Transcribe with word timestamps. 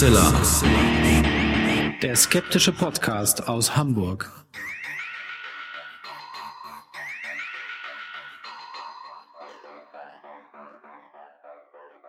Huxilla. 0.00 0.32
Der 2.00 2.16
skeptische 2.16 2.72
Podcast 2.72 3.46
aus 3.46 3.76
Hamburg. 3.76 4.32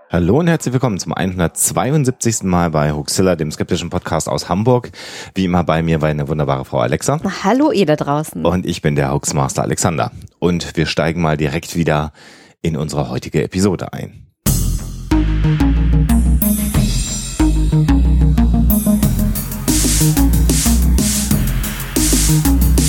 Hallo 0.09 0.39
und 0.39 0.47
herzlich 0.47 0.71
willkommen 0.71 0.99
zum 0.99 1.11
172. 1.11 2.43
Mal 2.43 2.69
bei 2.69 2.93
Huxilla, 2.93 3.35
dem 3.35 3.51
skeptischen 3.51 3.89
Podcast 3.89 4.29
aus 4.29 4.47
Hamburg. 4.47 4.91
Wie 5.35 5.43
immer 5.43 5.65
bei 5.65 5.83
mir 5.83 6.01
war 6.01 6.07
eine 6.07 6.29
wunderbare 6.29 6.63
Frau 6.63 6.79
Alexa. 6.79 7.19
Hallo 7.43 7.73
ihr 7.73 7.87
da 7.87 7.97
draußen. 7.97 8.45
Und 8.45 8.65
ich 8.65 8.81
bin 8.81 8.95
der 8.95 9.13
Huxmaster 9.13 9.63
Alexander. 9.63 10.13
Und 10.39 10.77
wir 10.77 10.85
steigen 10.85 11.21
mal 11.21 11.35
direkt 11.35 11.75
wieder 11.75 12.13
in 12.61 12.77
unsere 12.77 13.09
heutige 13.09 13.43
Episode 13.43 13.91
ein. 13.91 14.20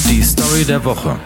Die 0.08 0.22
Story 0.22 0.64
der 0.64 0.82
Woche. 0.82 1.20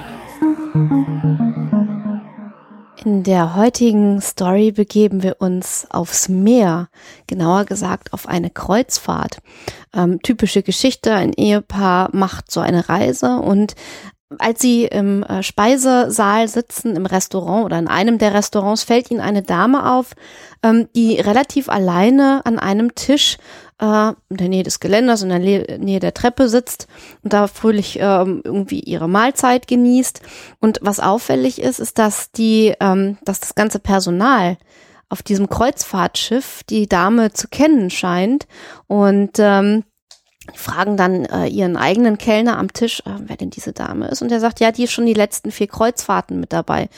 In 3.04 3.22
der 3.22 3.54
heutigen 3.54 4.20
Story 4.20 4.72
begeben 4.72 5.22
wir 5.22 5.36
uns 5.38 5.86
aufs 5.90 6.28
Meer, 6.28 6.88
genauer 7.28 7.66
gesagt 7.66 8.12
auf 8.12 8.26
eine 8.26 8.50
Kreuzfahrt. 8.50 9.38
Ähm, 9.94 10.20
typische 10.22 10.64
Geschichte, 10.64 11.14
ein 11.14 11.32
Ehepaar 11.32 12.08
macht 12.10 12.50
so 12.50 12.58
eine 12.58 12.88
Reise 12.88 13.36
und 13.36 13.76
als 14.38 14.60
sie 14.60 14.86
im 14.86 15.22
äh, 15.22 15.44
Speisesaal 15.44 16.48
sitzen, 16.48 16.96
im 16.96 17.06
Restaurant 17.06 17.64
oder 17.64 17.78
in 17.78 17.86
einem 17.86 18.18
der 18.18 18.34
Restaurants, 18.34 18.82
fällt 18.82 19.10
ihnen 19.10 19.20
eine 19.20 19.42
Dame 19.42 19.92
auf, 19.92 20.14
ähm, 20.64 20.88
die 20.96 21.20
relativ 21.20 21.68
alleine 21.68 22.44
an 22.44 22.58
einem 22.58 22.96
Tisch 22.96 23.38
äh, 23.80 24.12
in 24.28 24.36
der 24.36 24.48
Nähe 24.48 24.62
des 24.62 24.80
Geländers, 24.80 25.22
in 25.22 25.28
der 25.28 25.38
Nähe 25.38 26.00
der 26.00 26.14
Treppe 26.14 26.48
sitzt 26.48 26.86
und 27.22 27.32
da 27.32 27.46
fröhlich 27.46 27.98
ähm, 28.00 28.40
irgendwie 28.44 28.80
ihre 28.80 29.08
Mahlzeit 29.08 29.66
genießt. 29.66 30.20
Und 30.60 30.78
was 30.82 31.00
auffällig 31.00 31.60
ist, 31.60 31.78
ist, 31.78 31.98
dass 31.98 32.30
die, 32.32 32.74
ähm, 32.80 33.18
dass 33.24 33.40
das 33.40 33.54
ganze 33.54 33.78
Personal 33.78 34.56
auf 35.08 35.22
diesem 35.22 35.48
Kreuzfahrtschiff 35.48 36.62
die 36.68 36.88
Dame 36.88 37.32
zu 37.32 37.48
kennen 37.48 37.90
scheint 37.90 38.46
und 38.88 39.32
ähm, 39.38 39.84
fragen 40.54 40.96
dann 40.96 41.24
äh, 41.24 41.46
ihren 41.46 41.76
eigenen 41.76 42.18
Kellner 42.18 42.58
am 42.58 42.72
Tisch, 42.72 43.00
äh, 43.00 43.10
wer 43.20 43.36
denn 43.36 43.50
diese 43.50 43.72
Dame 43.72 44.08
ist. 44.08 44.22
Und 44.22 44.30
der 44.30 44.40
sagt, 44.40 44.60
ja, 44.60 44.72
die 44.72 44.84
ist 44.84 44.92
schon 44.92 45.06
die 45.06 45.14
letzten 45.14 45.50
vier 45.50 45.66
Kreuzfahrten 45.66 46.38
mit 46.38 46.52
dabei. 46.52 46.88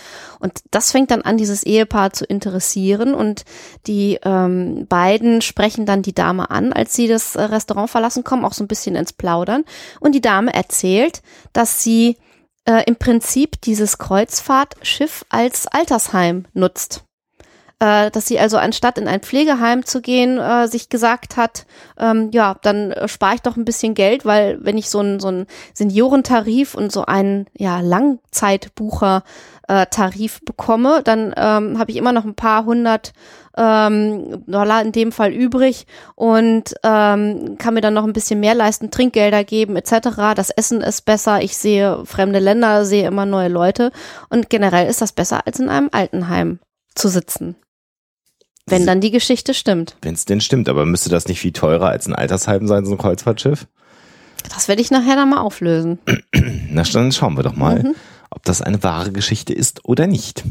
Und 0.40 0.60
das 0.70 0.92
fängt 0.92 1.10
dann 1.10 1.22
an, 1.22 1.38
dieses 1.38 1.62
Ehepaar 1.62 2.12
zu 2.12 2.24
interessieren. 2.24 3.14
Und 3.14 3.44
die 3.86 4.18
ähm, 4.22 4.86
beiden 4.88 5.40
sprechen 5.40 5.86
dann 5.86 6.02
die 6.02 6.14
Dame 6.14 6.50
an, 6.50 6.72
als 6.72 6.94
sie 6.94 7.08
das 7.08 7.36
äh, 7.36 7.42
Restaurant 7.42 7.90
verlassen, 7.90 8.24
kommen 8.24 8.44
auch 8.44 8.52
so 8.52 8.64
ein 8.64 8.68
bisschen 8.68 8.96
ins 8.96 9.12
Plaudern. 9.12 9.64
Und 10.00 10.14
die 10.14 10.20
Dame 10.20 10.52
erzählt, 10.52 11.22
dass 11.52 11.82
sie 11.82 12.16
äh, 12.64 12.84
im 12.86 12.96
Prinzip 12.96 13.60
dieses 13.62 13.98
Kreuzfahrtschiff 13.98 15.24
als 15.30 15.66
Altersheim 15.66 16.44
nutzt 16.52 17.07
äh, 17.80 18.10
dass 18.10 18.26
sie 18.26 18.38
also 18.38 18.56
anstatt 18.56 18.98
in 18.98 19.06
ein 19.06 19.20
Pflegeheim 19.20 19.84
zu 19.84 20.00
gehen, 20.00 20.38
äh, 20.38 20.66
sich 20.66 20.88
gesagt 20.88 21.36
hat, 21.36 21.66
ähm, 21.98 22.30
ja, 22.32 22.56
dann 22.62 22.90
äh, 22.90 23.08
spare 23.08 23.36
ich 23.36 23.42
doch 23.42 23.56
ein 23.56 23.64
bisschen 23.64 23.94
Geld, 23.94 24.24
weil 24.24 24.58
wenn 24.60 24.76
ich 24.76 24.90
so 24.90 24.98
einen 24.98 25.20
so 25.20 25.28
einen 25.28 25.46
Seniorentarif 25.74 26.74
und 26.74 26.90
so 26.90 27.04
einen 27.04 27.46
ja 27.56 27.80
Langzeitbucher 27.80 29.22
äh, 29.68 29.86
bekomme, 30.44 31.02
dann 31.04 31.32
ähm, 31.36 31.78
habe 31.78 31.90
ich 31.90 31.96
immer 31.96 32.12
noch 32.12 32.24
ein 32.24 32.34
paar 32.34 32.64
hundert 32.64 33.12
ähm, 33.56 34.44
Dollar 34.46 34.82
in 34.82 34.92
dem 34.92 35.12
Fall 35.12 35.32
übrig 35.32 35.86
und 36.14 36.74
ähm, 36.82 37.58
kann 37.58 37.74
mir 37.74 37.80
dann 37.80 37.94
noch 37.94 38.04
ein 38.04 38.12
bisschen 38.12 38.40
mehr 38.40 38.54
leisten, 38.54 38.90
Trinkgelder 38.90 39.44
geben 39.44 39.76
etc. 39.76 40.34
Das 40.34 40.50
Essen 40.50 40.80
ist 40.80 41.04
besser, 41.04 41.42
ich 41.42 41.56
sehe 41.56 42.04
fremde 42.06 42.38
Länder, 42.38 42.84
sehe 42.84 43.06
immer 43.06 43.26
neue 43.26 43.48
Leute 43.48 43.92
und 44.30 44.50
generell 44.50 44.88
ist 44.88 45.00
das 45.00 45.12
besser 45.12 45.46
als 45.46 45.60
in 45.60 45.68
einem 45.68 45.90
Altenheim 45.92 46.60
zu 46.94 47.08
sitzen. 47.08 47.56
Wenn 48.70 48.86
dann 48.86 49.00
die 49.00 49.10
Geschichte 49.10 49.54
stimmt. 49.54 49.96
Wenn 50.02 50.14
es 50.14 50.24
denn 50.24 50.40
stimmt, 50.40 50.68
aber 50.68 50.84
müsste 50.84 51.08
das 51.08 51.26
nicht 51.28 51.40
viel 51.40 51.52
teurer 51.52 51.88
als 51.88 52.06
ein 52.06 52.14
Altersheim 52.14 52.66
sein, 52.66 52.84
so 52.84 52.92
ein 52.92 52.98
Kreuzfahrtschiff? 52.98 53.66
Das 54.54 54.68
werde 54.68 54.82
ich 54.82 54.90
nachher 54.90 55.16
dann 55.16 55.30
mal 55.30 55.40
auflösen. 55.40 55.98
Na, 56.70 56.82
dann 56.82 57.12
schauen 57.12 57.36
wir 57.36 57.42
doch 57.42 57.56
mal, 57.56 57.82
mhm. 57.82 57.94
ob 58.30 58.44
das 58.44 58.62
eine 58.62 58.82
wahre 58.82 59.12
Geschichte 59.12 59.52
ist 59.52 59.84
oder 59.84 60.06
nicht. 60.06 60.44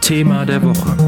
Thema 0.00 0.46
der 0.46 0.62
Woche. 0.62 1.07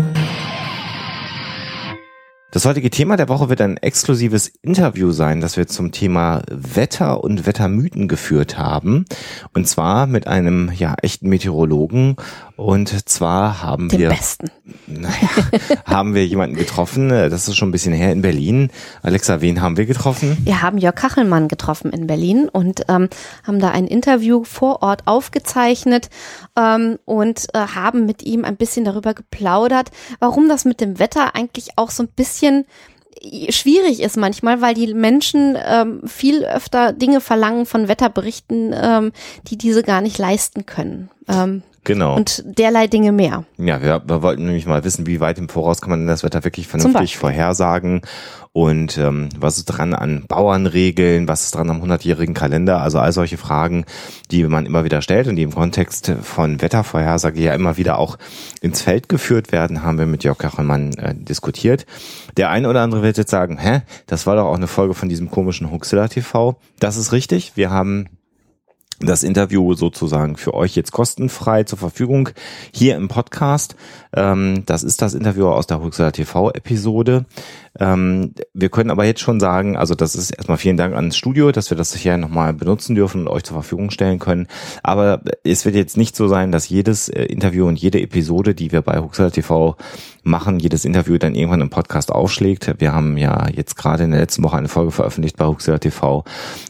Das 2.53 2.65
heutige 2.65 2.91
Thema 2.91 3.17
der 3.17 3.29
Woche 3.29 3.49
wird 3.49 3.61
ein 3.61 3.77
exklusives 3.77 4.49
Interview 4.49 5.13
sein, 5.13 5.41
das 5.41 5.57
wir 5.57 5.69
zum 5.69 5.93
Thema 5.93 6.43
Wetter 6.51 7.23
und 7.23 7.47
Wettermythen 7.47 8.09
geführt 8.09 8.59
haben. 8.59 9.05
Und 9.55 9.69
zwar 9.69 10.09
mit 10.09 10.27
einem 10.27 10.73
ja 10.75 10.97
echten 11.01 11.29
Meteorologen. 11.29 12.17
Und 12.61 13.09
zwar 13.09 13.63
haben 13.63 13.89
Den 13.89 13.99
wir 14.01 14.09
besten. 14.11 14.51
Naja, 14.87 15.29
haben 15.85 16.15
wir 16.15 16.27
jemanden 16.27 16.57
getroffen. 16.57 17.09
Das 17.09 17.49
ist 17.49 17.57
schon 17.57 17.69
ein 17.69 17.73
bisschen 17.73 17.93
her 17.93 18.13
in 18.13 18.23
Berlin. 18.23 18.71
Alexa, 19.03 19.41
wen 19.41 19.63
haben 19.63 19.77
wir 19.77 19.87
getroffen? 19.87 20.37
Wir 20.45 20.63
haben 20.63 20.79
Jörg 20.79 20.95
Kachelmann 20.95 21.49
getroffen 21.49 21.93
in 21.93 22.07
Berlin 22.07 22.49
und 22.49 22.83
ähm, 22.89 23.09
haben 23.47 23.61
da 23.61 23.71
ein 23.71 23.87
Interview 23.87 24.45
vor 24.45 24.83
Ort 24.83 25.07
aufgezeichnet 25.07 26.11
ähm, 26.57 26.99
und 27.05 27.47
äh, 27.55 27.59
haben 27.59 28.05
mit 28.05 28.23
ihm 28.25 28.45
ein 28.45 28.57
bisschen 28.57 28.85
darüber 28.85 29.15
geplaudert, 29.15 29.91
warum 30.19 30.49
das 30.49 30.65
mit 30.65 30.81
dem 30.81 30.99
Wetter 30.99 31.35
eigentlich 31.35 31.71
auch 31.77 31.91
so 31.91 32.03
ein 32.03 32.09
bisschen 32.09 32.21
bisschen 32.31 32.65
schwierig 33.51 34.01
ist 34.01 34.17
manchmal, 34.17 34.61
weil 34.61 34.75
die 34.75 34.95
Menschen 34.95 35.59
ähm, 35.63 36.01
viel 36.07 36.45
öfter 36.45 36.93
Dinge 36.93 37.21
verlangen 37.21 37.67
von 37.67 37.89
Wetterberichten, 37.89 38.75
ähm, 38.75 39.13
die 39.49 39.59
diese 39.59 39.83
gar 39.83 40.01
nicht 40.01 40.17
leisten 40.17 40.65
können. 40.65 41.11
Ähm, 41.29 41.63
Genau. 41.85 42.17
Und 42.17 42.45
derlei 42.47 42.87
Dinge 42.87 43.11
mehr. 43.11 43.45
Ja, 43.57 43.83
wir, 43.83 44.03
wir 44.07 44.23
wollten 44.23 44.45
nämlich 44.45 44.67
mal 44.67 44.85
wissen, 44.85 45.07
wie 45.07 45.21
weit 45.21 45.39
im 45.39 45.49
Voraus 45.49 45.81
kann 45.81 45.91
man 45.91 46.01
denn 46.01 46.09
das 46.09 46.23
Wetter 46.23 46.45
wirklich 46.45 46.69
vernünftig 46.69 47.17
vorhersagen 47.17 48.03
und 48.53 48.99
ähm, 48.99 49.29
was 49.39 49.59
ist 49.59 49.67
dran 49.67 49.95
an 49.95 50.25
Bauernregeln, 50.27 51.29
was 51.29 51.45
ist 51.45 51.55
dran 51.55 51.71
am 51.71 51.83
100-jährigen 51.83 52.35
Kalender, 52.35 52.83
also 52.83 52.99
all 52.99 53.13
solche 53.13 53.37
Fragen, 53.37 53.85
die 54.33 54.43
man 54.45 54.67
immer 54.67 54.83
wieder 54.83 55.03
stellt 55.03 55.29
und 55.29 55.37
die 55.37 55.43
im 55.43 55.55
Kontext 55.55 56.13
von 56.23 56.61
Wettervorhersage 56.61 57.41
ja 57.41 57.55
immer 57.55 57.77
wieder 57.77 57.99
auch 57.99 58.19
ins 58.61 58.83
Feld 58.83 59.09
geführt 59.09 59.53
werden, 59.53 59.85
haben 59.85 59.99
wir 59.99 60.07
mit 60.07 60.25
Jörg 60.25 60.37
Kachelmann 60.37 60.95
äh, 60.95 61.15
diskutiert. 61.15 61.87
Der 62.37 62.51
eine 62.51 62.69
oder 62.69 62.83
andere 62.83 63.03
wird 63.03 63.19
jetzt 63.19 63.31
sagen, 63.31 63.57
hä, 63.57 63.83
das 64.07 64.27
war 64.27 64.35
doch 64.35 64.47
auch 64.47 64.57
eine 64.57 64.67
Folge 64.67 64.95
von 64.95 65.09
diesem 65.09 65.31
komischen 65.31 65.71
Huxilla 65.71 66.09
TV. 66.09 66.57
Das 66.81 66.97
ist 66.97 67.13
richtig, 67.13 67.53
wir 67.55 67.71
haben 67.71 68.09
das 69.01 69.23
Interview 69.23 69.75
sozusagen 69.75 70.37
für 70.37 70.55
euch 70.55 70.77
jetzt 70.77 70.93
kostenfrei 70.93 71.65
zur 71.65 71.79
Verfügung 71.79 72.31
hier 72.73 72.97
im 72.97 73.09
Podcast. 73.09 73.75
Ähm, 74.15 74.65
das 74.67 74.83
ist 74.83 75.03
das 75.03 75.15
Interview 75.15 75.49
aus 75.49 75.67
der 75.67 75.83
Huxler 75.83 76.13
TV 76.13 76.51
Episode. 76.51 77.25
Ähm, 77.79 78.35
wir 78.53 78.69
können 78.69 78.91
aber 78.91 79.05
jetzt 79.05 79.21
schon 79.21 79.39
sagen, 79.39 79.77
also 79.77 79.95
das 79.95 80.15
ist 80.17 80.31
erstmal 80.33 80.59
vielen 80.59 80.77
Dank 80.77 80.95
ans 80.95 81.17
Studio, 81.17 81.53
dass 81.53 81.71
wir 81.71 81.77
das 81.77 81.95
hier 81.95 82.17
nochmal 82.17 82.53
benutzen 82.53 82.95
dürfen 82.95 83.23
und 83.23 83.29
euch 83.29 83.45
zur 83.45 83.55
Verfügung 83.55 83.91
stellen 83.91 84.19
können. 84.19 84.49
Aber 84.83 85.23
es 85.45 85.65
wird 85.65 85.77
jetzt 85.77 85.97
nicht 85.97 86.17
so 86.17 86.27
sein, 86.27 86.51
dass 86.51 86.69
jedes 86.69 87.09
äh, 87.09 87.25
Interview 87.25 87.67
und 87.67 87.79
jede 87.79 88.01
Episode, 88.01 88.55
die 88.55 88.73
wir 88.73 88.83
bei 88.83 88.99
Huxler 88.99 89.31
TV 89.31 89.77
machen, 90.23 90.59
jedes 90.59 90.85
Interview 90.85 91.17
dann 91.19 91.35
irgendwann 91.35 91.61
im 91.61 91.71
Podcast 91.71 92.13
aufschlägt. 92.13 92.75
Wir 92.79 92.93
haben 92.93 93.17
ja 93.17 93.49
jetzt 93.49 93.77
gerade 93.77 94.05
in 94.05 94.11
der 94.11 94.21
letzten 94.21 94.43
Woche 94.43 94.57
eine 94.57 94.69
Folge 94.69 94.91
veröffentlicht 94.91 95.37
bei 95.37 95.47
Huxler 95.47 95.81
TV, 95.81 96.25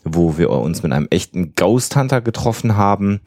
wo 0.04 0.38
wir 0.38 0.50
uns 0.50 0.82
mit 0.82 0.92
einem 0.92 1.08
echten 1.10 1.54
Ghost 1.54 1.96
Hunter 1.96 2.20
getroffen 2.20 2.76
haben 2.76 3.20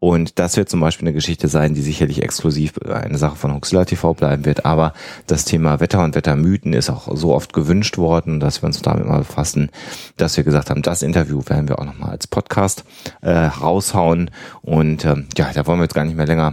und 0.00 0.38
das 0.38 0.56
wird 0.56 0.68
zum 0.68 0.80
Beispiel 0.80 1.08
eine 1.08 1.14
Geschichte 1.14 1.48
sein, 1.48 1.74
die 1.74 1.80
sicherlich 1.80 2.22
exklusiv 2.22 2.78
eine 2.82 3.18
Sache 3.18 3.34
von 3.34 3.52
Huxilla 3.52 3.84
TV 3.84 4.14
bleiben 4.14 4.44
wird. 4.44 4.64
Aber 4.64 4.92
das 5.26 5.44
Thema 5.44 5.80
Wetter 5.80 6.04
und 6.04 6.14
Wettermythen 6.14 6.72
ist 6.72 6.88
auch 6.88 7.08
so 7.16 7.34
oft 7.34 7.52
gewünscht 7.52 7.98
worden, 7.98 8.38
dass 8.38 8.62
wir 8.62 8.68
uns 8.68 8.80
damit 8.80 9.06
mal 9.06 9.18
befassen, 9.18 9.70
dass 10.16 10.36
wir 10.36 10.44
gesagt 10.44 10.70
haben, 10.70 10.82
das 10.82 11.02
Interview 11.02 11.42
werden 11.46 11.68
wir 11.68 11.80
auch 11.80 11.84
nochmal 11.84 12.10
als 12.10 12.28
Podcast 12.28 12.84
äh, 13.22 13.30
raushauen. 13.30 14.30
Und 14.62 15.04
äh, 15.04 15.16
ja, 15.36 15.52
da 15.52 15.66
wollen 15.66 15.80
wir 15.80 15.84
jetzt 15.84 15.94
gar 15.94 16.04
nicht 16.04 16.16
mehr 16.16 16.26
länger 16.26 16.52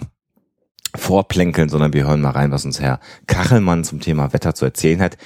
vorplänkeln, 0.95 1.69
sondern 1.69 1.94
wir 1.94 2.07
hören 2.07 2.21
mal 2.21 2.31
rein, 2.31 2.51
was 2.51 2.65
uns 2.65 2.80
Herr 2.80 3.00
Kachelmann 3.27 3.83
zum 3.83 4.00
Thema 4.00 4.33
Wetter 4.33 4.56
zu 4.56 4.65
erzählen 4.65 5.01
hat. 5.01 5.18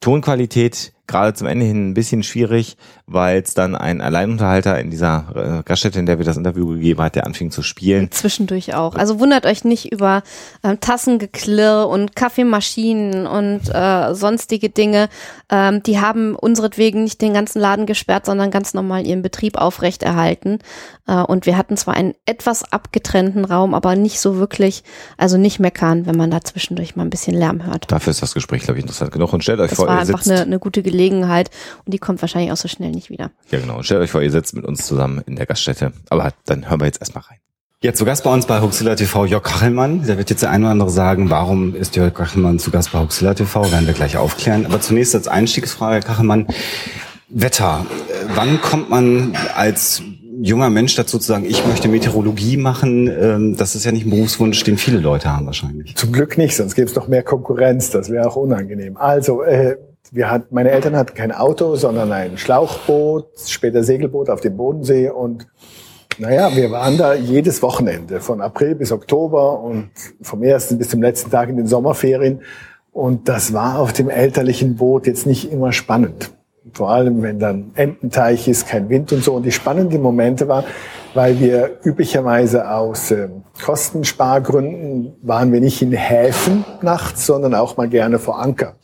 Tonqualität 0.00 0.94
gerade 1.06 1.34
zum 1.34 1.46
Ende 1.46 1.66
hin 1.66 1.90
ein 1.90 1.94
bisschen 1.94 2.22
schwierig, 2.22 2.76
weil 3.06 3.42
es 3.42 3.52
dann 3.52 3.76
ein 3.76 4.00
Alleinunterhalter 4.00 4.80
in 4.80 4.90
dieser 4.90 5.58
äh, 5.60 5.62
Gaststätte, 5.62 5.98
in 5.98 6.06
der 6.06 6.18
wir 6.18 6.24
das 6.24 6.38
Interview 6.38 6.66
gegeben 6.68 7.02
hat, 7.02 7.14
der 7.14 7.26
anfing 7.26 7.50
zu 7.50 7.62
spielen. 7.62 8.10
Zwischendurch 8.10 8.74
auch. 8.74 8.94
Also 8.94 9.20
wundert 9.20 9.44
euch 9.44 9.64
nicht 9.64 9.92
über 9.92 10.22
ähm, 10.62 10.80
Tassengeklirr 10.80 11.88
und 11.88 12.16
Kaffeemaschinen 12.16 13.26
und 13.26 13.62
äh, 13.72 14.14
sonstige 14.14 14.70
Dinge. 14.70 15.10
Ähm, 15.50 15.82
die 15.82 16.00
haben 16.00 16.36
unseretwegen 16.36 17.04
nicht 17.04 17.20
den 17.20 17.34
ganzen 17.34 17.60
Laden 17.60 17.84
gesperrt, 17.84 18.24
sondern 18.24 18.50
ganz 18.50 18.72
normal 18.72 19.06
ihren 19.06 19.20
Betrieb 19.20 19.58
aufrechterhalten. 19.58 20.60
Äh, 21.06 21.16
und 21.16 21.44
wir 21.44 21.58
hatten 21.58 21.76
zwar 21.76 21.94
einen 21.94 22.14
etwas 22.24 22.72
abgetrennten 22.72 23.44
Raum, 23.44 23.74
aber 23.74 23.94
nicht 23.94 24.20
so 24.20 24.36
wirklich, 24.36 24.82
also 25.18 25.36
nicht 25.36 25.60
meckern, 25.60 26.06
wenn 26.06 26.16
man 26.16 26.30
da 26.30 26.40
zwischendurch 26.40 26.96
mal 26.96 27.02
ein 27.02 27.10
bisschen 27.10 27.34
Lärm 27.34 27.66
hört. 27.66 27.92
Dafür 27.92 28.10
ist 28.10 28.22
das 28.22 28.32
Gespräch, 28.32 28.62
glaube 28.62 28.78
ich, 28.78 28.84
interessant 28.84 29.12
genug. 29.12 29.34
Und 29.34 29.42
stellt 29.42 29.60
euch 29.60 29.70
das 29.70 29.83
vor, 29.86 29.94
war 29.94 30.00
einfach 30.00 30.26
eine, 30.26 30.42
eine 30.42 30.58
gute 30.58 30.82
Gelegenheit 30.82 31.50
und 31.84 31.92
die 31.92 31.98
kommt 31.98 32.20
wahrscheinlich 32.20 32.52
auch 32.52 32.56
so 32.56 32.68
schnell 32.68 32.90
nicht 32.90 33.10
wieder. 33.10 33.30
Ja, 33.50 33.60
genau. 33.60 33.76
Und 33.76 33.84
stellt 33.84 34.00
euch 34.00 34.10
vor, 34.10 34.22
ihr 34.22 34.30
sitzt 34.30 34.54
mit 34.54 34.64
uns 34.64 34.86
zusammen 34.86 35.22
in 35.26 35.36
der 35.36 35.46
Gaststätte. 35.46 35.92
Aber 36.10 36.32
dann 36.46 36.68
hören 36.68 36.80
wir 36.80 36.86
jetzt 36.86 37.00
erstmal 37.00 37.24
rein. 37.24 37.38
Ja, 37.82 37.92
zu 37.92 38.06
Gast 38.06 38.24
bei 38.24 38.32
uns 38.32 38.46
bei 38.46 38.62
Huxilla 38.62 38.94
TV 38.94 39.26
Jörg 39.26 39.42
Kachelmann. 39.42 40.06
Da 40.06 40.16
wird 40.16 40.30
jetzt 40.30 40.42
der 40.42 40.50
eine 40.50 40.64
oder 40.64 40.72
andere 40.72 40.90
sagen, 40.90 41.28
warum 41.28 41.74
ist 41.74 41.96
Jörg 41.96 42.14
Kachelmann 42.14 42.58
zu 42.58 42.70
Gast 42.70 42.92
bei 42.92 42.98
Huxilla 42.98 43.34
TV? 43.34 43.70
Werden 43.70 43.86
wir 43.86 43.92
gleich 43.92 44.16
aufklären. 44.16 44.64
Aber 44.64 44.80
zunächst 44.80 45.14
als 45.14 45.28
Einstiegsfrage, 45.28 45.96
Herr 45.96 46.02
Kachelmann. 46.02 46.46
Wetter. 47.28 47.84
Äh, 48.08 48.26
Wann 48.34 48.60
kommt 48.62 48.88
man 48.88 49.36
als 49.54 50.02
junger 50.44 50.70
Mensch 50.70 50.94
dazu 50.94 51.18
zu 51.18 51.26
sagen, 51.26 51.44
ich 51.44 51.66
möchte 51.66 51.88
Meteorologie 51.88 52.56
machen? 52.56 53.08
Ähm, 53.08 53.56
Das 53.56 53.74
ist 53.74 53.84
ja 53.84 53.92
nicht 53.92 54.06
ein 54.06 54.10
Berufswunsch, 54.10 54.62
den 54.64 54.76
viele 54.76 54.98
Leute 54.98 55.34
haben 55.34 55.46
wahrscheinlich. 55.46 55.96
Zum 55.96 56.12
Glück 56.12 56.36
nicht, 56.36 56.54
sonst 56.54 56.74
gäbe 56.74 56.88
es 56.88 56.94
noch 56.94 57.08
mehr 57.08 57.22
Konkurrenz. 57.22 57.90
Das 57.90 58.10
wäre 58.10 58.28
auch 58.28 58.36
unangenehm. 58.36 58.96
Also, 58.96 59.42
äh, 59.42 59.76
wir 60.12 60.30
hat, 60.30 60.52
meine 60.52 60.70
Eltern 60.70 60.96
hatten 60.96 61.14
kein 61.14 61.32
Auto, 61.32 61.76
sondern 61.76 62.12
ein 62.12 62.36
Schlauchboot, 62.36 63.26
später 63.46 63.82
Segelboot 63.82 64.28
auf 64.28 64.40
dem 64.40 64.56
Bodensee 64.56 65.10
und 65.10 65.46
naja, 66.18 66.54
wir 66.54 66.70
waren 66.70 66.96
da 66.96 67.14
jedes 67.14 67.60
Wochenende, 67.60 68.20
von 68.20 68.40
April 68.40 68.76
bis 68.76 68.92
Oktober 68.92 69.58
und 69.60 69.90
vom 70.22 70.44
ersten 70.44 70.78
bis 70.78 70.90
zum 70.90 71.02
letzten 71.02 71.30
Tag 71.30 71.48
in 71.48 71.56
den 71.56 71.66
Sommerferien. 71.66 72.42
Und 72.92 73.28
das 73.28 73.52
war 73.52 73.80
auf 73.80 73.92
dem 73.92 74.08
elterlichen 74.08 74.76
Boot 74.76 75.08
jetzt 75.08 75.26
nicht 75.26 75.50
immer 75.50 75.72
spannend. 75.72 76.30
Vor 76.72 76.90
allem, 76.90 77.22
wenn 77.22 77.38
dann 77.38 77.72
Ententeich 77.74 78.48
ist, 78.48 78.66
kein 78.66 78.88
Wind 78.88 79.12
und 79.12 79.22
so. 79.22 79.34
Und 79.34 79.44
die 79.44 79.52
spannenden 79.52 80.00
Momente 80.00 80.48
waren, 80.48 80.64
weil 81.12 81.38
wir 81.38 81.78
üblicherweise 81.84 82.70
aus 82.70 83.10
ähm, 83.10 83.44
Kostenspargründen 83.62 85.14
waren 85.22 85.52
wir 85.52 85.60
nicht 85.60 85.82
in 85.82 85.92
Häfen 85.92 86.64
nachts, 86.80 87.26
sondern 87.26 87.54
auch 87.54 87.76
mal 87.76 87.88
gerne 87.88 88.18
vor 88.18 88.40
Anker. 88.40 88.76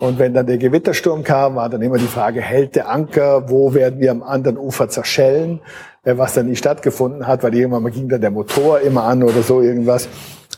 Und 0.00 0.18
wenn 0.18 0.34
dann 0.34 0.46
der 0.46 0.58
Gewittersturm 0.58 1.22
kam, 1.22 1.56
war 1.56 1.68
dann 1.68 1.82
immer 1.82 1.98
die 1.98 2.06
Frage, 2.06 2.40
hält 2.40 2.74
der 2.74 2.88
Anker, 2.88 3.48
wo 3.50 3.72
werden 3.72 4.00
wir 4.00 4.10
am 4.10 4.22
anderen 4.22 4.58
Ufer 4.58 4.88
zerschellen, 4.88 5.60
äh, 6.02 6.16
was 6.16 6.34
dann 6.34 6.46
nie 6.46 6.56
stattgefunden 6.56 7.26
hat, 7.26 7.44
weil 7.44 7.54
irgendwann 7.54 7.84
mal 7.84 7.92
ging 7.92 8.08
dann 8.08 8.20
der 8.20 8.30
Motor 8.30 8.80
immer 8.80 9.04
an 9.04 9.22
oder 9.22 9.42
so 9.42 9.60
irgendwas. 9.60 10.08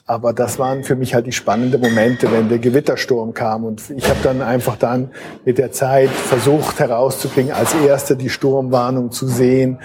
Aber 0.05 0.33
das 0.33 0.59
waren 0.59 0.83
für 0.83 0.97
mich 0.97 1.15
halt 1.15 1.27
die 1.27 1.33
spannenden 1.33 1.81
Momente, 1.81 2.31
wenn 2.33 2.49
der 2.49 2.59
Gewittersturm 2.59 3.35
kam. 3.35 3.65
Und 3.65 3.89
ich 3.91 4.09
habe 4.09 4.19
dann 4.23 4.43
einfach 4.43 4.77
dann 4.77 5.11
mit 5.45 5.59
der 5.59 5.71
Zeit 5.71 6.11
versucht 6.11 6.81
herauszukriegen, 6.81 7.53
als 7.53 7.75
Erster 7.75 8.17
die 8.17 8.29
Sturmwarnung 8.29 9.13
zu 9.13 9.29
sehen 9.29 9.79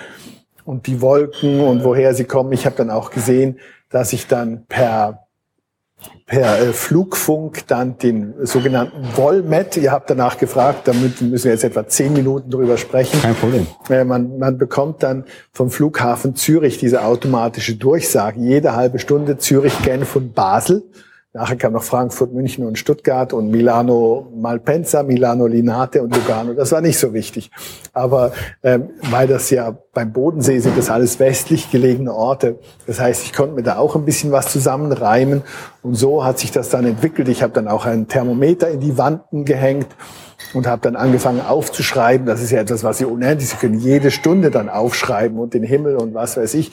und 0.66 0.88
die 0.88 1.02
Wolken 1.02 1.60
und 1.62 1.84
woher 1.84 2.14
sie 2.14 2.25
kommen. 2.25 2.52
Ich 2.52 2.66
habe 2.66 2.75
dann 2.75 2.90
auch 2.90 3.12
gesehen, 3.12 3.60
dass 3.90 4.12
ich 4.12 4.28
dann 4.28 4.66
per 4.68 5.26
per 6.25 6.59
äh, 6.59 6.74
Flugfunk 6.74 7.68
dann 7.68 7.98
den 7.98 8.33
sogenannten 8.45 9.04
Volmet, 9.15 9.77
ihr 9.77 9.92
habt 9.92 10.09
danach 10.09 10.38
gefragt, 10.38 10.88
damit 10.88 11.21
müssen 11.21 11.45
wir 11.45 11.51
jetzt 11.51 11.63
etwa 11.63 11.88
zehn 11.88 12.13
Minuten 12.13 12.50
drüber 12.50 12.77
sprechen. 12.77 13.21
Kein 13.21 13.36
Problem. 13.36 13.68
Äh, 13.89 14.04
man, 14.04 14.38
man 14.38 14.57
bekommt 14.57 15.04
dann 15.04 15.25
vom 15.51 15.69
Flughafen 15.69 16.36
Zürich 16.36 16.77
diese 16.77 17.04
automatische 17.04 17.75
Durchsage, 17.75 18.39
jede 18.39 18.75
halbe 18.75 19.00
Stunde 19.00 19.38
Zürich, 19.38 19.81
Genf 19.83 20.15
und 20.15 20.36
Basel. 20.36 20.83
Nachher 21.33 21.57
kam 21.57 21.74
noch 21.74 21.83
Frankfurt, 21.83 22.33
München 22.33 22.65
und 22.65 22.79
Stuttgart 22.79 23.33
und 23.33 23.51
Milano 23.51 24.31
Malpensa, 24.35 25.03
Milano 25.03 25.45
Linate 25.45 26.01
und 26.01 26.15
Lugano. 26.15 26.53
Das 26.53 26.71
war 26.71 26.81
nicht 26.81 26.97
so 26.97 27.13
wichtig. 27.13 27.51
Aber 27.94 28.31
ähm, 28.63 28.91
weil 29.12 29.27
das 29.27 29.50
ja 29.50 29.77
beim 29.94 30.13
Bodensee 30.13 30.59
sind, 30.59 30.77
das 30.77 30.89
alles 30.89 31.19
westlich 31.19 31.69
gelegene 31.69 32.13
Orte. 32.13 32.59
Das 32.88 33.00
heißt, 33.00 33.24
ich 33.25 33.33
konnte 33.33 33.56
mir 33.56 33.63
da 33.63 33.77
auch 33.77 33.95
ein 33.95 34.06
bisschen 34.06 34.31
was 34.31 34.51
zusammenreimen. 34.51 35.44
Und 35.83 35.95
so 35.95 36.24
hat 36.24 36.39
sich 36.39 36.51
das 36.51 36.69
dann 36.69 36.85
entwickelt. 36.85 37.27
Ich 37.27 37.44
habe 37.44 37.53
dann 37.53 37.68
auch 37.68 37.85
ein 37.85 38.07
Thermometer 38.07 38.69
in 38.69 38.79
die 38.79 38.97
Wanden 38.97 39.44
gehängt 39.44 39.88
und 40.53 40.65
habe 40.65 40.81
dann 40.81 40.95
angefangen 40.95 41.41
aufzuschreiben. 41.41 42.25
Das 42.25 42.41
ist 42.41 42.51
ja 42.51 42.62
etwas, 42.62 42.83
was 42.83 43.00
Sie 43.00 43.06
unendlich, 43.06 43.50
Sie 43.50 43.57
können 43.57 43.79
jede 43.79 44.12
Stunde 44.12 44.50
dann 44.50 44.69
aufschreiben 44.69 45.39
und 45.39 45.53
den 45.53 45.63
Himmel 45.63 45.97
und 45.97 46.13
was 46.13 46.38
weiß 46.38 46.53
ich. 46.53 46.71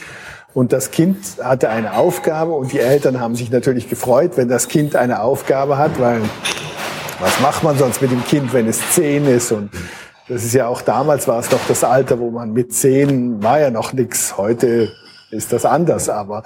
Und 0.55 0.73
das 0.73 0.93
Kind 0.93 1.19
hatte 1.43 1.69
eine 1.69 1.95
Aufgabe 1.95 2.53
und 2.53 2.73
die 2.73 2.79
Eltern 2.79 3.19
haben 3.19 3.35
sich 3.35 3.51
natürlich 3.51 3.91
gefreut, 3.91 4.33
wenn 4.37 4.49
das 4.49 4.69
Kind 4.69 4.95
eine 4.95 5.21
Aufgabe 5.21 5.79
hat, 5.79 5.99
weil 5.99 6.23
was 7.19 7.41
macht 7.41 7.65
man 7.65 7.77
sonst 7.77 8.01
mit 8.01 8.13
dem 8.13 8.25
Kind, 8.25 8.53
wenn 8.53 8.69
es 8.69 8.81
zehn 8.93 9.27
ist? 9.27 9.51
Und 9.51 9.71
das 10.29 10.45
ist 10.45 10.55
ja 10.55 10.69
auch 10.69 10.81
damals 10.81 11.27
war 11.27 11.41
es 11.41 11.49
doch 11.49 11.59
das 11.67 11.83
Alter, 11.83 12.21
wo 12.21 12.31
man 12.31 12.53
mit 12.53 12.73
zehn 12.73 13.43
war 13.43 13.59
ja 13.59 13.71
noch 13.71 13.93
nichts. 13.93 14.37
Heute 14.37 14.93
ist 15.35 15.53
das 15.53 15.65
anders, 15.65 16.09
aber 16.09 16.43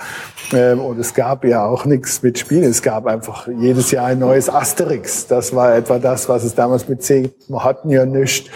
ähm, 0.53 0.81
und 0.81 0.99
es 0.99 1.15
gab 1.15 1.45
ja 1.45 1.65
auch 1.65 1.85
nichts 1.85 2.23
mit 2.23 2.39
Spielen. 2.39 2.65
Es 2.65 2.83
gab 2.83 3.07
einfach 3.07 3.47
jedes 3.49 3.91
Jahr 3.91 4.07
ein 4.07 4.19
neues 4.19 4.49
Asterix. 4.49 5.27
Das 5.27 5.55
war 5.55 5.77
etwa 5.77 5.99
das, 5.99 6.29
was 6.29 6.45
es 6.45 6.55
damals 6.55 6.89
mit 6.89 7.03
zehn. 7.03 7.31
Wir 7.49 7.65
hatten 7.65 7.91
ja 7.91 8.07
nichts. 8.07 8.49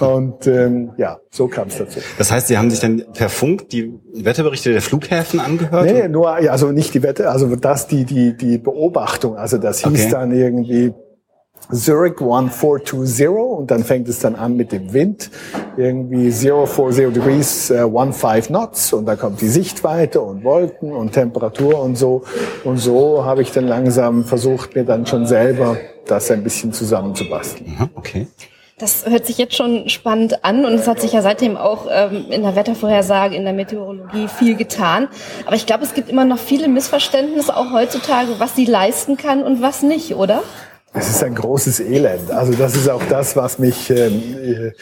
Und 0.00 0.46
ähm, 0.46 0.92
ja, 0.96 1.18
so 1.30 1.48
kam 1.48 1.68
es 1.68 1.78
dazu. 1.78 2.00
Das 2.18 2.30
heißt, 2.30 2.48
Sie 2.48 2.58
haben 2.58 2.70
sich 2.70 2.80
dann 2.80 3.04
per 3.14 3.28
Funk 3.28 3.68
die 3.70 3.94
Wetterberichte 4.14 4.72
der 4.72 4.82
Flughäfen 4.82 5.40
angehört? 5.40 5.84
Nee, 5.84 6.08
nur, 6.08 6.38
ja, 6.40 6.52
also 6.52 6.72
nicht 6.72 6.94
die 6.94 7.02
Wette, 7.02 7.30
also 7.30 7.54
das, 7.56 7.86
die, 7.86 8.04
die, 8.04 8.36
die 8.36 8.58
Beobachtung. 8.58 9.36
Also 9.36 9.58
das 9.58 9.78
hieß 9.80 9.86
Okay. 9.86 10.10
dann 10.10 10.32
irgendwie 10.32 10.92
Zurich 11.72 12.20
1420 12.20 13.28
und 13.28 13.70
dann 13.70 13.82
fängt 13.82 14.08
es 14.08 14.20
dann 14.20 14.36
an 14.36 14.56
mit 14.56 14.70
dem 14.70 14.92
Wind. 14.92 15.30
Irgendwie 15.76 16.30
040 16.30 17.12
degrees, 17.12 17.70
äh, 17.70 17.82
15 17.88 18.42
knots 18.42 18.92
und 18.92 19.06
da 19.06 19.16
kommt 19.16 19.40
die 19.40 19.48
Sichtweite 19.48 20.20
und 20.20 20.44
Wolken 20.44 20.92
und 20.92 21.12
Temperatur 21.12 21.80
und 21.80 21.96
so. 21.96 22.22
Und 22.62 22.78
so 22.78 23.24
habe 23.24 23.42
ich 23.42 23.50
dann 23.50 23.66
langsam 23.66 24.24
versucht, 24.24 24.76
mir 24.76 24.84
dann 24.84 25.06
schon 25.06 25.26
selber 25.26 25.76
das 26.06 26.30
ein 26.30 26.44
bisschen 26.44 26.72
zusammenzubasteln. 26.72 27.90
Okay. 27.96 28.28
Das 28.78 29.06
hört 29.06 29.24
sich 29.24 29.38
jetzt 29.38 29.54
schon 29.56 29.88
spannend 29.88 30.44
an 30.44 30.66
und 30.66 30.74
es 30.74 30.86
hat 30.86 31.00
sich 31.00 31.14
ja 31.14 31.22
seitdem 31.22 31.56
auch 31.56 31.86
ähm, 31.90 32.26
in 32.28 32.42
der 32.42 32.56
Wettervorhersage, 32.56 33.34
in 33.34 33.44
der 33.44 33.54
Meteorologie 33.54 34.28
viel 34.28 34.54
getan. 34.54 35.08
Aber 35.46 35.56
ich 35.56 35.64
glaube, 35.64 35.82
es 35.82 35.94
gibt 35.94 36.10
immer 36.10 36.26
noch 36.26 36.38
viele 36.38 36.68
Missverständnisse, 36.68 37.56
auch 37.56 37.72
heutzutage, 37.72 38.38
was 38.38 38.54
sie 38.54 38.66
leisten 38.66 39.16
kann 39.16 39.42
und 39.42 39.62
was 39.62 39.82
nicht, 39.82 40.14
oder? 40.14 40.42
Es 40.98 41.10
ist 41.10 41.22
ein 41.22 41.34
großes 41.34 41.80
Elend. 41.80 42.30
Also 42.30 42.54
das 42.54 42.74
ist 42.74 42.88
auch 42.88 43.02
das, 43.10 43.36
was 43.36 43.58
mich 43.58 43.90
ähm, 43.90 44.22
äh, 44.42 44.72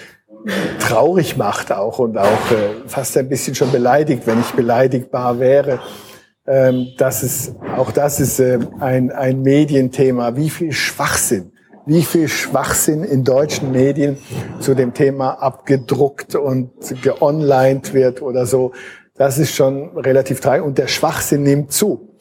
traurig 0.78 1.36
macht 1.36 1.72
auch 1.72 1.98
und 1.98 2.16
auch 2.16 2.50
äh, 2.52 2.86
fast 2.86 3.16
ein 3.18 3.28
bisschen 3.28 3.56
schon 3.56 3.72
beleidigt, 3.72 4.24
wenn 4.26 4.40
ich 4.40 4.52
beleidigbar 4.52 5.40
wäre. 5.40 5.80
Ähm, 6.46 6.88
das 6.98 7.24
ist, 7.24 7.56
auch 7.76 7.90
das 7.90 8.20
ist 8.20 8.38
ähm, 8.38 8.68
ein, 8.78 9.10
ein 9.10 9.42
Medienthema. 9.42 10.36
Wie 10.36 10.50
viel 10.50 10.70
Schwachsinn, 10.70 11.50
wie 11.84 12.02
viel 12.02 12.28
Schwachsinn 12.28 13.02
in 13.02 13.24
deutschen 13.24 13.72
Medien 13.72 14.18
zu 14.60 14.74
dem 14.74 14.94
Thema 14.94 15.42
abgedruckt 15.42 16.36
und 16.36 16.70
geonlined 17.02 17.92
wird 17.92 18.22
oder 18.22 18.46
so. 18.46 18.72
Das 19.16 19.38
ist 19.38 19.54
schon 19.54 19.96
relativ 19.98 20.40
traurig 20.40 20.62
und 20.62 20.78
der 20.78 20.88
Schwachsinn 20.88 21.42
nimmt 21.42 21.72
zu. 21.72 22.13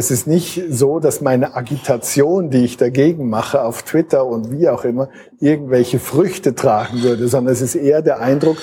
Es 0.00 0.10
ist 0.10 0.26
nicht 0.26 0.62
so, 0.70 0.98
dass 0.98 1.20
meine 1.20 1.56
Agitation, 1.56 2.48
die 2.48 2.64
ich 2.64 2.78
dagegen 2.78 3.28
mache 3.28 3.62
auf 3.62 3.82
Twitter 3.82 4.24
und 4.24 4.50
wie 4.50 4.66
auch 4.70 4.84
immer, 4.86 5.10
irgendwelche 5.40 5.98
Früchte 5.98 6.54
tragen 6.54 7.02
würde, 7.02 7.28
sondern 7.28 7.52
es 7.52 7.60
ist 7.60 7.74
eher 7.74 8.00
der 8.00 8.18
Eindruck, 8.18 8.56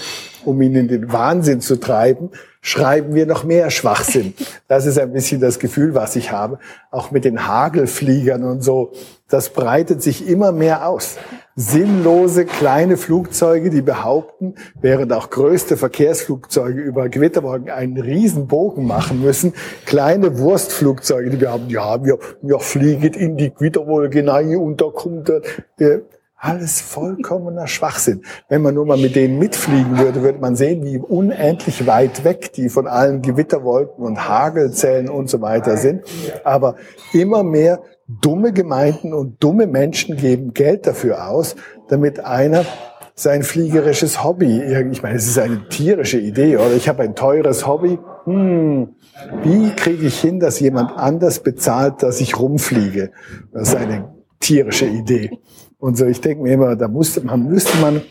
um 0.47 0.61
ihn 0.61 0.75
in 0.75 0.87
den 0.87 1.11
Wahnsinn 1.11 1.59
zu 1.59 1.75
treiben, 1.75 2.31
schreiben 2.61 3.13
wir 3.13 3.25
noch 3.25 3.43
mehr 3.43 3.69
Schwachsinn. 3.69 4.33
Das 4.69 4.85
ist 4.85 4.99
ein 4.99 5.13
bisschen 5.13 5.39
das 5.39 5.59
Gefühl, 5.59 5.95
was 5.95 6.17
ich 6.17 6.33
habe. 6.33 6.59
Auch 6.91 7.11
mit 7.11 7.23
den 7.23 7.47
Hagelfliegern 7.47 8.43
und 8.43 8.61
so. 8.61 8.91
Das 9.29 9.49
breitet 9.49 10.01
sich 10.01 10.27
immer 10.27 10.51
mehr 10.51 10.89
aus. 10.89 11.15
Sinnlose 11.55 12.43
kleine 12.43 12.97
Flugzeuge, 12.97 13.69
die 13.69 13.81
behaupten, 13.81 14.55
während 14.81 15.13
auch 15.13 15.29
größte 15.29 15.77
Verkehrsflugzeuge 15.77 16.81
über 16.81 17.07
Gewitterwolken 17.07 17.69
einen 17.69 17.97
riesen 17.97 18.47
Bogen 18.47 18.85
machen 18.85 19.21
müssen, 19.21 19.53
kleine 19.85 20.37
Wurstflugzeuge, 20.37 21.29
die 21.29 21.37
behaupten, 21.37 21.69
ja, 21.69 22.03
wir, 22.03 22.19
wir 22.41 22.59
fliegen 22.59 23.13
in 23.13 23.37
die 23.37 23.53
Gewitterwolke 23.53 24.27
rein 24.27 24.57
und 24.57 24.81
da 24.81 24.89
kommt 24.93 25.29
der, 25.29 25.41
der 25.79 26.01
alles 26.37 26.81
vollkommener 26.81 27.67
Schwachsinn. 27.67 28.21
Wenn 28.47 28.61
man 28.61 28.75
nur 28.75 28.85
mal 28.85 28.97
mit 28.97 29.15
denen 29.15 29.39
mitfliegen 29.39 29.97
würde, 29.97 30.21
würde 30.21 30.39
man 30.39 30.55
sehen, 30.55 30.83
wie 30.83 30.99
unendlich 30.99 31.87
weit 31.87 32.23
weg 32.23 32.53
die 32.53 32.69
von 32.69 32.87
allen 32.87 33.21
Gewitterwolken 33.21 34.03
und 34.03 34.27
Hagelzellen 34.27 35.09
und 35.09 35.29
so 35.29 35.41
weiter 35.41 35.77
sind. 35.77 36.03
Aber 36.43 36.75
immer 37.11 37.43
mehr 37.43 37.81
dumme 38.07 38.53
Gemeinden 38.53 39.13
und 39.13 39.43
dumme 39.43 39.67
Menschen 39.67 40.15
geben 40.15 40.53
Geld 40.53 40.85
dafür 40.85 41.27
aus, 41.27 41.55
damit 41.89 42.23
einer 42.23 42.65
sein 43.15 43.41
fliegerisches 43.41 44.23
Hobby, 44.23 44.61
ich 44.91 45.01
meine, 45.01 45.15
es 45.15 45.27
ist 45.27 45.39
eine 45.39 45.67
tierische 45.69 46.19
Idee, 46.19 46.57
oder 46.57 46.73
ich 46.73 46.87
habe 46.87 47.01
ein 47.01 47.15
teures 47.15 47.65
Hobby, 47.65 47.97
hm, 48.25 48.95
wie 49.41 49.71
kriege 49.71 50.05
ich 50.05 50.21
hin, 50.21 50.39
dass 50.39 50.59
jemand 50.59 50.95
anders 50.95 51.39
bezahlt, 51.39 52.03
dass 52.03 52.21
ich 52.21 52.39
rumfliege? 52.39 53.11
Das 53.51 53.69
ist 53.69 53.75
eine 53.75 54.13
tierische 54.39 54.85
Idee. 54.85 55.39
Und 55.79 55.97
so, 55.97 56.05
ich 56.05 56.21
denke 56.21 56.43
mir 56.43 56.53
immer, 56.53 56.75
da 56.75 56.87
musste 56.87 57.21
man, 57.21 57.47
müsste 57.47 57.77
man 57.77 58.01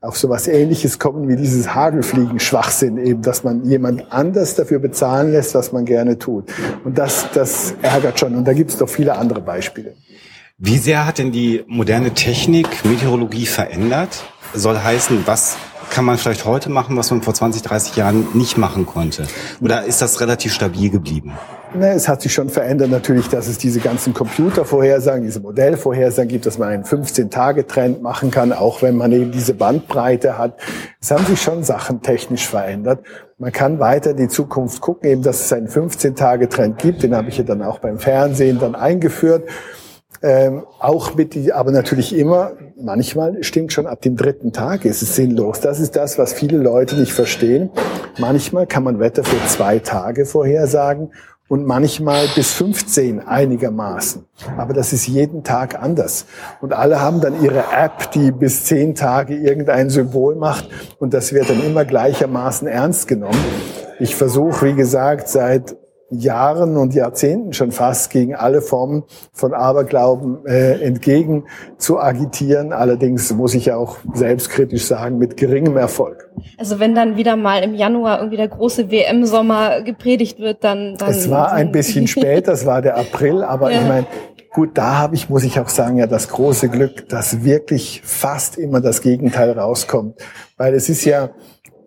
auf 0.00 0.16
sowas 0.16 0.46
ähnliches 0.46 1.00
kommen 1.00 1.28
wie 1.28 1.34
dieses 1.34 1.74
Hagelfliegen-Schwachsinn 1.74 2.98
eben, 2.98 3.22
dass 3.22 3.42
man 3.42 3.64
jemand 3.64 4.12
anders 4.12 4.54
dafür 4.54 4.78
bezahlen 4.78 5.32
lässt, 5.32 5.56
was 5.56 5.72
man 5.72 5.84
gerne 5.84 6.18
tut. 6.18 6.44
Und 6.84 6.98
das, 6.98 7.26
das 7.34 7.74
ärgert 7.82 8.20
schon. 8.20 8.36
Und 8.36 8.46
da 8.46 8.52
gibt 8.52 8.70
es 8.70 8.78
doch 8.78 8.88
viele 8.88 9.16
andere 9.16 9.40
Beispiele. 9.40 9.94
Wie 10.58 10.78
sehr 10.78 11.06
hat 11.06 11.18
denn 11.18 11.32
die 11.32 11.64
moderne 11.66 12.14
Technik 12.14 12.84
Meteorologie 12.84 13.46
verändert? 13.46 14.24
Soll 14.54 14.78
heißen, 14.78 15.26
was 15.26 15.56
kann 15.90 16.04
man 16.04 16.18
vielleicht 16.18 16.44
heute 16.44 16.70
machen, 16.70 16.96
was 16.96 17.10
man 17.10 17.22
vor 17.22 17.34
20, 17.34 17.62
30 17.62 17.96
Jahren 17.96 18.28
nicht 18.34 18.58
machen 18.58 18.86
konnte? 18.86 19.26
Oder 19.60 19.84
ist 19.84 20.00
das 20.00 20.20
relativ 20.20 20.52
stabil 20.52 20.90
geblieben? 20.90 21.32
Ne, 21.74 21.90
es 21.90 22.08
hat 22.08 22.22
sich 22.22 22.32
schon 22.32 22.48
verändert 22.48 22.90
natürlich, 22.90 23.28
dass 23.28 23.46
es 23.46 23.58
diese 23.58 23.80
ganzen 23.80 24.14
Computervorhersagen, 24.14 25.22
diese 25.22 25.40
Modellvorhersagen 25.40 26.28
gibt, 26.28 26.46
dass 26.46 26.56
man 26.56 26.70
einen 26.70 26.84
15-Tage-Trend 26.84 28.00
machen 28.00 28.30
kann, 28.30 28.54
auch 28.54 28.80
wenn 28.80 28.96
man 28.96 29.12
eben 29.12 29.32
diese 29.32 29.52
Bandbreite 29.52 30.38
hat. 30.38 30.58
Es 31.00 31.10
haben 31.10 31.26
sich 31.26 31.42
schon 31.42 31.64
Sachen 31.64 32.00
technisch 32.00 32.46
verändert. 32.46 33.00
Man 33.36 33.52
kann 33.52 33.80
weiter 33.80 34.12
in 34.12 34.16
die 34.16 34.28
Zukunft 34.28 34.80
gucken, 34.80 35.10
eben, 35.10 35.22
dass 35.22 35.44
es 35.44 35.52
einen 35.52 35.68
15-Tage-Trend 35.68 36.78
gibt. 36.78 37.02
Den 37.02 37.14
habe 37.14 37.28
ich 37.28 37.36
ja 37.36 37.44
dann 37.44 37.62
auch 37.62 37.80
beim 37.80 37.98
Fernsehen 37.98 38.58
dann 38.58 38.74
eingeführt. 38.74 39.48
Ähm, 40.20 40.64
auch 40.80 41.14
mit 41.14 41.34
die, 41.34 41.52
aber 41.52 41.70
natürlich 41.70 42.16
immer, 42.16 42.52
manchmal 42.80 43.44
stimmt 43.44 43.72
schon 43.72 43.86
ab 43.86 44.00
dem 44.00 44.16
dritten 44.16 44.52
Tag 44.52 44.84
ist 44.84 45.02
es 45.02 45.14
sinnlos. 45.14 45.60
Das 45.60 45.78
ist 45.78 45.94
das, 45.94 46.18
was 46.18 46.32
viele 46.32 46.56
Leute 46.56 46.96
nicht 46.96 47.12
verstehen. 47.12 47.70
Manchmal 48.18 48.66
kann 48.66 48.82
man 48.82 48.98
Wetter 48.98 49.22
für 49.22 49.46
zwei 49.46 49.78
Tage 49.78 50.26
vorhersagen 50.26 51.10
und 51.48 51.66
manchmal 51.66 52.26
bis 52.34 52.52
15 52.52 53.26
einigermaßen. 53.26 54.26
Aber 54.56 54.74
das 54.74 54.92
ist 54.92 55.08
jeden 55.08 55.42
Tag 55.42 55.82
anders. 55.82 56.26
Und 56.60 56.72
alle 56.72 57.00
haben 57.00 57.20
dann 57.20 57.42
ihre 57.42 57.64
App, 57.72 58.10
die 58.12 58.30
bis 58.30 58.64
zehn 58.64 58.94
Tage 58.94 59.34
irgendein 59.34 59.90
Symbol 59.90 60.36
macht 60.36 60.68
und 60.98 61.14
das 61.14 61.32
wird 61.32 61.50
dann 61.50 61.64
immer 61.64 61.84
gleichermaßen 61.84 62.68
ernst 62.68 63.08
genommen. 63.08 63.44
Ich 63.98 64.14
versuche, 64.14 64.66
wie 64.66 64.74
gesagt, 64.74 65.28
seit 65.28 65.76
Jahren 66.10 66.76
und 66.76 66.94
Jahrzehnten 66.94 67.52
schon 67.52 67.70
fast 67.70 68.10
gegen 68.10 68.34
alle 68.34 68.62
Formen 68.62 69.04
von 69.32 69.52
Aberglauben 69.52 70.46
äh, 70.46 70.80
entgegen 70.80 71.44
zu 71.76 72.00
agitieren. 72.00 72.72
Allerdings 72.72 73.32
muss 73.34 73.54
ich 73.54 73.72
auch 73.72 73.98
selbstkritisch 74.14 74.86
sagen, 74.86 75.18
mit 75.18 75.36
geringem 75.36 75.76
Erfolg. 75.76 76.30
Also 76.56 76.80
wenn 76.80 76.94
dann 76.94 77.16
wieder 77.16 77.36
mal 77.36 77.62
im 77.62 77.74
Januar 77.74 78.18
irgendwie 78.18 78.38
der 78.38 78.48
große 78.48 78.90
WM-Sommer 78.90 79.82
gepredigt 79.82 80.38
wird, 80.38 80.64
dann, 80.64 80.96
dann... 80.96 81.10
Es 81.10 81.28
war 81.28 81.52
ein 81.52 81.72
bisschen 81.72 82.06
spät, 82.06 82.48
das 82.48 82.64
war 82.64 82.80
der 82.80 82.96
April, 82.96 83.42
aber 83.42 83.70
ja. 83.70 83.80
ich 83.80 83.86
meine, 83.86 84.06
gut, 84.52 84.78
da 84.78 84.96
habe 84.96 85.14
ich, 85.14 85.28
muss 85.28 85.44
ich 85.44 85.60
auch 85.60 85.68
sagen, 85.68 85.98
ja 85.98 86.06
das 86.06 86.28
große 86.28 86.70
Glück, 86.70 87.08
dass 87.10 87.44
wirklich 87.44 88.00
fast 88.02 88.56
immer 88.56 88.80
das 88.80 89.02
Gegenteil 89.02 89.50
rauskommt. 89.52 90.18
Weil 90.56 90.72
es 90.72 90.88
ist 90.88 91.04
ja, 91.04 91.30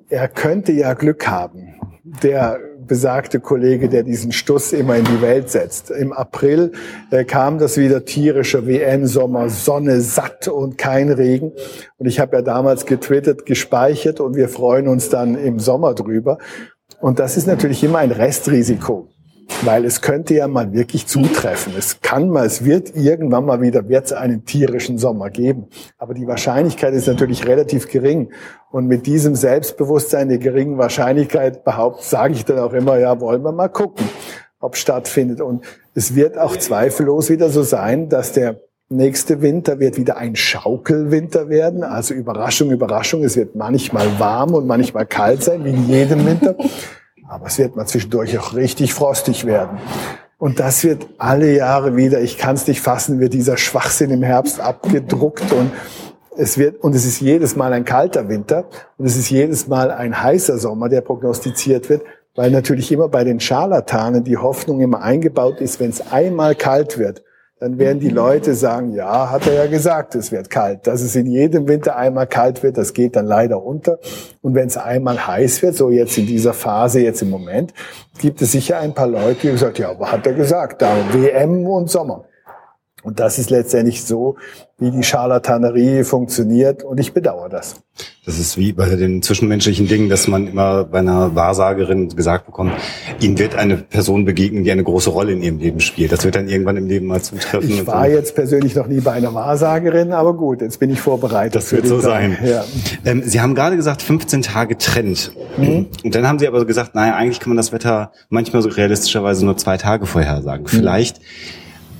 er 0.09 0.27
könnte 0.27 0.71
ja 0.73 0.93
Glück 0.93 1.27
haben. 1.27 1.75
Der 2.21 2.59
besagte 2.91 3.39
Kollege, 3.39 3.87
der 3.87 4.03
diesen 4.03 4.33
Stuss 4.33 4.73
immer 4.73 4.97
in 4.97 5.05
die 5.05 5.21
Welt 5.21 5.49
setzt. 5.49 5.91
Im 5.91 6.11
April 6.11 6.73
äh, 7.09 7.23
kam 7.23 7.57
das 7.57 7.77
wieder 7.77 8.03
tierische 8.03 8.67
WM-Sommer, 8.67 9.47
Sonne 9.47 10.01
satt 10.01 10.49
und 10.49 10.77
kein 10.77 11.09
Regen. 11.09 11.53
Und 11.97 12.07
ich 12.07 12.19
habe 12.19 12.35
ja 12.35 12.41
damals 12.41 12.85
getwittert, 12.85 13.45
gespeichert 13.45 14.19
und 14.19 14.35
wir 14.35 14.49
freuen 14.49 14.89
uns 14.89 15.07
dann 15.07 15.35
im 15.35 15.57
Sommer 15.61 15.93
drüber. 15.93 16.37
Und 16.99 17.19
das 17.19 17.37
ist 17.37 17.47
natürlich 17.47 17.81
immer 17.81 17.99
ein 17.99 18.11
Restrisiko 18.11 19.07
weil 19.63 19.85
es 19.85 20.01
könnte 20.01 20.33
ja 20.33 20.47
mal 20.47 20.73
wirklich 20.73 21.07
zutreffen. 21.07 21.73
Es 21.77 22.01
kann 22.01 22.29
mal, 22.29 22.45
es 22.45 22.65
wird 22.65 22.95
irgendwann 22.95 23.45
mal 23.45 23.61
wieder, 23.61 23.87
wird 23.89 24.05
es 24.05 24.13
einen 24.13 24.45
tierischen 24.45 24.97
Sommer 24.97 25.29
geben. 25.29 25.67
Aber 25.97 26.13
die 26.13 26.27
Wahrscheinlichkeit 26.27 26.93
ist 26.93 27.07
natürlich 27.07 27.47
relativ 27.47 27.87
gering. 27.87 28.31
Und 28.71 28.87
mit 28.87 29.05
diesem 29.05 29.35
Selbstbewusstsein 29.35 30.29
der 30.29 30.37
geringen 30.37 30.77
Wahrscheinlichkeit 30.77 31.63
behauptet, 31.63 32.05
sage 32.05 32.33
ich 32.33 32.45
dann 32.45 32.59
auch 32.59 32.73
immer, 32.73 32.97
ja, 32.97 33.19
wollen 33.19 33.43
wir 33.43 33.51
mal 33.51 33.67
gucken, 33.67 34.07
ob 34.59 34.77
stattfindet. 34.77 35.41
Und 35.41 35.63
es 35.93 36.15
wird 36.15 36.37
auch 36.37 36.55
zweifellos 36.55 37.29
wieder 37.29 37.49
so 37.49 37.63
sein, 37.63 38.09
dass 38.09 38.31
der 38.33 38.61
nächste 38.91 39.41
Winter 39.41 39.79
wird 39.79 39.97
wieder 39.97 40.17
ein 40.17 40.35
Schaukelwinter 40.35 41.49
werden. 41.49 41.83
Also 41.83 42.13
Überraschung, 42.13 42.71
Überraschung. 42.71 43.23
Es 43.23 43.35
wird 43.35 43.55
manchmal 43.55 44.19
warm 44.19 44.53
und 44.53 44.67
manchmal 44.67 45.05
kalt 45.05 45.43
sein, 45.43 45.63
wie 45.63 45.69
in 45.69 45.87
jedem 45.87 46.25
Winter. 46.25 46.55
Aber 47.31 47.47
es 47.47 47.57
wird 47.57 47.77
mal 47.77 47.85
zwischendurch 47.85 48.37
auch 48.37 48.55
richtig 48.55 48.93
frostig 48.93 49.45
werden. 49.45 49.77
Und 50.37 50.59
das 50.59 50.83
wird 50.83 51.07
alle 51.17 51.55
Jahre 51.55 51.95
wieder, 51.95 52.19
ich 52.19 52.37
kann 52.37 52.55
es 52.55 52.67
nicht 52.67 52.81
fassen, 52.81 53.21
wird 53.21 53.31
dieser 53.31 53.55
Schwachsinn 53.55 54.11
im 54.11 54.21
Herbst 54.21 54.59
abgedruckt 54.59 55.49
und 55.53 55.71
es 56.35 56.57
wird, 56.57 56.83
und 56.83 56.93
es 56.93 57.05
ist 57.05 57.21
jedes 57.21 57.55
Mal 57.55 57.71
ein 57.71 57.85
kalter 57.85 58.27
Winter 58.27 58.65
und 58.97 59.05
es 59.05 59.15
ist 59.15 59.29
jedes 59.29 59.69
Mal 59.69 59.91
ein 59.91 60.21
heißer 60.21 60.57
Sommer, 60.57 60.89
der 60.89 60.99
prognostiziert 60.99 61.87
wird, 61.89 62.01
weil 62.35 62.51
natürlich 62.51 62.91
immer 62.91 63.07
bei 63.07 63.23
den 63.23 63.39
Scharlatanen 63.39 64.25
die 64.25 64.35
Hoffnung 64.35 64.81
immer 64.81 65.01
eingebaut 65.01 65.61
ist, 65.61 65.79
wenn 65.79 65.91
es 65.91 66.11
einmal 66.11 66.53
kalt 66.53 66.97
wird, 66.97 67.23
dann 67.61 67.77
werden 67.77 67.99
die 67.99 68.09
Leute 68.09 68.55
sagen, 68.55 68.95
ja, 68.95 69.29
hat 69.29 69.45
er 69.45 69.53
ja 69.53 69.67
gesagt, 69.67 70.15
es 70.15 70.31
wird 70.31 70.49
kalt. 70.49 70.87
Dass 70.87 71.03
es 71.03 71.15
in 71.15 71.27
jedem 71.27 71.67
Winter 71.67 71.95
einmal 71.95 72.25
kalt 72.25 72.63
wird, 72.63 72.75
das 72.75 72.93
geht 72.93 73.15
dann 73.15 73.27
leider 73.27 73.63
unter. 73.63 73.99
Und 74.41 74.55
wenn 74.55 74.65
es 74.65 74.77
einmal 74.77 75.27
heiß 75.27 75.61
wird, 75.61 75.75
so 75.75 75.91
jetzt 75.91 76.17
in 76.17 76.25
dieser 76.25 76.53
Phase, 76.53 77.01
jetzt 77.01 77.21
im 77.21 77.29
Moment, 77.29 77.71
gibt 78.17 78.41
es 78.41 78.53
sicher 78.53 78.79
ein 78.79 78.95
paar 78.95 79.05
Leute, 79.05 79.41
die 79.41 79.51
gesagt, 79.51 79.77
ja, 79.77 79.91
aber 79.91 80.11
hat 80.11 80.25
er 80.25 80.33
gesagt, 80.33 80.81
da 80.81 80.91
WM 81.11 81.67
und 81.67 81.87
Sommer. 81.87 82.25
Und 83.03 83.19
das 83.19 83.39
ist 83.39 83.49
letztendlich 83.49 84.03
so, 84.03 84.35
wie 84.77 84.91
die 84.91 85.03
Scharlatanerie 85.03 86.03
funktioniert 86.03 86.83
und 86.83 86.99
ich 86.99 87.13
bedauere 87.13 87.49
das. 87.49 87.75
Das 88.25 88.39
ist 88.39 88.57
wie 88.57 88.73
bei 88.73 88.87
den 88.95 89.21
zwischenmenschlichen 89.21 89.87
Dingen, 89.87 90.09
dass 90.09 90.27
man 90.27 90.47
immer 90.47 90.83
bei 90.83 90.99
einer 90.99 91.35
Wahrsagerin 91.35 92.09
gesagt 92.09 92.45
bekommt, 92.45 92.73
ihnen 93.19 93.37
wird 93.37 93.55
eine 93.55 93.77
Person 93.77 94.25
begegnen, 94.25 94.63
die 94.63 94.71
eine 94.71 94.83
große 94.83 95.09
Rolle 95.09 95.33
in 95.33 95.41
ihrem 95.41 95.59
Leben 95.59 95.79
spielt. 95.79 96.11
Das 96.11 96.23
wird 96.23 96.35
dann 96.35 96.47
irgendwann 96.47 96.77
im 96.77 96.87
Leben 96.87 97.07
mal 97.07 97.21
zutreffen. 97.21 97.69
Ich 97.69 97.87
war 97.87 98.07
jetzt 98.07 98.35
persönlich 98.35 98.75
noch 98.75 98.87
nie 98.87 99.01
bei 99.01 99.11
einer 99.11 99.33
Wahrsagerin, 99.33 100.13
aber 100.13 100.35
gut, 100.35 100.61
jetzt 100.61 100.79
bin 100.79 100.91
ich 100.91 100.99
vorbereitet. 100.99 101.55
Das 101.55 101.71
wird 101.71 101.87
so 101.87 101.99
sein. 101.99 102.37
Ja. 102.43 102.63
Ähm, 103.05 103.23
Sie 103.23 103.41
haben 103.41 103.55
gerade 103.55 103.75
gesagt, 103.75 104.01
15 104.01 104.43
Tage 104.43 104.77
Trend. 104.77 105.31
Mhm. 105.57 105.87
Und 106.03 106.15
dann 106.15 106.27
haben 106.27 106.39
Sie 106.39 106.47
aber 106.47 106.65
gesagt, 106.65 106.95
naja, 106.95 107.15
eigentlich 107.15 107.39
kann 107.39 107.49
man 107.49 107.57
das 107.57 107.71
Wetter 107.71 108.11
manchmal 108.29 108.61
so 108.61 108.69
realistischerweise 108.69 109.45
nur 109.45 109.57
zwei 109.57 109.77
Tage 109.77 110.05
vorhersagen. 110.05 110.63
Mhm. 110.63 110.67
Vielleicht 110.69 111.21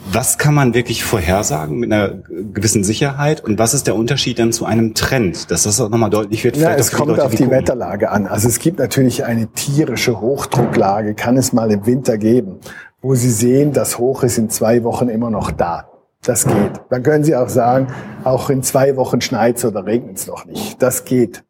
was 0.10 0.38
kann 0.38 0.54
man 0.54 0.74
wirklich 0.74 1.04
vorhersagen 1.04 1.78
mit 1.78 1.92
einer 1.92 2.10
gewissen 2.54 2.84
Sicherheit 2.84 3.44
und 3.44 3.60
was 3.60 3.74
ist 3.74 3.88
der 3.88 3.96
Unterschied 3.96 4.40
dann 4.40 4.52
zu 4.52 4.66
einem 4.66 4.94
Trend, 4.94 5.52
dass 5.52 5.64
das 5.64 5.80
auch 5.80 5.90
nochmal 5.90 6.10
deutlich 6.10 6.44
wird? 6.44 6.58
Ja, 6.58 6.74
es 6.74 6.92
kommt 6.92 7.10
Leute, 7.10 7.26
auf 7.26 7.32
die 7.32 7.44
gucken. 7.44 7.52
Wetterlage 7.52 8.10
an. 8.10 8.28
Also 8.28 8.48
es 8.48 8.60
gibt 8.60 8.80
natürlich 8.80 9.26
eine 9.26 9.48
tierische 9.48 10.20
Hochdrucklage, 10.20 11.14
kann 11.14 11.38
es 11.38 11.54
mal 11.54 11.72
im 11.72 11.86
Winter 11.86 12.18
geben, 12.18 12.60
wo 13.02 13.16
Sie 13.16 13.30
sehen, 13.30 13.74
das 13.74 13.98
Hoch 13.98 14.24
ist 14.24 14.38
in 14.38 14.50
zwei 14.50 14.84
Wochen 14.84 15.10
immer 15.10 15.30
noch 15.30 15.52
da. 15.52 15.88
Das 16.24 16.46
geht. 16.46 16.82
Dann 16.90 17.02
können 17.02 17.24
Sie 17.24 17.36
auch 17.36 17.50
sagen, 17.50 17.88
auch 18.24 18.50
in 18.50 18.62
zwei 18.62 18.96
Wochen 18.96 19.22
schneit 19.22 19.64
oder 19.66 19.86
regnet 19.86 20.18
es 20.18 20.28
noch 20.28 20.46
nicht. 20.46 20.82
Das 20.82 21.06
geht. 21.06 21.44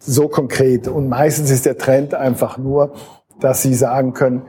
So 0.00 0.28
konkret. 0.28 0.88
Und 0.88 1.08
meistens 1.08 1.50
ist 1.50 1.66
der 1.66 1.78
Trend 1.78 2.14
einfach 2.14 2.58
nur, 2.58 2.94
dass 3.40 3.62
Sie 3.62 3.74
sagen 3.74 4.14
können, 4.14 4.42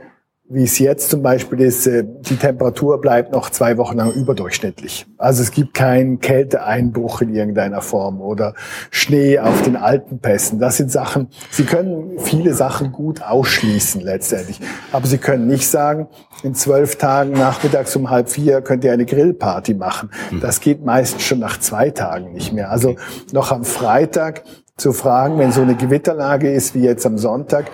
wie 0.52 0.64
es 0.64 0.80
jetzt 0.80 1.10
zum 1.10 1.22
Beispiel 1.22 1.60
ist, 1.60 1.86
äh, 1.86 2.04
die 2.04 2.36
Temperatur 2.36 3.00
bleibt 3.00 3.32
noch 3.32 3.50
zwei 3.50 3.78
Wochen 3.78 3.96
lang 3.96 4.12
überdurchschnittlich. 4.12 5.06
Also 5.16 5.42
es 5.42 5.52
gibt 5.52 5.74
keinen 5.74 6.18
Kälteeinbruch 6.18 7.22
in 7.22 7.32
irgendeiner 7.32 7.80
Form 7.82 8.20
oder 8.20 8.54
Schnee 8.90 9.38
auf 9.38 9.62
den 9.62 9.76
Alpenpässen. 9.76 10.58
Das 10.58 10.76
sind 10.76 10.90
Sachen, 10.90 11.28
Sie 11.50 11.64
können 11.64 12.18
viele 12.18 12.52
Sachen 12.52 12.90
gut 12.90 13.22
ausschließen 13.22 14.00
letztendlich. 14.00 14.60
Aber 14.90 15.06
Sie 15.06 15.18
können 15.18 15.46
nicht 15.46 15.68
sagen, 15.68 16.08
in 16.42 16.54
zwölf 16.56 16.96
Tagen 16.96 17.32
nachmittags 17.32 17.94
um 17.94 18.10
halb 18.10 18.28
vier 18.28 18.60
könnt 18.60 18.82
ihr 18.82 18.92
eine 18.92 19.06
Grillparty 19.06 19.74
machen. 19.74 20.10
Hm. 20.30 20.40
Das 20.40 20.60
geht 20.60 20.84
meistens 20.84 21.22
schon 21.22 21.38
nach 21.38 21.60
zwei 21.60 21.90
Tagen 21.90 22.32
nicht 22.32 22.52
mehr. 22.52 22.72
Also 22.72 22.96
noch 23.32 23.52
am 23.52 23.62
Freitag 23.62 24.42
zu 24.76 24.92
fragen, 24.92 25.38
wenn 25.38 25.52
so 25.52 25.62
eine 25.62 25.76
Gewitterlage 25.76 26.50
ist 26.50 26.74
wie 26.74 26.80
jetzt 26.80 27.06
am 27.06 27.18
Sonntag, 27.18 27.66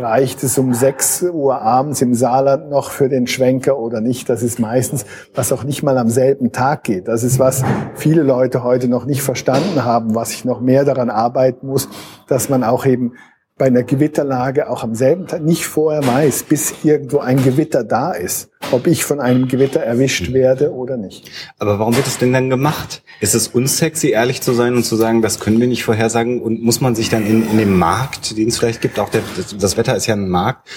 reicht 0.00 0.42
es 0.42 0.58
um 0.58 0.74
6 0.74 1.22
Uhr 1.32 1.60
abends 1.60 2.02
im 2.02 2.14
Saarland 2.14 2.70
noch 2.70 2.90
für 2.90 3.08
den 3.08 3.26
Schwenker 3.26 3.78
oder 3.78 4.00
nicht. 4.00 4.28
Das 4.28 4.42
ist 4.42 4.58
meistens, 4.58 5.04
was 5.34 5.52
auch 5.52 5.64
nicht 5.64 5.82
mal 5.82 5.98
am 5.98 6.08
selben 6.08 6.52
Tag 6.52 6.84
geht. 6.84 7.08
Das 7.08 7.22
ist, 7.22 7.38
was 7.38 7.62
viele 7.94 8.22
Leute 8.22 8.64
heute 8.64 8.88
noch 8.88 9.04
nicht 9.04 9.22
verstanden 9.22 9.84
haben, 9.84 10.14
was 10.14 10.32
ich 10.32 10.44
noch 10.44 10.60
mehr 10.60 10.84
daran 10.84 11.10
arbeiten 11.10 11.66
muss, 11.66 11.88
dass 12.26 12.48
man 12.48 12.64
auch 12.64 12.86
eben 12.86 13.12
bei 13.60 13.66
einer 13.66 13.82
Gewitterlage 13.82 14.70
auch 14.70 14.82
am 14.82 14.94
selben 14.94 15.26
Tag 15.26 15.42
nicht 15.42 15.66
vorher 15.66 16.06
weiß, 16.06 16.44
bis 16.44 16.82
irgendwo 16.82 17.18
ein 17.18 17.36
Gewitter 17.36 17.84
da 17.84 18.12
ist. 18.12 18.50
Ob 18.72 18.86
ich 18.86 19.04
von 19.04 19.20
einem 19.20 19.48
Gewitter 19.48 19.80
erwischt 19.80 20.32
werde 20.32 20.72
oder 20.72 20.96
nicht. 20.96 21.30
Aber 21.58 21.78
warum 21.78 21.96
wird 21.96 22.06
es 22.06 22.18
denn 22.18 22.32
dann 22.32 22.50
gemacht? 22.50 23.02
Ist 23.20 23.34
es 23.34 23.48
unsexy, 23.48 24.10
ehrlich 24.10 24.40
zu 24.40 24.52
sein 24.52 24.74
und 24.74 24.84
zu 24.84 24.96
sagen, 24.96 25.22
das 25.22 25.40
können 25.40 25.60
wir 25.60 25.66
nicht 25.66 25.84
vorhersagen? 25.84 26.40
Und 26.40 26.62
muss 26.62 26.80
man 26.80 26.94
sich 26.94 27.08
dann 27.08 27.26
in, 27.26 27.48
in 27.50 27.58
dem 27.58 27.78
Markt, 27.78 28.36
den 28.36 28.48
es 28.48 28.58
vielleicht 28.58 28.80
gibt, 28.80 28.98
auch 28.98 29.08
der, 29.08 29.22
das 29.58 29.76
Wetter 29.76 29.96
ist 29.96 30.06
ja 30.06 30.14
ein 30.14 30.28
Markt, 30.28 30.68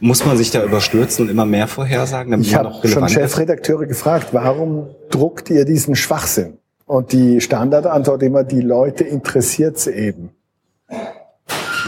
muss 0.00 0.24
man 0.24 0.36
sich 0.36 0.50
da 0.50 0.64
überstürzen 0.64 1.26
und 1.26 1.30
immer 1.30 1.46
mehr 1.46 1.68
vorhersagen? 1.68 2.30
Damit 2.30 2.46
ich 2.46 2.54
habe 2.54 2.72
schon 2.86 3.08
Chefredakteure 3.08 3.86
gefragt, 3.86 4.28
warum 4.32 4.88
druckt 5.10 5.50
ihr 5.50 5.64
diesen 5.64 5.96
Schwachsinn? 5.96 6.58
Und 6.86 7.12
die 7.12 7.40
Standardantwort 7.40 8.22
immer, 8.22 8.42
die 8.42 8.62
Leute 8.62 9.04
interessiert's 9.04 9.86
eben. 9.86 10.30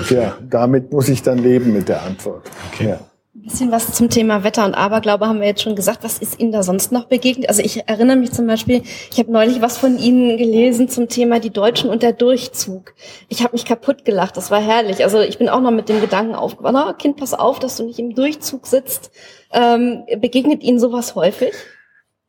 Ja, 0.09 0.37
damit 0.49 0.93
muss 0.93 1.09
ich 1.09 1.23
dann 1.23 1.39
leben 1.39 1.73
mit 1.73 1.89
der 1.89 2.03
Antwort. 2.03 2.49
Okay. 2.73 2.91
Ja. 2.91 3.01
Ein 3.43 3.49
bisschen 3.49 3.73
was 3.73 3.93
zum 3.93 4.09
Thema 4.09 4.45
Wetter 4.45 4.65
und 4.65 4.77
Aberglaube 4.77 5.27
haben 5.27 5.41
wir 5.41 5.49
jetzt 5.49 5.63
schon 5.63 5.75
gesagt. 5.75 6.05
Was 6.05 6.19
ist 6.19 6.39
Ihnen 6.39 6.53
da 6.53 6.63
sonst 6.63 6.93
noch 6.93 7.07
begegnet? 7.07 7.49
Also 7.49 7.61
ich 7.61 7.89
erinnere 7.89 8.17
mich 8.17 8.31
zum 8.31 8.47
Beispiel, 8.47 8.83
ich 9.11 9.19
habe 9.19 9.33
neulich 9.33 9.61
was 9.61 9.79
von 9.79 9.99
Ihnen 9.99 10.39
gelesen 10.39 10.89
zum 10.89 11.09
Thema 11.09 11.41
die 11.41 11.51
Deutschen 11.51 11.91
und 11.91 12.05
der 12.05 12.13
Durchzug. 12.13 12.95
Ich 13.29 13.43
habe 13.43 13.55
mich 13.55 13.65
kaputt 13.65 14.05
gelacht, 14.05 14.37
das 14.37 14.53
war 14.53 14.63
herrlich. 14.63 15.03
Also 15.03 15.19
ich 15.19 15.39
bin 15.39 15.49
auch 15.49 15.61
noch 15.61 15.73
mit 15.73 15.89
dem 15.89 16.01
Gedanken 16.01 16.37
aufgewacht, 16.37 16.87
oh, 16.89 16.93
Kind, 16.93 17.17
pass 17.17 17.35
auf, 17.35 17.59
dass 17.59 17.77
du 17.79 17.85
nicht 17.85 17.99
im 17.99 18.15
Durchzug 18.15 18.65
sitzt. 18.65 19.11
Ähm, 19.53 20.05
begegnet 20.21 20.63
Ihnen 20.63 20.79
sowas 20.79 21.17
häufig? 21.17 21.53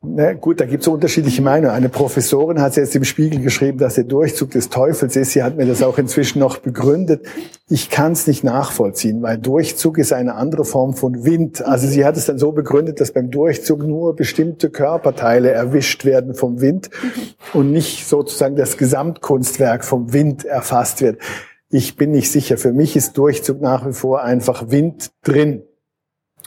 Na 0.06 0.34
gut, 0.34 0.60
da 0.60 0.66
gibt 0.66 0.82
es 0.82 0.88
unterschiedliche 0.88 1.40
Meinungen. 1.40 1.74
Eine 1.74 1.88
Professorin 1.88 2.60
hat 2.60 2.76
jetzt 2.76 2.94
im 2.94 3.04
Spiegel 3.04 3.40
geschrieben, 3.40 3.78
dass 3.78 3.94
der 3.94 4.04
Durchzug 4.04 4.50
des 4.50 4.68
Teufels 4.68 5.16
ist. 5.16 5.32
Sie 5.32 5.42
hat 5.42 5.56
mir 5.56 5.66
das 5.66 5.82
auch 5.82 5.98
inzwischen 5.98 6.38
noch 6.38 6.58
begründet. 6.58 7.26
Ich 7.68 7.90
kann 7.90 8.12
es 8.12 8.26
nicht 8.26 8.44
nachvollziehen, 8.44 9.22
weil 9.22 9.38
Durchzug 9.38 9.98
ist 9.98 10.12
eine 10.12 10.34
andere 10.34 10.64
Form 10.64 10.94
von 10.94 11.24
Wind. 11.24 11.64
Also 11.64 11.86
sie 11.86 12.04
hat 12.04 12.16
es 12.16 12.26
dann 12.26 12.38
so 12.38 12.52
begründet, 12.52 13.00
dass 13.00 13.12
beim 13.12 13.30
Durchzug 13.30 13.86
nur 13.86 14.14
bestimmte 14.14 14.70
Körperteile 14.70 15.50
erwischt 15.50 16.04
werden 16.04 16.34
vom 16.34 16.60
Wind 16.60 16.90
und 17.52 17.72
nicht 17.72 18.06
sozusagen 18.06 18.56
das 18.56 18.76
Gesamtkunstwerk 18.76 19.84
vom 19.84 20.12
Wind 20.12 20.44
erfasst 20.44 21.00
wird. 21.00 21.18
Ich 21.70 21.96
bin 21.96 22.10
nicht 22.10 22.30
sicher. 22.30 22.58
Für 22.58 22.72
mich 22.72 22.94
ist 22.94 23.16
Durchzug 23.16 23.60
nach 23.60 23.86
wie 23.86 23.92
vor 23.92 24.22
einfach 24.22 24.70
Wind 24.70 25.10
drin. 25.22 25.62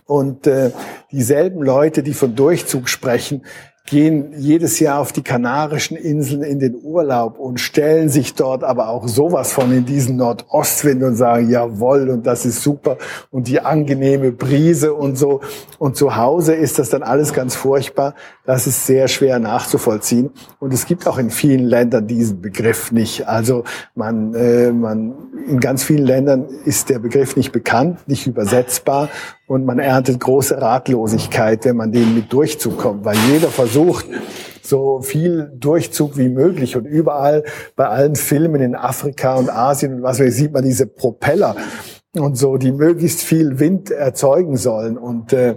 Und 0.08 0.48
äh, 0.48 0.72
dieselben 1.12 1.62
Leute, 1.62 2.02
die 2.02 2.14
von 2.14 2.36
Durchzug 2.36 2.90
sprechen, 2.90 3.44
gehen 3.88 4.34
jedes 4.38 4.80
Jahr 4.80 5.00
auf 5.00 5.14
die 5.14 5.24
Kanarischen 5.24 5.98
Inseln 5.98 6.44
in 6.44 6.60
den 6.60 6.76
Urlaub 6.76 7.40
und 7.40 7.60
stellen 7.60 8.10
sich 8.10 8.36
dort 8.36 8.64
aber 8.64 8.90
auch 8.90 9.08
sowas 9.08 9.54
von 9.54 9.72
in 9.72 9.86
diesen 9.86 10.18
Nordostwind 10.18 11.04
und 11.04 11.16
sagen, 11.16 11.50
jawoll, 11.50 12.10
und 12.10 12.28
das 12.28 12.46
ist 12.46 12.62
super 12.62 12.98
und 13.32 13.48
die 13.48 13.62
angenehme 13.62 14.32
Brise 14.32 14.94
und 14.94 15.18
so. 15.18 15.40
Und 15.80 15.96
zu 15.96 16.18
Hause 16.18 16.54
ist 16.54 16.80
das 16.80 16.90
dann 16.90 17.02
alles 17.02 17.34
ganz 17.34 17.56
furchtbar. 17.56 18.14
Das 18.46 18.68
ist 18.68 18.86
sehr 18.86 19.08
schwer 19.08 19.40
nachzuvollziehen. 19.40 20.32
Und 20.60 20.74
es 20.74 20.86
gibt 20.86 21.08
auch 21.08 21.18
in 21.18 21.30
vielen 21.30 21.66
Ländern 21.66 22.08
diesen 22.08 22.42
Begriff 22.42 22.92
nicht. 22.92 23.28
Also 23.28 23.64
man, 23.96 24.34
äh, 24.34 24.72
man, 24.72 25.14
in 25.48 25.62
ganz 25.62 25.84
vielen 25.84 26.06
Ländern 26.06 26.48
ist 26.66 26.90
der 26.90 27.00
Begriff 27.00 27.38
nicht 27.38 27.54
bekannt, 27.54 28.06
nicht 28.08 28.28
übersetzbar 28.28 29.08
und 29.48 29.66
man 29.66 29.80
erntet 29.80 30.20
große 30.20 30.62
Ratlosigkeit, 30.62 31.66
wenn 31.66 31.78
man 31.78 31.92
den 31.92 32.14
mit 32.14 32.32
Durchzug 32.32 32.78
kommt, 32.78 33.06
weil 33.06 33.16
jeder 33.32 33.48
versucht, 33.48 34.06
so 34.62 35.02
viel 35.02 35.50
Durchzug 35.56 36.18
wie 36.18 36.28
möglich. 36.28 36.76
Und 36.76 36.86
überall 36.86 37.44
bei 37.78 37.88
allen 37.88 38.16
Filmen 38.16 38.62
in 38.62 38.76
Afrika 38.76 39.36
und 39.36 39.50
Asien 39.50 39.96
und 39.96 40.04
was 40.04 40.20
weiß 40.20 40.28
ich, 40.28 40.36
sieht 40.36 40.54
man 40.54 40.64
diese 40.64 40.86
Propeller 40.86 41.56
und 42.14 42.38
so, 42.38 42.58
die 42.58 42.74
möglichst 42.74 43.22
viel 43.22 43.60
Wind 43.60 43.90
erzeugen 43.90 44.58
sollen. 44.58 44.98
Und 44.98 45.32
äh, 45.32 45.56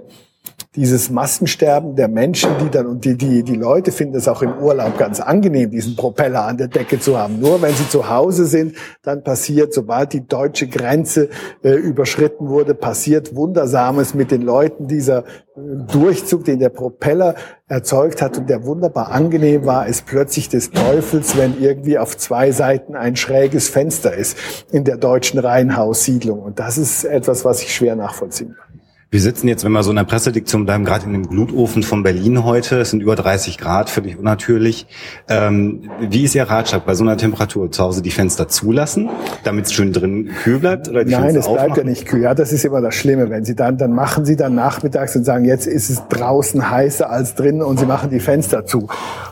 dieses 0.77 1.11
Massensterben 1.11 1.97
der 1.97 2.07
Menschen, 2.07 2.51
die 2.63 2.71
dann, 2.71 2.87
und 2.87 3.05
die, 3.05 3.17
die, 3.17 3.43
die 3.43 3.57
Leute 3.57 3.91
finden 3.91 4.15
es 4.15 4.29
auch 4.29 4.41
im 4.41 4.57
Urlaub 4.59 4.97
ganz 4.99 5.19
angenehm, 5.19 5.73
diesen 5.73 5.97
Propeller 5.97 6.45
an 6.45 6.59
der 6.59 6.69
Decke 6.69 7.01
zu 7.01 7.19
haben. 7.19 7.41
Nur 7.41 7.61
wenn 7.61 7.75
sie 7.75 7.89
zu 7.89 8.09
Hause 8.09 8.47
sind, 8.47 8.77
dann 9.03 9.25
passiert, 9.25 9.75
sobald 9.75 10.13
die 10.13 10.25
deutsche 10.25 10.69
Grenze 10.69 11.29
äh, 11.65 11.71
überschritten 11.71 12.49
wurde, 12.49 12.75
passiert 12.75 13.35
Wundersames 13.35 14.15
mit 14.15 14.31
den 14.31 14.43
Leuten. 14.43 14.87
Dieser 14.87 15.25
äh, 15.57 15.61
Durchzug, 15.91 16.45
den 16.45 16.61
der 16.61 16.69
Propeller 16.69 17.35
erzeugt 17.67 18.23
hat 18.23 18.39
und 18.39 18.49
der 18.49 18.65
wunderbar 18.65 19.11
angenehm 19.11 19.67
war, 19.67 19.89
ist 19.89 20.07
plötzlich 20.07 20.49
des 20.49 20.71
Teufels, 20.71 21.37
wenn 21.37 21.61
irgendwie 21.61 21.99
auf 21.99 22.17
zwei 22.17 22.53
Seiten 22.53 22.95
ein 22.95 23.17
schräges 23.17 23.69
Fenster 23.69 24.15
ist 24.15 24.37
in 24.71 24.85
der 24.85 24.99
deutschen 24.99 25.41
Reihenhaussiedlung. 25.41 26.41
Und 26.41 26.61
das 26.61 26.79
ist 26.79 27.03
etwas, 27.03 27.45
was 27.45 27.61
ich 27.61 27.75
schwer 27.75 27.97
nachvollziehen 27.97 28.55
kann. 28.57 28.70
Wir 29.13 29.21
sitzen 29.21 29.49
jetzt, 29.49 29.65
wenn 29.65 29.73
wir 29.73 29.83
so 29.83 29.91
in 29.91 29.97
der 29.97 30.05
Pressediktion 30.05 30.67
bleiben, 30.67 30.85
gerade 30.85 31.05
in 31.05 31.13
dem 31.13 31.29
Glutofen 31.29 31.83
von 31.83 32.05
Berlin 32.05 32.45
heute. 32.45 32.79
Es 32.79 32.91
sind 32.91 33.03
über 33.03 33.17
30 33.17 33.59
Grad, 33.59 33.91
völlig 33.91 34.17
unnatürlich. 34.17 34.87
Ähm, 35.29 35.91
wie 35.99 36.23
ist 36.23 36.37
Ihr 36.37 36.45
Ratschlag 36.45 36.87
bei 36.87 36.95
so 36.95 37.03
einer 37.03 37.17
Temperatur? 37.17 37.73
Zu 37.73 37.83
Hause 37.83 38.03
die 38.03 38.13
Fenster 38.13 38.47
zulassen, 38.47 39.09
damit 39.43 39.67
es 39.67 39.73
schön 39.73 39.93
drin 39.93 40.31
kühl 40.45 40.61
bleibt? 40.61 40.89
Oder 40.89 41.05
die 41.05 41.11
Nein, 41.11 41.23
Fenster 41.23 41.41
es 41.41 41.47
bleibt 41.47 41.61
aufmachen? 41.73 41.83
ja 41.83 41.91
nicht 41.91 42.07
kühl. 42.07 42.23
Ja, 42.23 42.35
das 42.35 42.53
ist 42.53 42.65
immer 42.65 42.81
das 42.81 42.95
Schlimme. 42.95 43.31
Wenn 43.31 43.45
Sie 43.45 43.57
dann, 43.57 43.79
dann 43.79 43.93
machen 43.95 44.25
Sie 44.25 44.37
dann 44.37 44.55
nachmittags 44.55 45.17
und 45.17 45.25
sagen, 45.25 45.45
jetzt 45.45 45.67
ist 45.67 45.91
es 45.91 46.07
draußen 46.09 46.71
heißer 46.71 47.11
als 47.11 47.35
drin 47.35 47.63
und 47.63 47.81
Sie 47.81 47.87
machen 47.87 48.11
die 48.11 48.21
Fenster 48.21 48.65
zu. 48.65 48.87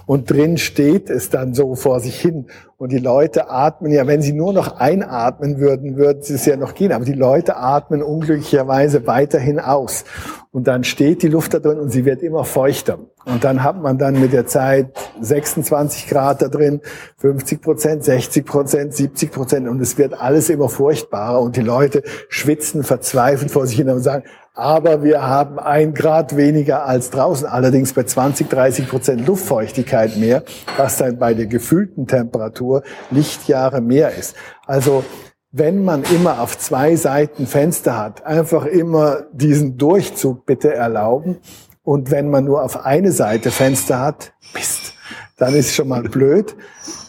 Und 0.09 0.31
drin 0.31 0.57
steht 0.57 1.11
es 1.11 1.29
dann 1.29 1.53
so 1.53 1.75
vor 1.75 2.01
sich 2.01 2.19
hin. 2.19 2.47
Und 2.79 2.93
die 2.93 2.99
Leute 2.99 3.51
atmen 3.51 3.93
ja, 3.93 4.07
wenn 4.07 4.23
sie 4.23 4.33
nur 4.33 4.55
noch 4.55 4.81
einatmen 4.81 5.59
würden, 5.59 5.99
würde 5.99 6.21
es 6.21 6.47
ja 6.47 6.57
noch 6.57 6.75
gehen. 6.75 6.93
Aber 6.93 7.05
die 7.05 7.13
Leute 7.13 7.59
atmen 7.59 8.03
unglücklicherweise 8.03 9.07
weiterhin 9.07 9.61
aus. 9.61 10.07
Und 10.51 10.67
dann 10.67 10.83
steht 10.83 11.23
die 11.23 11.29
Luft 11.29 11.53
da 11.53 11.59
drin 11.59 11.79
und 11.79 11.91
sie 11.91 12.07
wird 12.07 12.23
immer 12.23 12.45
feuchter. 12.45 13.01
Und 13.27 13.45
dann 13.45 13.63
hat 13.63 13.83
man 13.83 13.99
dann 13.99 14.19
mit 14.19 14.33
der 14.33 14.47
Zeit 14.47 14.87
26 15.21 16.09
Grad 16.09 16.41
da 16.41 16.49
drin, 16.49 16.81
50 17.19 17.61
Prozent, 17.61 18.03
60 18.03 18.47
Prozent, 18.47 18.95
70 18.95 19.31
Prozent. 19.31 19.69
Und 19.69 19.79
es 19.83 19.99
wird 19.99 20.19
alles 20.19 20.49
immer 20.49 20.71
furchtbarer. 20.71 21.43
Und 21.43 21.57
die 21.57 21.61
Leute 21.61 22.03
schwitzen 22.31 22.83
verzweifelt 22.83 23.51
vor 23.51 23.67
sich 23.67 23.77
hin 23.77 23.91
und 23.91 24.01
sagen, 24.01 24.25
aber 24.59 25.05
wir 25.05 25.23
haben 25.23 25.61
ein 25.61 25.95
Grad 25.95 26.37
weniger 26.37 26.85
als 26.85 27.11
draußen, 27.11 27.47
allerdings 27.47 27.93
bei 27.93 28.03
20, 28.03 28.51
30 28.51 28.89
Prozent 28.89 29.25
Luftfeuchtigkeit 29.25 30.17
mehr, 30.17 30.43
was 30.77 30.97
dann 30.97 31.17
bei 31.17 31.33
der 31.33 31.47
gefühlten 31.47 32.09
Temperatur 32.09 32.83
Lichtjahre 33.13 33.81
mehr 33.81 34.17
ist. 34.17 34.35
Also 34.67 35.05
wenn 35.53 35.85
man 35.85 36.03
immer 36.03 36.41
auf 36.41 36.59
zwei 36.59 36.97
Seiten 36.97 37.47
Fenster 37.47 37.97
hat, 37.97 38.27
einfach 38.27 38.67
immer 38.67 39.27
diesen 39.33 39.79
Durchzug 39.79 40.45
bitte 40.45 40.75
erlauben. 40.75 41.39
Und 41.85 42.11
wenn 42.11 42.29
man 42.29 42.45
nur 42.45 42.65
auf 42.65 42.85
eine 42.85 43.13
Seite 43.13 43.53
Fenster 43.53 44.01
hat, 44.01 44.33
Mist, 44.55 44.95
dann 45.37 45.55
ist 45.55 45.73
schon 45.73 45.87
mal 45.87 46.03
blöd. 46.03 46.57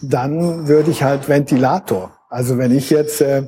Dann 0.03 0.67
würde 0.67 0.91
ich 0.91 1.01
halt 1.01 1.27
Ventilator. 1.27 2.18
Also 2.32 2.60
wenn 2.60 2.72
ich 2.72 2.92
jetzt 2.92 3.22
äh, 3.22 3.42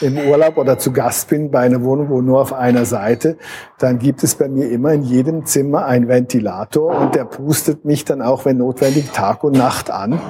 im 0.00 0.16
Urlaub 0.16 0.56
oder 0.56 0.78
zu 0.78 0.92
Gast 0.92 1.28
bin 1.28 1.50
bei 1.50 1.58
einer 1.58 1.82
Wohnung, 1.82 2.08
wo 2.08 2.20
nur 2.20 2.40
auf 2.40 2.52
einer 2.52 2.84
Seite, 2.84 3.36
dann 3.80 3.98
gibt 3.98 4.22
es 4.22 4.36
bei 4.36 4.48
mir 4.48 4.70
immer 4.70 4.92
in 4.92 5.02
jedem 5.02 5.44
Zimmer 5.44 5.86
einen 5.86 6.06
Ventilator 6.06 6.96
und 7.00 7.16
der 7.16 7.24
pustet 7.24 7.84
mich 7.84 8.04
dann 8.04 8.22
auch, 8.22 8.44
wenn 8.44 8.58
notwendig, 8.58 9.10
Tag 9.10 9.42
und 9.42 9.58
Nacht 9.58 9.90
an. 9.90 10.20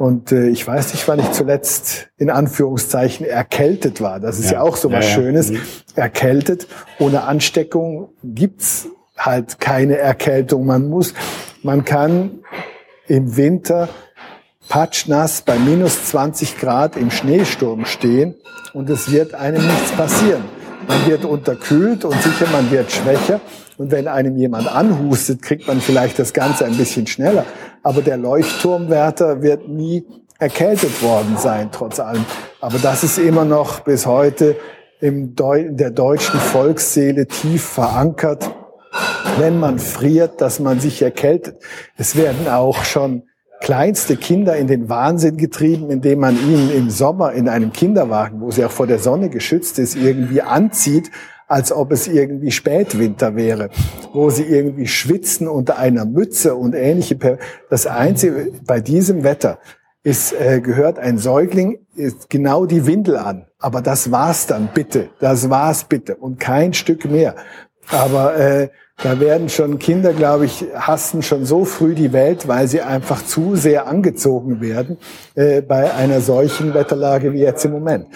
Und 0.00 0.32
äh, 0.32 0.48
ich 0.48 0.66
weiß 0.66 0.92
nicht, 0.92 1.06
wann 1.06 1.20
ich 1.20 1.30
zuletzt 1.30 2.08
in 2.16 2.28
Anführungszeichen 2.28 3.24
erkältet 3.24 4.00
war. 4.00 4.18
Das 4.18 4.40
ist 4.40 4.50
ja, 4.50 4.58
ja 4.58 4.62
auch 4.62 4.76
so 4.76 4.90
was 4.90 5.04
ja, 5.04 5.14
Schönes. 5.14 5.50
Ja. 5.50 5.58
Mhm. 5.58 5.62
Erkältet. 5.94 6.66
Ohne 6.98 7.22
Ansteckung 7.22 8.08
gibt's 8.24 8.88
halt 9.16 9.60
keine 9.60 9.96
Erkältung. 9.96 10.66
Man 10.66 10.88
muss, 10.88 11.14
man 11.62 11.84
kann 11.84 12.40
im 13.06 13.36
Winter 13.36 13.88
patschnass 14.68 15.42
bei 15.42 15.58
minus 15.58 16.04
20 16.06 16.58
Grad 16.58 16.96
im 16.96 17.10
Schneesturm 17.10 17.84
stehen 17.84 18.34
und 18.72 18.90
es 18.90 19.10
wird 19.10 19.34
einem 19.34 19.66
nichts 19.66 19.92
passieren. 19.92 20.44
Man 20.86 21.06
wird 21.06 21.24
unterkühlt 21.24 22.04
und 22.04 22.20
sicher, 22.22 22.46
man 22.50 22.70
wird 22.70 22.90
schwächer. 22.90 23.40
Und 23.76 23.92
wenn 23.92 24.08
einem 24.08 24.36
jemand 24.36 24.66
anhustet, 24.66 25.42
kriegt 25.42 25.68
man 25.68 25.80
vielleicht 25.80 26.18
das 26.18 26.32
Ganze 26.32 26.64
ein 26.64 26.76
bisschen 26.76 27.06
schneller. 27.06 27.44
Aber 27.82 28.02
der 28.02 28.16
Leuchtturmwärter 28.16 29.42
wird 29.42 29.68
nie 29.68 30.04
erkältet 30.38 31.02
worden 31.02 31.36
sein, 31.38 31.68
trotz 31.70 32.00
allem. 32.00 32.24
Aber 32.60 32.78
das 32.78 33.04
ist 33.04 33.18
immer 33.18 33.44
noch 33.44 33.80
bis 33.80 34.06
heute 34.06 34.56
in 35.00 35.36
der 35.36 35.90
deutschen 35.90 36.40
Volksseele 36.40 37.26
tief 37.26 37.62
verankert. 37.64 38.50
Wenn 39.38 39.60
man 39.60 39.78
friert, 39.78 40.40
dass 40.40 40.58
man 40.58 40.80
sich 40.80 41.02
erkältet. 41.02 41.62
Es 41.96 42.16
werden 42.16 42.48
auch 42.48 42.84
schon 42.84 43.24
kleinste 43.60 44.16
Kinder 44.16 44.56
in 44.56 44.66
den 44.66 44.88
Wahnsinn 44.88 45.36
getrieben, 45.36 45.90
indem 45.90 46.20
man 46.20 46.36
ihnen 46.36 46.70
im 46.70 46.90
Sommer 46.90 47.32
in 47.32 47.48
einem 47.48 47.72
Kinderwagen, 47.72 48.40
wo 48.40 48.50
sie 48.50 48.64
auch 48.64 48.70
vor 48.70 48.86
der 48.86 48.98
Sonne 48.98 49.28
geschützt 49.28 49.78
ist, 49.78 49.96
irgendwie 49.96 50.42
anzieht, 50.42 51.10
als 51.48 51.72
ob 51.72 51.92
es 51.92 52.06
irgendwie 52.06 52.50
Spätwinter 52.50 53.34
wäre, 53.34 53.70
wo 54.12 54.30
sie 54.30 54.44
irgendwie 54.44 54.86
schwitzen 54.86 55.48
unter 55.48 55.78
einer 55.78 56.04
Mütze 56.04 56.54
und 56.54 56.74
ähnliche. 56.74 57.38
Das 57.70 57.86
Einzige 57.86 58.52
bei 58.66 58.80
diesem 58.80 59.24
Wetter 59.24 59.58
ist, 60.02 60.32
äh, 60.32 60.60
gehört 60.60 60.98
ein 60.98 61.18
Säugling 61.18 61.80
ist 61.94 62.30
genau 62.30 62.64
die 62.64 62.86
Windel 62.86 63.16
an. 63.16 63.46
Aber 63.58 63.82
das 63.82 64.12
war's 64.12 64.46
dann 64.46 64.68
bitte. 64.72 65.10
Das 65.18 65.50
war's 65.50 65.84
bitte 65.84 66.16
und 66.16 66.38
kein 66.38 66.72
Stück 66.72 67.04
mehr. 67.06 67.34
Aber 67.90 68.36
äh, 68.36 68.68
Da 69.00 69.20
werden 69.20 69.48
schon 69.48 69.78
Kinder, 69.78 70.12
glaube 70.12 70.46
ich, 70.46 70.64
hassen 70.74 71.22
schon 71.22 71.44
so 71.44 71.64
früh 71.64 71.94
die 71.94 72.12
Welt, 72.12 72.48
weil 72.48 72.66
sie 72.66 72.80
einfach 72.80 73.24
zu 73.24 73.54
sehr 73.54 73.86
angezogen 73.86 74.60
werden 74.60 74.98
äh, 75.36 75.62
bei 75.62 75.94
einer 75.94 76.20
solchen 76.20 76.74
Wetterlage 76.74 77.32
wie 77.32 77.38
jetzt 77.38 77.64
im 77.64 77.70
Moment. 77.70 78.06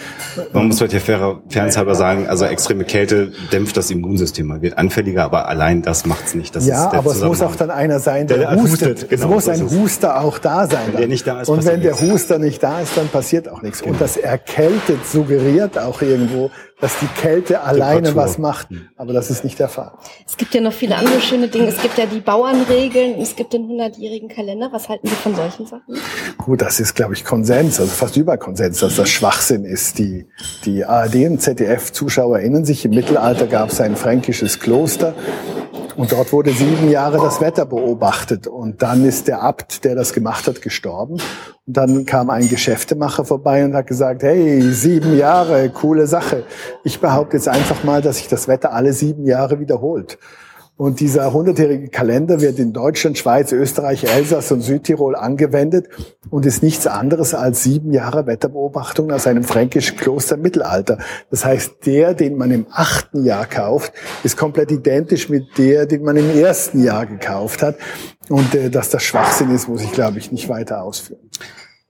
Man 0.51 0.67
muss 0.67 0.81
heute 0.81 0.99
fair, 0.99 1.39
fairenshalber 1.47 1.95
sagen, 1.95 2.27
also 2.27 2.43
extreme 2.43 2.83
Kälte 2.83 3.31
dämpft 3.53 3.77
das 3.77 3.91
Immunsystem. 3.91 4.45
Man 4.45 4.61
wird 4.61 4.77
anfälliger, 4.77 5.23
aber 5.23 5.47
allein 5.47 5.83
das 5.83 6.05
macht's 6.05 6.35
nicht. 6.35 6.53
Das 6.53 6.67
ja, 6.67 6.91
aber 6.91 7.11
es 7.11 7.21
muss 7.21 7.41
auch 7.41 7.55
dann 7.55 7.71
einer 7.71 8.01
sein, 8.01 8.27
der, 8.27 8.39
der 8.39 8.55
hustet. 8.55 8.95
hustet. 8.95 9.09
Genau, 9.09 9.37
es 9.37 9.47
muss 9.47 9.47
ein 9.47 9.69
Huster 9.69 10.19
auch 10.19 10.37
da 10.37 10.67
sein. 10.67 10.87
Wenn 10.91 10.97
der 10.97 11.07
nicht 11.07 11.25
da 11.25 11.41
ist, 11.41 11.47
Und 11.47 11.65
wenn 11.65 11.79
der 11.79 11.97
Huster 11.97 12.39
nicht 12.39 12.61
da 12.61 12.81
ist, 12.81 12.97
dann 12.97 13.07
passiert 13.07 13.47
auch 13.47 13.61
nichts. 13.61 13.79
Genau. 13.79 13.93
Und 13.93 14.01
das 14.01 14.17
erkältet 14.17 15.05
suggeriert 15.07 15.79
auch 15.79 16.01
irgendwo, 16.01 16.51
dass 16.83 16.99
die 16.99 17.07
Kälte 17.07 17.61
alleine 17.61 18.13
was 18.13 18.37
macht. 18.37 18.67
Aber 18.97 19.13
das 19.13 19.31
ist 19.31 19.45
nicht 19.45 19.57
der 19.57 19.69
Fall. 19.69 19.93
Es 20.27 20.35
gibt 20.35 20.53
ja 20.53 20.59
noch 20.59 20.73
viele 20.73 20.97
andere 20.97 21.21
schöne 21.21 21.47
Dinge. 21.47 21.67
Es 21.67 21.81
gibt 21.81 21.97
ja 21.97 22.05
die 22.05 22.19
Bauernregeln, 22.19 23.21
es 23.21 23.37
gibt 23.37 23.53
den 23.53 23.69
100-jährigen 23.69 24.27
Kalender. 24.27 24.67
Was 24.73 24.89
halten 24.89 25.07
Sie 25.07 25.15
von 25.15 25.33
solchen 25.33 25.65
Sachen? 25.65 25.95
Gut, 26.37 26.61
das 26.61 26.81
ist, 26.81 26.93
glaube 26.93 27.13
ich, 27.13 27.23
Konsens, 27.23 27.79
also 27.79 27.89
fast 27.89 28.17
über 28.17 28.35
Konsens, 28.35 28.79
dass 28.81 28.97
das 28.97 29.07
Schwachsinn 29.07 29.63
ist. 29.63 29.97
Die, 29.97 30.27
die 30.65 30.83
ARD 30.83 31.15
und 31.27 31.41
ZDF-Zuschauer 31.41 32.39
erinnern 32.39 32.65
sich, 32.65 32.83
im 32.83 32.91
Mittelalter 32.91 33.47
gab 33.47 33.69
es 33.69 33.79
ein 33.79 33.95
fränkisches 33.95 34.59
Kloster 34.59 35.15
und 35.95 36.11
dort 36.11 36.31
wurde 36.31 36.51
sieben 36.51 36.89
Jahre 36.89 37.17
das 37.17 37.41
Wetter 37.41 37.65
beobachtet. 37.65 38.47
Und 38.47 38.81
dann 38.81 39.05
ist 39.05 39.27
der 39.27 39.41
Abt, 39.41 39.83
der 39.83 39.95
das 39.95 40.13
gemacht 40.13 40.47
hat, 40.47 40.61
gestorben. 40.61 41.13
Und 41.13 41.77
dann 41.77 42.05
kam 42.05 42.29
ein 42.29 42.47
Geschäftemacher 42.49 43.25
vorbei 43.25 43.63
und 43.65 43.75
hat 43.75 43.87
gesagt, 43.87 44.23
hey, 44.23 44.61
sieben 44.61 45.17
Jahre, 45.17 45.69
coole 45.69 46.07
Sache. 46.07 46.43
Ich 46.83 46.99
behaupte 46.99 47.37
jetzt 47.37 47.47
einfach 47.47 47.83
mal, 47.83 48.01
dass 48.01 48.17
sich 48.17 48.27
das 48.27 48.47
Wetter 48.47 48.73
alle 48.73 48.93
sieben 48.93 49.25
Jahre 49.25 49.59
wiederholt. 49.59 50.17
Und 50.75 51.01
dieser 51.01 51.31
hundertjährige 51.31 51.89
Kalender 51.89 52.41
wird 52.41 52.57
in 52.57 52.73
Deutschland, 52.73 53.17
Schweiz, 53.17 53.51
Österreich, 53.51 54.05
Elsass 54.05 54.51
und 54.51 54.61
Südtirol 54.61 55.15
angewendet 55.15 55.87
und 56.31 56.47
ist 56.47 56.63
nichts 56.63 56.87
anderes 56.87 57.35
als 57.35 57.61
sieben 57.61 57.93
Jahre 57.93 58.25
Wetterbeobachtung 58.25 59.11
aus 59.11 59.27
einem 59.27 59.43
fränkischen 59.43 59.97
Kloster 59.97 60.33
im 60.33 60.41
Mittelalter. 60.41 60.97
Das 61.29 61.45
heißt, 61.45 61.85
der, 61.85 62.15
den 62.15 62.37
man 62.37 62.49
im 62.49 62.65
achten 62.71 63.23
Jahr 63.23 63.45
kauft, 63.45 63.93
ist 64.23 64.35
komplett 64.35 64.71
identisch 64.71 65.29
mit 65.29 65.59
der, 65.59 65.85
den 65.85 66.03
man 66.03 66.17
im 66.17 66.31
ersten 66.31 66.83
Jahr 66.83 67.05
gekauft 67.05 67.61
hat. 67.61 67.75
Und 68.29 68.55
äh, 68.55 68.71
dass 68.71 68.89
das 68.89 69.03
Schwachsinn 69.03 69.51
ist, 69.51 69.67
muss 69.67 69.83
ich, 69.83 69.91
glaube 69.91 70.17
ich, 70.17 70.31
nicht 70.31 70.49
weiter 70.49 70.81
ausführen. 70.81 71.29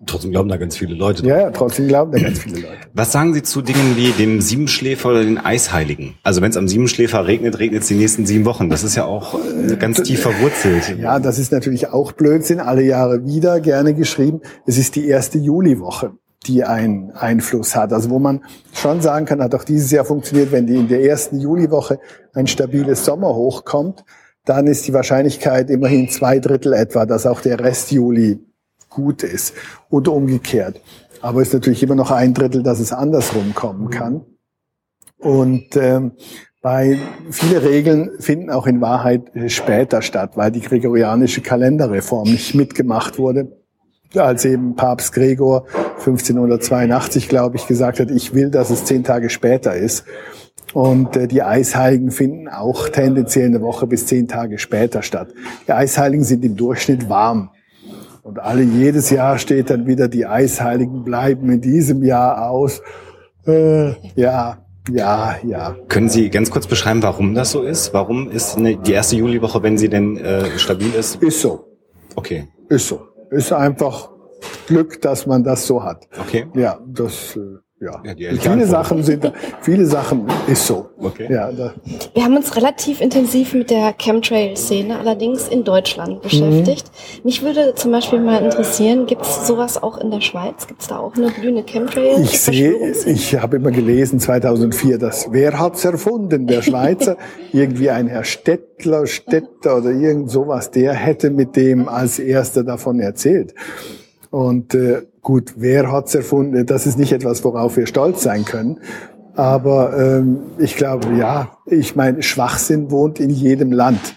Trotzdem 0.06 0.32
glauben 0.32 0.50
da 0.50 0.58
ganz 0.58 0.78
viele 0.78 0.96
Leute. 0.96 1.26
Ja, 1.26 1.40
ja, 1.40 1.52
trotzdem 1.52 1.88
glauben 1.88 2.12
da 2.12 2.20
ganz 2.20 2.40
viele 2.40 2.62
Leute. 2.62 2.78
Was 2.94 3.12
sagen 3.12 3.34
Sie 3.34 3.44
zu 3.44 3.62
Dingen 3.62 3.96
wie 3.96 4.12
dem 4.12 4.42
Siebenschläfer 4.42 5.10
oder 5.10 5.24
den 5.24 5.38
Eisheiligen? 5.38 6.16
Also 6.24 6.42
wenn 6.42 6.52
es 6.52 6.58
am 6.58 6.68
Siebenschläfer 6.68 7.26
regnet, 7.26 7.60
regnet 7.60 7.84
es 7.84 7.88
die 7.88 7.96
nächsten 7.96 8.26
sieben 8.26 8.46
Wochen. 8.46 8.70
Das 8.70 8.84
ist 8.84 8.96
ja 8.96 9.06
auch 9.06 9.40
ganz 9.80 10.02
tief 10.04 10.22
verwurzelt. 10.22 10.98
Ja, 11.00 11.20
das 11.20 11.40
ist 11.40 11.52
natürlich 11.52 11.90
auch 11.90 12.12
Blödsinn. 12.12 12.60
Alle 12.60 12.84
Jahre 12.84 13.26
wieder 13.26 13.60
gerne 13.60 13.94
geschrieben. 13.94 14.42
Es 14.66 14.78
ist 14.78 14.96
die 14.96 15.08
erste 15.08 15.38
Juliwoche 15.38 16.12
die 16.46 16.64
einen 16.64 17.12
Einfluss 17.12 17.76
hat. 17.76 17.94
Also 17.94 18.10
wo 18.10 18.20
man 18.20 18.42
schon 18.74 19.02
sagen 19.02 19.26
kann, 19.26 19.42
hat 19.42 19.56
auch 19.56 19.64
dieses 19.64 19.92
Jahr 19.92 20.06
funktioniert, 20.06 20.52
wenn 20.52 20.68
die 20.68 20.76
in 20.76 20.88
der 20.88 21.02
ersten 21.02 21.40
Juliwoche 21.40 22.00
ein 22.34 22.48
stabiles 22.48 23.06
Sommerhoch 23.06 23.64
kommt, 23.66 24.04
dann 24.46 24.68
ist 24.68 24.88
die 24.88 24.94
Wahrscheinlichkeit 24.94 25.70
immerhin 25.70 26.10
zwei 26.10 26.40
Drittel 26.40 26.74
etwa, 26.74 27.06
dass 27.06 27.26
auch 27.26 27.42
der 27.42 27.60
Rest 27.60 27.92
Juli 27.92 28.40
gut 28.94 29.24
ist 29.24 29.54
und 29.90 30.08
umgekehrt. 30.08 30.80
Aber 31.22 31.42
es 31.42 31.50
ist 31.50 31.54
natürlich 31.54 31.84
immer 31.84 31.96
noch 31.96 32.12
ein 32.12 32.34
Drittel, 32.34 32.64
dass 32.64 32.80
es 32.80 32.92
andersrum 32.92 33.54
kommen 33.56 33.90
kann. 33.90 34.26
Und 35.18 35.76
ähm, 35.78 36.12
bei 36.62 36.98
viele 37.30 37.64
Regeln 37.64 38.12
finden 38.20 38.50
auch 38.50 38.68
in 38.68 38.82
Wahrheit 38.82 39.32
später 39.48 40.02
statt, 40.02 40.32
weil 40.36 40.52
die 40.52 40.62
gregorianische 40.62 41.42
Kalenderreform 41.42 42.30
nicht 42.30 42.56
mitgemacht 42.56 43.18
wurde, 43.18 43.52
als 44.16 44.46
eben 44.46 44.76
Papst 44.76 45.14
Gregor 45.14 45.66
1582, 46.00 47.30
glaube 47.30 47.58
ich, 47.58 47.68
gesagt 47.68 48.00
hat, 48.00 48.12
ich 48.12 48.34
will, 48.34 48.50
dass 48.50 48.70
es 48.70 48.86
zehn 48.86 49.04
Tage 49.04 49.30
später 49.30 49.76
ist. 49.76 50.06
Und 50.74 51.16
äh, 51.16 51.28
die 51.28 51.44
Eisheiligen 51.44 52.12
finden 52.12 52.48
auch 52.48 52.90
tendenziell 52.90 53.48
eine 53.48 53.62
Woche 53.62 53.86
bis 53.86 54.08
zehn 54.08 54.28
Tage 54.28 54.58
später 54.58 55.04
statt. 55.04 55.30
Die 55.68 55.72
Eisheiligen 55.72 56.26
sind 56.26 56.44
im 56.44 56.56
Durchschnitt 56.56 57.10
warm. 57.10 57.52
Und 58.24 58.40
alle 58.40 58.64
jedes 58.64 59.10
Jahr 59.10 59.38
steht 59.38 59.70
dann 59.70 59.86
wieder, 59.86 60.08
die 60.08 60.26
Eisheiligen 60.26 61.04
bleiben 61.04 61.50
in 61.50 61.60
diesem 61.60 62.04
Jahr 62.04 62.50
aus. 62.50 62.82
Äh, 63.46 63.92
ja, 64.16 64.66
ja, 64.90 65.36
ja. 65.44 65.76
Können 65.90 66.08
Sie 66.08 66.30
ganz 66.30 66.50
kurz 66.50 66.66
beschreiben, 66.66 67.04
warum 67.04 67.36
das 67.36 67.52
so 67.52 67.64
ist? 67.64 67.94
Warum 67.94 68.30
ist 68.32 68.58
eine, 68.58 68.78
die 68.78 68.94
erste 68.94 69.18
Juliwoche, 69.18 69.62
wenn 69.62 69.78
sie 69.78 69.90
denn 69.90 70.18
äh, 70.18 70.58
stabil 70.58 70.94
ist? 70.94 71.22
Ist 71.22 71.42
so. 71.42 71.66
Okay. 72.16 72.48
Ist 72.70 72.88
so. 72.88 73.02
Ist 73.30 73.52
einfach 73.52 74.10
Glück, 74.68 75.02
dass 75.02 75.26
man 75.26 75.44
das 75.44 75.68
so 75.68 75.84
hat. 75.84 76.08
Okay. 76.20 76.48
Ja, 76.54 76.80
das. 76.86 77.36
Äh, 77.36 77.63
ja, 77.84 78.14
ja 78.16 78.32
viele 78.40 78.66
Sachen 78.66 79.04
sind, 79.04 79.32
viele 79.62 79.86
Sachen 79.86 80.26
ist 80.48 80.66
so. 80.66 80.90
Okay. 80.98 81.28
Ja, 81.30 81.52
Wir 82.14 82.24
haben 82.24 82.36
uns 82.38 82.56
relativ 82.56 83.02
intensiv 83.02 83.54
mit 83.54 83.70
der 83.70 83.94
Chemtrail-Szene 83.94 85.00
allerdings 85.00 85.48
in 85.48 85.64
Deutschland 85.64 86.22
beschäftigt. 86.22 86.86
Mhm. 86.86 87.22
Mich 87.26 87.42
würde 87.42 87.74
zum 87.76 87.92
Beispiel 87.92 88.20
mal 88.20 88.44
interessieren, 88.44 89.06
gibt 89.06 89.24
es 89.24 89.48
sowas 89.48 89.82
auch 89.82 89.98
in 89.98 90.12
der 90.12 90.22
Schweiz? 90.22 90.68
Gibt 90.68 90.82
es 90.82 90.88
da 90.88 91.00
auch 91.00 91.16
eine 91.16 91.30
blühende 91.30 91.64
Chemtrail? 91.64 92.22
Ich 92.22 92.40
sehe, 92.40 92.94
ich 93.06 93.36
habe 93.36 93.58
immer 93.58 93.72
gelesen 93.72 94.20
2004, 94.20 94.98
dass 94.98 95.28
wer 95.32 95.60
hat's 95.60 95.84
erfunden? 95.84 96.48
Der 96.48 96.62
Schweizer, 96.62 97.18
irgendwie 97.52 97.90
ein 97.90 98.08
Herr 98.08 98.24
Stettler, 98.24 99.08
Stetter 99.08 99.78
oder 99.78 99.92
irgend 99.92 100.30
sowas, 100.32 100.72
der 100.72 100.94
hätte 100.94 101.30
mit 101.30 101.56
dem 101.56 101.90
als 101.90 102.20
erster 102.20 102.64
davon 102.64 103.00
erzählt. 103.00 103.54
Und 104.30 104.74
äh, 104.74 105.04
gut, 105.24 105.56
wer 105.58 105.92
hat's 105.92 106.14
erfunden? 106.14 106.64
Das 106.66 106.86
ist 106.86 107.00
nicht 107.00 107.14
etwas, 107.14 107.44
worauf 107.44 107.78
wir 107.78 107.88
stolz 107.88 108.22
sein 108.22 108.46
können. 108.46 108.80
Aber 109.36 109.98
ähm, 109.98 110.42
ich 110.60 110.76
glaube, 110.76 111.16
ja, 111.18 111.58
ich 111.66 111.96
meine, 111.96 112.22
Schwachsinn 112.22 112.92
wohnt 112.92 113.20
in 113.20 113.32
jedem 113.32 113.72
Land. 113.72 114.16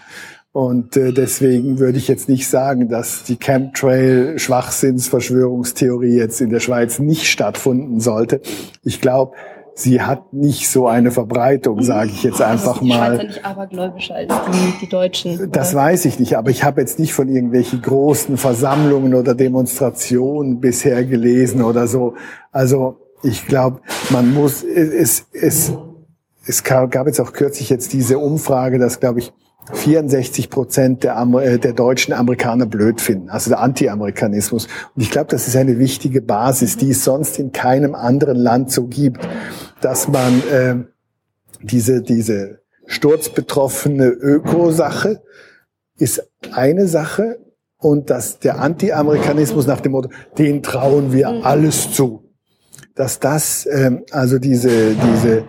Und 0.51 0.95
äh, 0.97 1.13
deswegen 1.13 1.79
würde 1.79 1.97
ich 1.97 2.07
jetzt 2.07 2.29
nicht 2.29 2.47
sagen, 2.47 2.89
dass 2.89 3.23
die 3.23 3.37
Chemtrail-Schwachsinnsverschwörungstheorie 3.37 6.15
jetzt 6.15 6.41
in 6.41 6.49
der 6.49 6.59
Schweiz 6.59 6.99
nicht 6.99 7.27
stattfinden 7.27 7.99
sollte. 7.99 8.41
Ich 8.83 9.01
glaube, 9.01 9.35
sie 9.77 10.01
hat 10.01 10.33
nicht 10.33 10.69
so 10.69 10.87
eine 10.87 11.11
Verbreitung, 11.11 11.83
sage 11.83 12.09
ich 12.09 12.23
jetzt 12.23 12.41
einfach 12.41 12.81
also 12.81 12.85
mal. 12.85 13.11
Die 13.11 13.15
Schweizer 13.15 13.27
nicht 13.27 13.45
abergläubischer 13.45 14.15
als 14.15 14.33
die, 14.51 14.85
die 14.85 14.89
Deutschen. 14.89 15.51
Das 15.51 15.73
oder? 15.73 15.83
weiß 15.83 16.05
ich 16.05 16.19
nicht, 16.19 16.35
aber 16.35 16.49
ich 16.49 16.63
habe 16.63 16.81
jetzt 16.81 16.97
nicht 16.97 17.13
von 17.13 17.29
irgendwelchen 17.29 17.81
großen 17.81 18.37
Versammlungen 18.37 19.13
oder 19.13 19.35
Demonstrationen 19.35 20.59
bisher 20.59 21.05
gelesen 21.05 21.61
oder 21.61 21.87
so. 21.87 22.15
Also 22.51 22.97
ich 23.23 23.45
glaube, 23.45 23.81
man 24.09 24.33
muss 24.33 24.63
es 24.63 25.27
es 25.31 25.73
es 26.45 26.63
gab 26.63 26.95
jetzt 27.05 27.19
auch 27.19 27.33
kürzlich 27.33 27.69
jetzt 27.69 27.93
diese 27.93 28.17
Umfrage, 28.17 28.79
dass 28.79 28.99
glaube 28.99 29.19
ich 29.19 29.31
64 29.73 30.49
Prozent 30.49 31.03
der, 31.03 31.17
äh, 31.41 31.59
der 31.59 31.73
deutschen 31.73 32.13
Amerikaner 32.13 32.65
blöd 32.65 33.01
finden, 33.01 33.29
also 33.29 33.49
der 33.49 33.59
Anti-Amerikanismus. 33.59 34.67
Und 34.95 35.01
ich 35.01 35.11
glaube, 35.11 35.27
das 35.29 35.47
ist 35.47 35.55
eine 35.55 35.77
wichtige 35.77 36.21
Basis, 36.21 36.77
die 36.77 36.91
es 36.91 37.03
sonst 37.03 37.37
in 37.39 37.51
keinem 37.51 37.95
anderen 37.95 38.37
Land 38.37 38.71
so 38.71 38.87
gibt, 38.87 39.27
dass 39.81 40.07
man 40.07 40.41
äh, 40.49 40.75
diese, 41.61 42.01
diese 42.01 42.61
sturzbetroffene 42.85 44.07
Ökosache 44.07 45.21
ist 45.97 46.27
eine 46.51 46.87
Sache 46.87 47.39
und 47.77 48.09
dass 48.09 48.39
der 48.39 48.59
Anti-Amerikanismus 48.59 49.67
nach 49.67 49.81
dem 49.81 49.91
Motto, 49.93 50.09
den 50.37 50.63
trauen 50.63 51.11
wir 51.13 51.45
alles 51.45 51.91
zu, 51.91 52.23
dass 52.95 53.19
das, 53.19 53.67
ähm, 53.71 54.03
also 54.11 54.39
diese, 54.39 54.95
diese 54.95 55.43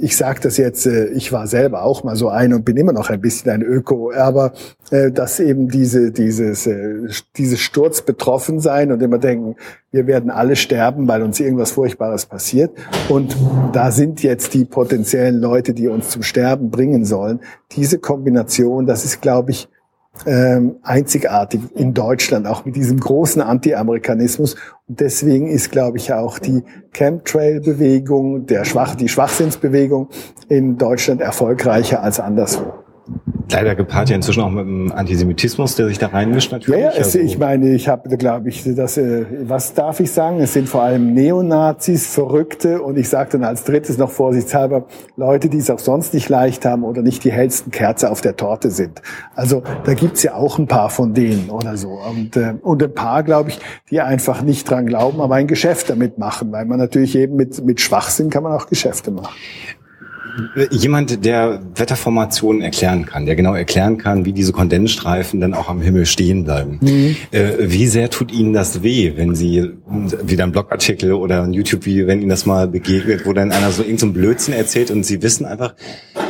ich 0.00 0.16
sage 0.16 0.40
das 0.40 0.56
jetzt, 0.56 0.86
äh, 0.86 1.06
ich 1.08 1.32
war 1.32 1.46
selber 1.46 1.82
auch 1.82 2.04
mal 2.04 2.16
so 2.16 2.28
ein 2.28 2.52
und 2.54 2.64
bin 2.64 2.76
immer 2.76 2.92
noch 2.92 3.10
ein 3.10 3.20
bisschen 3.20 3.50
ein 3.50 3.62
Öko, 3.62 4.12
aber 4.12 4.52
äh, 4.90 5.10
dass 5.10 5.40
eben 5.40 5.68
diese, 5.68 6.10
dieses, 6.10 6.66
äh, 6.66 7.08
dieses 7.36 7.60
Sturz 7.60 8.02
betroffen 8.02 8.60
sein 8.60 8.92
und 8.92 9.02
immer 9.02 9.18
denken, 9.18 9.56
wir 9.92 10.06
werden 10.06 10.30
alle 10.30 10.56
sterben, 10.56 11.06
weil 11.08 11.22
uns 11.22 11.40
irgendwas 11.40 11.72
Furchtbares 11.72 12.26
passiert. 12.26 12.72
Und 13.08 13.36
da 13.72 13.90
sind 13.90 14.22
jetzt 14.22 14.54
die 14.54 14.64
potenziellen 14.64 15.40
Leute, 15.40 15.74
die 15.74 15.88
uns 15.88 16.10
zum 16.10 16.22
Sterben 16.22 16.70
bringen 16.70 17.04
sollen. 17.04 17.40
Diese 17.72 17.98
Kombination, 17.98 18.86
das 18.86 19.04
ist, 19.04 19.20
glaube 19.20 19.50
ich, 19.50 19.68
ähm, 20.26 20.76
einzigartig 20.82 21.60
in 21.74 21.94
Deutschland, 21.94 22.46
auch 22.46 22.64
mit 22.64 22.76
diesem 22.76 23.00
großen 23.00 23.40
Anti-Amerikanismus. 23.40 24.56
Deswegen 24.92 25.46
ist, 25.46 25.70
glaube 25.70 25.98
ich, 25.98 26.12
auch 26.12 26.40
die 26.40 26.64
Chemtrail-Bewegung, 26.92 28.46
der 28.46 28.64
Schwach, 28.64 28.96
die 28.96 29.08
Schwachsinnsbewegung 29.08 30.08
in 30.48 30.78
Deutschland 30.78 31.20
erfolgreicher 31.20 32.02
als 32.02 32.18
anderswo. 32.18 32.72
Leider 33.52 33.74
gepaart 33.74 34.10
ja 34.10 34.16
inzwischen 34.16 34.42
auch 34.42 34.50
mit 34.50 34.64
dem 34.64 34.92
Antisemitismus, 34.92 35.76
der 35.76 35.88
sich 35.88 35.98
da 35.98 36.08
reinmischt 36.08 36.52
natürlich. 36.52 36.80
Ja, 36.80 36.92
ja 36.92 36.98
also, 36.98 37.18
ich 37.18 37.38
meine, 37.38 37.74
ich 37.74 37.88
habe, 37.88 38.16
glaube 38.16 38.48
ich, 38.48 38.62
das, 38.64 38.96
äh, 38.96 39.26
was 39.42 39.74
darf 39.74 40.00
ich 40.00 40.10
sagen? 40.10 40.40
Es 40.40 40.52
sind 40.52 40.68
vor 40.68 40.82
allem 40.82 41.14
Neonazis, 41.14 42.06
Verrückte 42.06 42.82
und 42.82 42.96
ich 42.96 43.08
sage 43.08 43.30
dann 43.32 43.44
als 43.44 43.64
drittes 43.64 43.98
noch 43.98 44.10
vorsichtshalber 44.10 44.86
Leute, 45.16 45.48
die 45.48 45.58
es 45.58 45.70
auch 45.70 45.78
sonst 45.78 46.14
nicht 46.14 46.28
leicht 46.28 46.64
haben 46.64 46.84
oder 46.84 47.02
nicht 47.02 47.24
die 47.24 47.32
hellsten 47.32 47.70
Kerze 47.70 48.10
auf 48.10 48.20
der 48.20 48.36
Torte 48.36 48.70
sind. 48.70 49.02
Also 49.34 49.62
da 49.84 49.94
gibt's 49.94 50.22
ja 50.22 50.34
auch 50.34 50.58
ein 50.58 50.66
paar 50.66 50.90
von 50.90 51.14
denen 51.14 51.50
oder 51.50 51.76
so. 51.76 51.98
Und, 52.10 52.36
äh, 52.36 52.54
und 52.62 52.82
ein 52.82 52.94
paar, 52.94 53.22
glaube 53.22 53.50
ich, 53.50 53.60
die 53.90 54.00
einfach 54.00 54.42
nicht 54.42 54.70
dran 54.70 54.86
glauben, 54.86 55.20
aber 55.20 55.34
ein 55.36 55.46
Geschäft 55.46 55.90
damit 55.90 56.18
machen, 56.18 56.52
weil 56.52 56.64
man 56.64 56.78
natürlich 56.78 57.16
eben 57.16 57.36
mit, 57.36 57.64
mit 57.64 57.80
Schwachsinn 57.80 58.30
kann 58.30 58.42
man 58.42 58.52
auch 58.52 58.66
Geschäfte 58.66 59.10
machen. 59.10 59.34
Jemand, 60.70 61.24
der 61.24 61.62
Wetterformationen 61.74 62.62
erklären 62.62 63.06
kann, 63.06 63.26
der 63.26 63.36
genau 63.36 63.54
erklären 63.54 63.98
kann, 63.98 64.24
wie 64.24 64.32
diese 64.32 64.52
Kondensstreifen 64.52 65.40
dann 65.40 65.54
auch 65.54 65.68
am 65.68 65.80
Himmel 65.80 66.06
stehen 66.06 66.44
bleiben. 66.44 66.78
Mhm. 66.80 67.16
Äh, 67.30 67.52
wie 67.60 67.86
sehr 67.86 68.10
tut 68.10 68.32
Ihnen 68.32 68.52
das 68.52 68.82
weh, 68.82 69.12
wenn 69.16 69.34
Sie 69.34 69.70
wieder 70.22 70.44
ein 70.44 70.52
Blogartikel 70.52 71.12
oder 71.12 71.42
ein 71.42 71.52
YouTube-Video, 71.52 72.06
wenn 72.06 72.20
Ihnen 72.20 72.30
das 72.30 72.46
mal 72.46 72.68
begegnet, 72.68 73.26
wo 73.26 73.32
dann 73.32 73.52
einer 73.52 73.70
so 73.70 73.82
irgendein 73.82 74.08
so 74.08 74.12
Blödsinn 74.12 74.54
erzählt 74.54 74.90
und 74.90 75.04
Sie 75.04 75.22
wissen 75.22 75.46
einfach, 75.46 75.74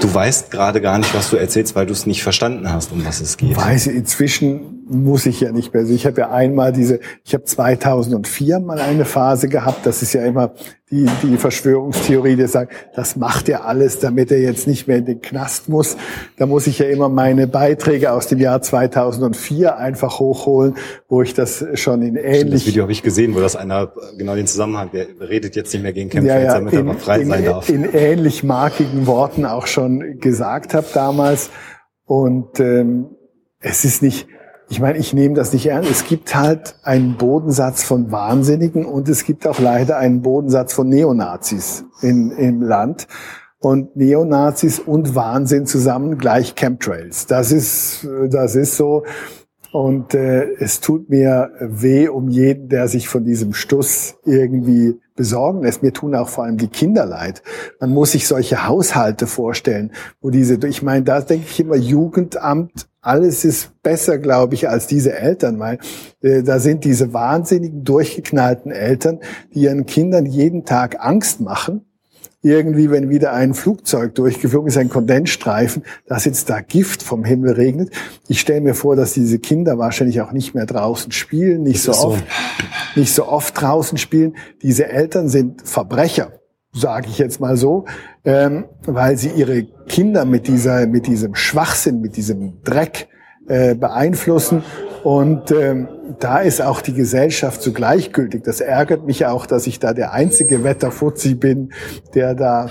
du 0.00 0.12
weißt 0.12 0.50
gerade 0.50 0.80
gar 0.80 0.98
nicht, 0.98 1.14
was 1.14 1.30
du 1.30 1.36
erzählst, 1.36 1.74
weil 1.74 1.86
du 1.86 1.92
es 1.92 2.06
nicht 2.06 2.22
verstanden 2.22 2.72
hast, 2.72 2.92
um 2.92 3.04
was 3.04 3.20
es 3.20 3.36
geht. 3.36 3.56
Weiß 3.56 3.86
inzwischen 3.86 4.79
muss 4.90 5.26
ich 5.26 5.40
ja 5.40 5.52
nicht 5.52 5.72
mehr. 5.72 5.82
Also 5.82 5.94
ich 5.94 6.04
habe 6.04 6.20
ja 6.20 6.30
einmal 6.30 6.72
diese, 6.72 7.00
ich 7.24 7.32
habe 7.34 7.44
2004 7.44 8.60
mal 8.60 8.80
eine 8.80 9.04
Phase 9.04 9.48
gehabt, 9.48 9.86
das 9.86 10.02
ist 10.02 10.12
ja 10.12 10.24
immer 10.24 10.52
die, 10.90 11.06
die 11.22 11.36
Verschwörungstheorie, 11.36 12.34
die 12.34 12.48
sagt, 12.48 12.72
das 12.96 13.14
macht 13.14 13.48
er 13.48 13.64
alles, 13.64 14.00
damit 14.00 14.32
er 14.32 14.40
jetzt 14.40 14.66
nicht 14.66 14.88
mehr 14.88 14.96
in 14.96 15.04
den 15.04 15.20
Knast 15.20 15.68
muss. 15.68 15.96
Da 16.36 16.46
muss 16.46 16.66
ich 16.66 16.80
ja 16.80 16.86
immer 16.86 17.08
meine 17.08 17.46
Beiträge 17.46 18.12
aus 18.12 18.26
dem 18.26 18.40
Jahr 18.40 18.60
2004 18.60 19.76
einfach 19.76 20.18
hochholen, 20.18 20.74
wo 21.08 21.22
ich 21.22 21.32
das 21.32 21.64
schon 21.74 22.02
in 22.02 22.16
ähnlich... 22.16 22.64
Das 22.64 22.66
Video 22.66 22.82
habe 22.82 22.92
ich 22.92 23.02
gesehen, 23.02 23.36
wo 23.36 23.40
das 23.40 23.54
einer 23.54 23.92
genau 24.18 24.34
den 24.34 24.48
Zusammenhang, 24.48 24.90
der 24.92 25.06
redet 25.20 25.54
jetzt 25.54 25.72
nicht 25.72 25.82
mehr 25.82 25.92
gegen 25.92 26.10
Kämpfer, 26.10 26.40
ja, 26.40 26.44
ja, 26.44 26.54
damit 26.54 26.72
in, 26.72 26.88
er 26.88 26.94
frei 26.94 27.20
in, 27.20 27.28
sein 27.28 27.44
darf. 27.44 27.68
In 27.68 27.84
ähnlich 27.84 28.42
markigen 28.42 29.06
Worten 29.06 29.46
auch 29.46 29.68
schon 29.68 30.18
gesagt 30.18 30.74
habe 30.74 30.86
damals. 30.92 31.50
Und 32.04 32.58
ähm, 32.58 33.10
es 33.60 33.84
ist 33.84 34.02
nicht 34.02 34.26
ich 34.70 34.78
meine, 34.78 34.98
ich 34.98 35.12
nehme 35.12 35.34
das 35.34 35.52
nicht 35.52 35.66
ernst. 35.66 35.90
Es 35.90 36.04
gibt 36.04 36.36
halt 36.36 36.76
einen 36.84 37.16
Bodensatz 37.16 37.82
von 37.82 38.12
Wahnsinnigen 38.12 38.86
und 38.86 39.08
es 39.08 39.24
gibt 39.24 39.44
auch 39.48 39.58
leider 39.58 39.96
einen 39.96 40.22
Bodensatz 40.22 40.72
von 40.72 40.88
Neonazis 40.88 41.84
in, 42.02 42.30
im 42.30 42.62
Land. 42.62 43.08
Und 43.58 43.96
Neonazis 43.96 44.78
und 44.78 45.16
Wahnsinn 45.16 45.66
zusammen 45.66 46.18
gleich 46.18 46.54
Chemtrails. 46.54 47.26
Das 47.26 47.50
ist, 47.50 48.06
das 48.30 48.54
ist 48.54 48.76
so. 48.76 49.02
Und 49.72 50.14
äh, 50.14 50.52
es 50.58 50.80
tut 50.80 51.10
mir 51.10 51.52
weh 51.60 52.08
um 52.08 52.28
jeden, 52.28 52.68
der 52.68 52.88
sich 52.88 53.08
von 53.08 53.24
diesem 53.24 53.54
Stuss 53.54 54.16
irgendwie 54.24 55.00
besorgen 55.14 55.62
lässt. 55.62 55.82
Mir 55.82 55.92
tun 55.92 56.14
auch 56.14 56.28
vor 56.28 56.44
allem 56.44 56.56
die 56.56 56.68
Kinder 56.68 57.06
leid. 57.06 57.42
Man 57.78 57.90
muss 57.90 58.12
sich 58.12 58.26
solche 58.26 58.66
Haushalte 58.66 59.26
vorstellen, 59.26 59.92
wo 60.20 60.30
diese, 60.30 60.58
ich 60.66 60.82
meine, 60.82 61.04
da 61.04 61.20
denke 61.20 61.46
ich 61.48 61.60
immer 61.60 61.76
Jugendamt 61.76 62.90
alles 63.02 63.44
ist 63.44 63.82
besser, 63.82 64.18
glaube 64.18 64.54
ich, 64.54 64.68
als 64.68 64.86
diese 64.86 65.16
Eltern, 65.16 65.58
weil 65.58 65.78
äh, 66.20 66.42
da 66.42 66.58
sind 66.58 66.84
diese 66.84 67.12
wahnsinnigen, 67.12 67.82
durchgeknallten 67.84 68.70
Eltern, 68.70 69.20
die 69.54 69.60
ihren 69.60 69.86
Kindern 69.86 70.26
jeden 70.26 70.64
Tag 70.64 70.96
Angst 71.00 71.40
machen. 71.40 71.86
Irgendwie, 72.42 72.90
wenn 72.90 73.10
wieder 73.10 73.32
ein 73.32 73.52
Flugzeug 73.52 74.14
durchgeflogen 74.14 74.68
ist, 74.68 74.78
ein 74.78 74.88
Kondensstreifen, 74.88 75.84
dass 76.06 76.24
jetzt 76.24 76.48
da 76.48 76.60
Gift 76.60 77.02
vom 77.02 77.24
Himmel 77.24 77.52
regnet. 77.52 77.90
Ich 78.28 78.40
stelle 78.40 78.62
mir 78.62 78.74
vor, 78.74 78.96
dass 78.96 79.12
diese 79.12 79.38
Kinder 79.38 79.78
wahrscheinlich 79.78 80.22
auch 80.22 80.32
nicht 80.32 80.54
mehr 80.54 80.66
draußen 80.66 81.12
spielen, 81.12 81.62
nicht 81.62 81.82
so 81.82 81.92
oft, 81.92 82.24
so. 82.94 83.00
nicht 83.00 83.14
so 83.14 83.26
oft 83.28 83.60
draußen 83.60 83.98
spielen. 83.98 84.36
Diese 84.62 84.88
Eltern 84.88 85.28
sind 85.28 85.68
Verbrecher 85.68 86.32
sage 86.72 87.08
ich 87.08 87.18
jetzt 87.18 87.40
mal 87.40 87.56
so, 87.56 87.84
ähm, 88.24 88.64
weil 88.86 89.16
sie 89.16 89.30
ihre 89.30 89.64
Kinder 89.88 90.24
mit 90.24 90.46
dieser, 90.46 90.86
mit 90.86 91.06
diesem 91.06 91.34
Schwachsinn, 91.34 92.00
mit 92.00 92.16
diesem 92.16 92.62
Dreck 92.62 93.08
äh, 93.48 93.74
beeinflussen. 93.74 94.62
Und 95.02 95.50
ähm, 95.50 95.88
da 96.18 96.38
ist 96.38 96.60
auch 96.60 96.80
die 96.80 96.94
Gesellschaft 96.94 97.62
so 97.62 97.72
gleichgültig. 97.72 98.42
Das 98.44 98.60
ärgert 98.60 99.06
mich 99.06 99.26
auch, 99.26 99.46
dass 99.46 99.66
ich 99.66 99.78
da 99.78 99.92
der 99.92 100.12
einzige 100.12 100.64
Wetterfuzzi 100.64 101.34
bin, 101.34 101.72
der 102.14 102.34
da 102.34 102.70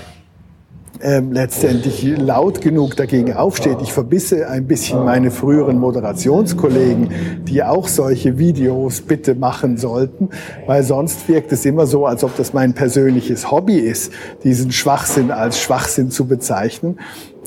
ähm, 1.02 1.32
letztendlich 1.32 2.04
laut 2.18 2.60
genug 2.60 2.96
dagegen 2.96 3.32
aufsteht. 3.32 3.78
Ich 3.82 3.92
verbisse 3.92 4.48
ein 4.48 4.66
bisschen 4.66 5.04
meine 5.04 5.30
früheren 5.30 5.78
Moderationskollegen, 5.78 7.44
die 7.48 7.62
auch 7.62 7.88
solche 7.88 8.38
Videos 8.38 9.00
bitte 9.00 9.34
machen 9.34 9.78
sollten, 9.78 10.28
weil 10.66 10.82
sonst 10.82 11.28
wirkt 11.28 11.52
es 11.52 11.64
immer 11.64 11.86
so, 11.86 12.06
als 12.06 12.24
ob 12.24 12.36
das 12.36 12.52
mein 12.52 12.74
persönliches 12.74 13.50
Hobby 13.50 13.76
ist, 13.76 14.12
diesen 14.44 14.72
Schwachsinn 14.72 15.30
als 15.30 15.58
Schwachsinn 15.58 16.10
zu 16.10 16.26
bezeichnen. 16.26 16.98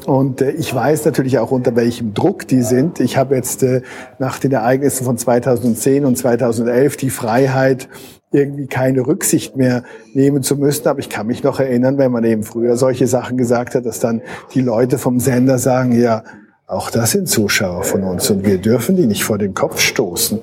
Und 0.05 0.41
äh, 0.41 0.51
ich 0.51 0.73
weiß 0.73 1.05
natürlich 1.05 1.39
auch, 1.39 1.51
unter 1.51 1.75
welchem 1.75 2.13
Druck 2.13 2.47
die 2.47 2.61
sind. 2.61 2.99
Ich 2.99 3.17
habe 3.17 3.35
jetzt 3.35 3.63
äh, 3.63 3.81
nach 4.19 4.39
den 4.39 4.51
Ereignissen 4.51 5.05
von 5.05 5.17
2010 5.17 6.05
und 6.05 6.17
2011 6.17 6.97
die 6.97 7.09
Freiheit, 7.09 7.89
irgendwie 8.31 8.67
keine 8.67 9.05
Rücksicht 9.05 9.55
mehr 9.55 9.83
nehmen 10.13 10.41
zu 10.43 10.57
müssen. 10.57 10.87
Aber 10.87 10.99
ich 10.99 11.09
kann 11.09 11.27
mich 11.27 11.43
noch 11.43 11.59
erinnern, 11.59 11.97
wenn 11.97 12.11
man 12.11 12.23
eben 12.23 12.43
früher 12.43 12.77
solche 12.77 13.07
Sachen 13.07 13.37
gesagt 13.37 13.75
hat, 13.75 13.85
dass 13.85 13.99
dann 13.99 14.21
die 14.53 14.61
Leute 14.61 14.97
vom 14.97 15.19
Sender 15.19 15.59
sagen, 15.59 15.91
ja, 15.91 16.23
auch 16.65 16.89
das 16.89 17.11
sind 17.11 17.27
Zuschauer 17.27 17.83
von 17.83 18.03
uns 18.03 18.29
und 18.29 18.45
wir 18.45 18.57
dürfen 18.57 18.95
die 18.95 19.05
nicht 19.05 19.23
vor 19.23 19.37
den 19.37 19.53
Kopf 19.53 19.79
stoßen. 19.79 20.41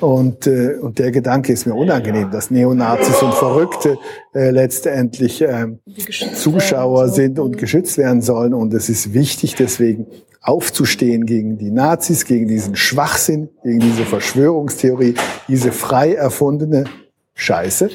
Und, 0.00 0.46
äh, 0.46 0.76
und 0.80 0.98
der 0.98 1.10
Gedanke 1.10 1.52
ist 1.52 1.66
mir 1.66 1.74
unangenehm, 1.74 2.30
dass 2.30 2.50
Neonazis 2.50 3.22
und 3.22 3.34
Verrückte 3.34 3.98
äh, 4.34 4.50
letztendlich 4.50 5.42
äh, 5.42 5.66
Zuschauer 6.34 7.08
sind 7.08 7.38
und 7.38 7.58
geschützt 7.58 7.98
werden 7.98 8.22
sollen. 8.22 8.54
Und 8.54 8.72
es 8.74 8.88
ist 8.88 9.12
wichtig 9.12 9.54
deswegen 9.54 10.06
aufzustehen 10.40 11.24
gegen 11.26 11.58
die 11.58 11.70
Nazis, 11.70 12.24
gegen 12.24 12.48
diesen 12.48 12.76
Schwachsinn, 12.76 13.48
gegen 13.62 13.80
diese 13.80 14.04
Verschwörungstheorie, 14.04 15.14
diese 15.48 15.72
frei 15.72 16.14
erfundene 16.14 16.84
Scheiße, 17.34 17.90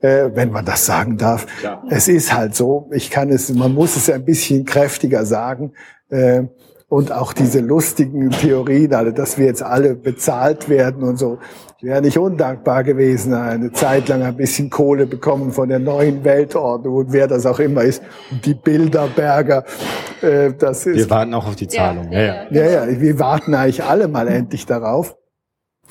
äh, 0.00 0.30
wenn 0.34 0.50
man 0.50 0.64
das 0.64 0.86
sagen 0.86 1.18
darf. 1.18 1.46
Ja. 1.62 1.82
Es 1.90 2.08
ist 2.08 2.32
halt 2.32 2.54
so. 2.54 2.88
Ich 2.92 3.10
kann 3.10 3.30
es, 3.30 3.52
man 3.52 3.74
muss 3.74 3.96
es 3.96 4.08
ein 4.10 4.24
bisschen 4.24 4.64
kräftiger 4.64 5.26
sagen. 5.26 5.72
Äh, 6.08 6.44
und 6.88 7.12
auch 7.12 7.34
diese 7.34 7.60
lustigen 7.60 8.30
Theorien, 8.30 8.94
also 8.94 9.12
dass 9.12 9.36
wir 9.36 9.46
jetzt 9.46 9.62
alle 9.62 9.94
bezahlt 9.94 10.68
werden 10.68 11.02
und 11.02 11.18
so. 11.18 11.38
Ich 11.76 11.84
wäre 11.84 12.00
nicht 12.00 12.18
undankbar 12.18 12.82
gewesen, 12.82 13.34
eine 13.34 13.72
Zeit 13.72 14.08
lang 14.08 14.22
ein 14.22 14.36
bisschen 14.36 14.70
Kohle 14.70 15.06
bekommen 15.06 15.52
von 15.52 15.68
der 15.68 15.78
neuen 15.78 16.24
Weltordnung 16.24 16.96
und 16.96 17.12
wer 17.12 17.28
das 17.28 17.46
auch 17.46 17.60
immer 17.60 17.82
ist. 17.82 18.02
Und 18.30 18.44
die 18.44 18.54
Bilderberger, 18.54 19.64
äh, 20.22 20.52
das 20.58 20.86
ist. 20.86 20.96
Wir 20.96 21.10
warten 21.10 21.34
auch 21.34 21.46
auf 21.46 21.56
die 21.56 21.68
Zahlung. 21.68 22.10
Ja, 22.10 22.20
ja, 22.20 22.34
ja. 22.50 22.64
ja, 22.64 22.86
ja 22.86 23.00
wir 23.00 23.18
warten 23.18 23.54
eigentlich 23.54 23.84
alle 23.84 24.08
mal 24.08 24.26
endlich 24.26 24.66
darauf. 24.66 25.14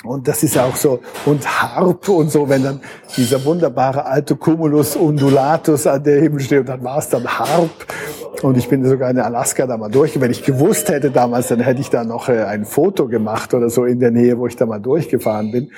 Und 0.04 0.28
das 0.28 0.44
ist 0.44 0.58
auch 0.60 0.76
so, 0.76 1.00
und 1.26 1.46
Harp 1.48 2.08
und 2.10 2.32
so, 2.32 2.48
wenn 2.50 2.64
dann 2.64 2.82
dieser 3.16 3.44
wunderbare 3.44 4.06
alte 4.06 4.36
Cumulus 4.36 4.96
undulatus 4.96 5.88
an 5.88 6.04
der 6.04 6.22
Himmel 6.22 6.40
steht, 6.40 6.60
und 6.60 6.70
dann 6.70 6.84
war 6.84 7.00
es 7.00 7.10
dann 7.10 7.26
Harp. 7.26 7.72
Und 8.44 8.58
ich 8.58 8.70
bin 8.70 8.86
sogar 8.86 9.10
in 9.10 9.20
Alaska 9.20 9.66
da 9.66 9.78
mal 9.78 9.90
durch. 9.90 10.20
Wenn 10.20 10.32
ich 10.32 10.44
gewusst 10.44 10.90
hätte 10.90 11.10
damals, 11.10 11.48
dann 11.48 11.60
hätte 11.60 11.82
ich 11.82 11.90
da 11.90 12.04
noch 12.04 12.30
äh, 12.30 12.44
ein 12.44 12.66
Foto 12.66 13.08
gemacht 13.08 13.54
oder 13.54 13.70
so 13.70 13.86
in 13.86 14.00
der 14.00 14.12
Nähe, 14.12 14.38
wo 14.38 14.48
ich 14.48 14.56
da 14.56 14.66
mal 14.66 14.80
durchgefahren 14.80 15.52
bin. 15.52 15.72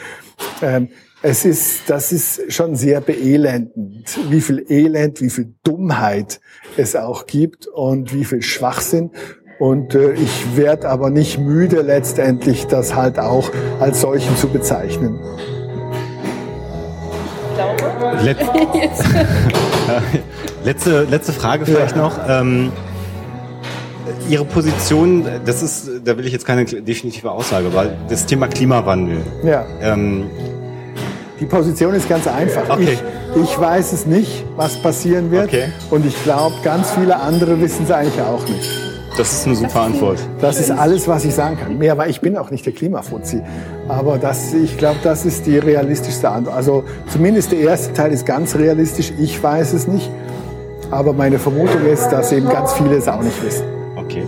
Ähm, 0.61 0.89
es 1.21 1.45
ist, 1.45 1.89
das 1.89 2.11
ist 2.11 2.51
schon 2.51 2.75
sehr 2.75 3.01
beelendend, 3.01 4.19
wie 4.29 4.41
viel 4.41 4.65
Elend, 4.69 5.21
wie 5.21 5.29
viel 5.29 5.53
Dummheit 5.63 6.39
es 6.77 6.95
auch 6.95 7.25
gibt 7.25 7.67
und 7.67 8.13
wie 8.13 8.25
viel 8.25 8.41
Schwachsinn. 8.41 9.11
Und 9.59 9.95
äh, 9.95 10.13
ich 10.13 10.55
werde 10.55 10.89
aber 10.89 11.09
nicht 11.09 11.37
müde, 11.37 11.81
letztendlich 11.81 12.67
das 12.67 12.95
halt 12.95 13.19
auch 13.19 13.51
als 13.79 14.01
solchen 14.01 14.35
zu 14.37 14.47
bezeichnen. 14.47 15.19
Let 18.21 18.37
letzte, 20.69 21.03
letzte 21.03 21.33
Frage 21.33 21.65
vielleicht 21.65 21.95
ja. 21.95 22.01
noch. 22.01 22.17
Ähm, 22.27 22.71
Ihre 24.27 24.45
Position, 24.45 25.25
das 25.45 25.61
ist, 25.61 25.89
da 26.03 26.17
will 26.17 26.25
ich 26.25 26.33
jetzt 26.33 26.45
keine 26.45 26.65
definitive 26.65 27.31
Aussage, 27.31 27.73
weil 27.73 27.95
das 28.09 28.25
Thema 28.25 28.47
Klimawandel. 28.47 29.21
Ja. 29.43 29.65
Ähm, 29.81 30.29
die 31.39 31.45
Position 31.45 31.93
ist 31.93 32.09
ganz 32.09 32.27
einfach. 32.27 32.69
Okay. 32.69 32.97
Ich, 33.35 33.43
ich 33.43 33.59
weiß 33.59 33.93
es 33.93 34.05
nicht, 34.05 34.43
was 34.55 34.81
passieren 34.81 35.31
wird. 35.31 35.45
Okay. 35.45 35.69
Und 35.89 36.05
ich 36.05 36.23
glaube, 36.23 36.55
ganz 36.63 36.91
viele 36.91 37.19
andere 37.19 37.61
wissen 37.61 37.85
es 37.85 37.91
eigentlich 37.91 38.21
auch 38.21 38.47
nicht. 38.47 38.69
Das 39.17 39.33
ist 39.33 39.45
eine 39.45 39.55
super 39.55 39.81
Antwort. 39.81 40.17
Das 40.39 40.59
ist 40.59 40.71
alles, 40.71 41.07
was 41.07 41.25
ich 41.25 41.33
sagen 41.33 41.57
kann. 41.57 41.77
Mehr, 41.77 41.97
weil 41.97 42.09
ich 42.09 42.21
bin 42.21 42.37
auch 42.37 42.51
nicht 42.51 42.65
der 42.65 42.73
Klimafuzzi. 42.73 43.41
Aber 43.87 44.17
das, 44.17 44.53
ich 44.53 44.77
glaube, 44.77 44.99
das 45.03 45.25
ist 45.25 45.45
die 45.45 45.57
realistischste 45.57 46.29
Antwort. 46.29 46.55
Also 46.55 46.83
zumindest 47.11 47.51
der 47.51 47.59
erste 47.59 47.93
Teil 47.93 48.11
ist 48.11 48.25
ganz 48.25 48.55
realistisch. 48.55 49.11
Ich 49.19 49.41
weiß 49.41 49.73
es 49.73 49.87
nicht. 49.87 50.09
Aber 50.91 51.13
meine 51.13 51.37
Vermutung 51.37 51.85
ist, 51.85 52.09
dass 52.09 52.31
eben 52.31 52.49
ganz 52.49 52.73
viele 52.73 52.95
es 52.95 53.07
auch 53.07 53.21
nicht 53.21 53.43
wissen. 53.43 53.63
Okay. 53.95 54.25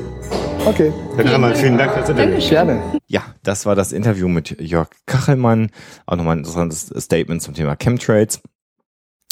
Okay. 0.63 0.93
Herr 1.15 1.24
Kachelmann, 1.24 1.56
vielen 1.56 1.78
Dank 1.78 1.93
fürs 1.93 2.10
Interview. 2.10 2.50
Gerne. 2.50 2.84
Ja, 3.08 3.24
das 3.41 3.65
war 3.65 3.74
das 3.74 3.91
Interview 3.91 4.28
mit 4.28 4.62
Jörg 4.62 4.89
Kachelmann. 5.08 5.71
Auch 6.06 6.17
nochmal 6.17 6.36
ein 6.36 6.39
interessantes 6.39 6.93
Statement 7.04 7.41
zum 7.41 7.56
Thema 7.56 7.76
Chemtrails. 7.76 8.41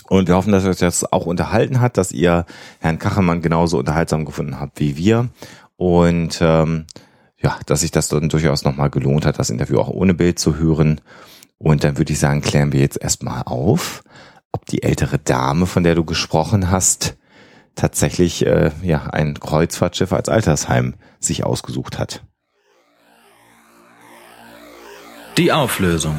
Und 0.07 0.27
wir 0.27 0.35
hoffen, 0.35 0.51
dass 0.51 0.65
euch 0.65 0.79
das 0.79 1.11
auch 1.13 1.27
unterhalten 1.27 1.81
hat, 1.81 1.97
dass 1.97 2.11
ihr 2.11 2.47
Herrn 2.79 2.97
Kachelmann 2.97 3.43
genauso 3.43 3.77
unterhaltsam 3.77 4.25
gefunden 4.25 4.59
habt 4.59 4.79
wie 4.79 4.97
wir. 4.97 5.29
Und 5.77 6.39
ähm, 6.41 6.87
ja, 7.37 7.59
dass 7.67 7.81
sich 7.81 7.91
das 7.91 8.07
dann 8.07 8.29
durchaus 8.29 8.63
nochmal 8.63 8.89
gelohnt 8.89 9.27
hat, 9.27 9.37
das 9.37 9.51
Interview 9.51 9.77
auch 9.77 9.89
ohne 9.89 10.15
Bild 10.15 10.39
zu 10.39 10.57
hören. 10.57 10.99
Und 11.59 11.83
dann 11.83 11.99
würde 11.99 12.11
ich 12.11 12.19
sagen, 12.19 12.41
klären 12.41 12.73
wir 12.73 12.79
jetzt 12.79 12.99
erstmal 12.99 13.43
auf, 13.43 14.01
ob 14.51 14.65
die 14.65 14.81
ältere 14.81 15.19
Dame, 15.19 15.67
von 15.67 15.83
der 15.83 15.93
du 15.93 16.03
gesprochen 16.03 16.71
hast, 16.71 17.18
tatsächlich 17.79 18.45
äh, 18.45 18.71
ja 18.83 19.07
ein 19.07 19.39
Kreuzfahrtschiff 19.39 20.11
als 20.13 20.29
Altersheim 20.29 20.95
sich 21.19 21.43
ausgesucht 21.43 21.97
hat. 21.97 22.23
Die 25.37 25.51
Auflösung. 25.51 26.15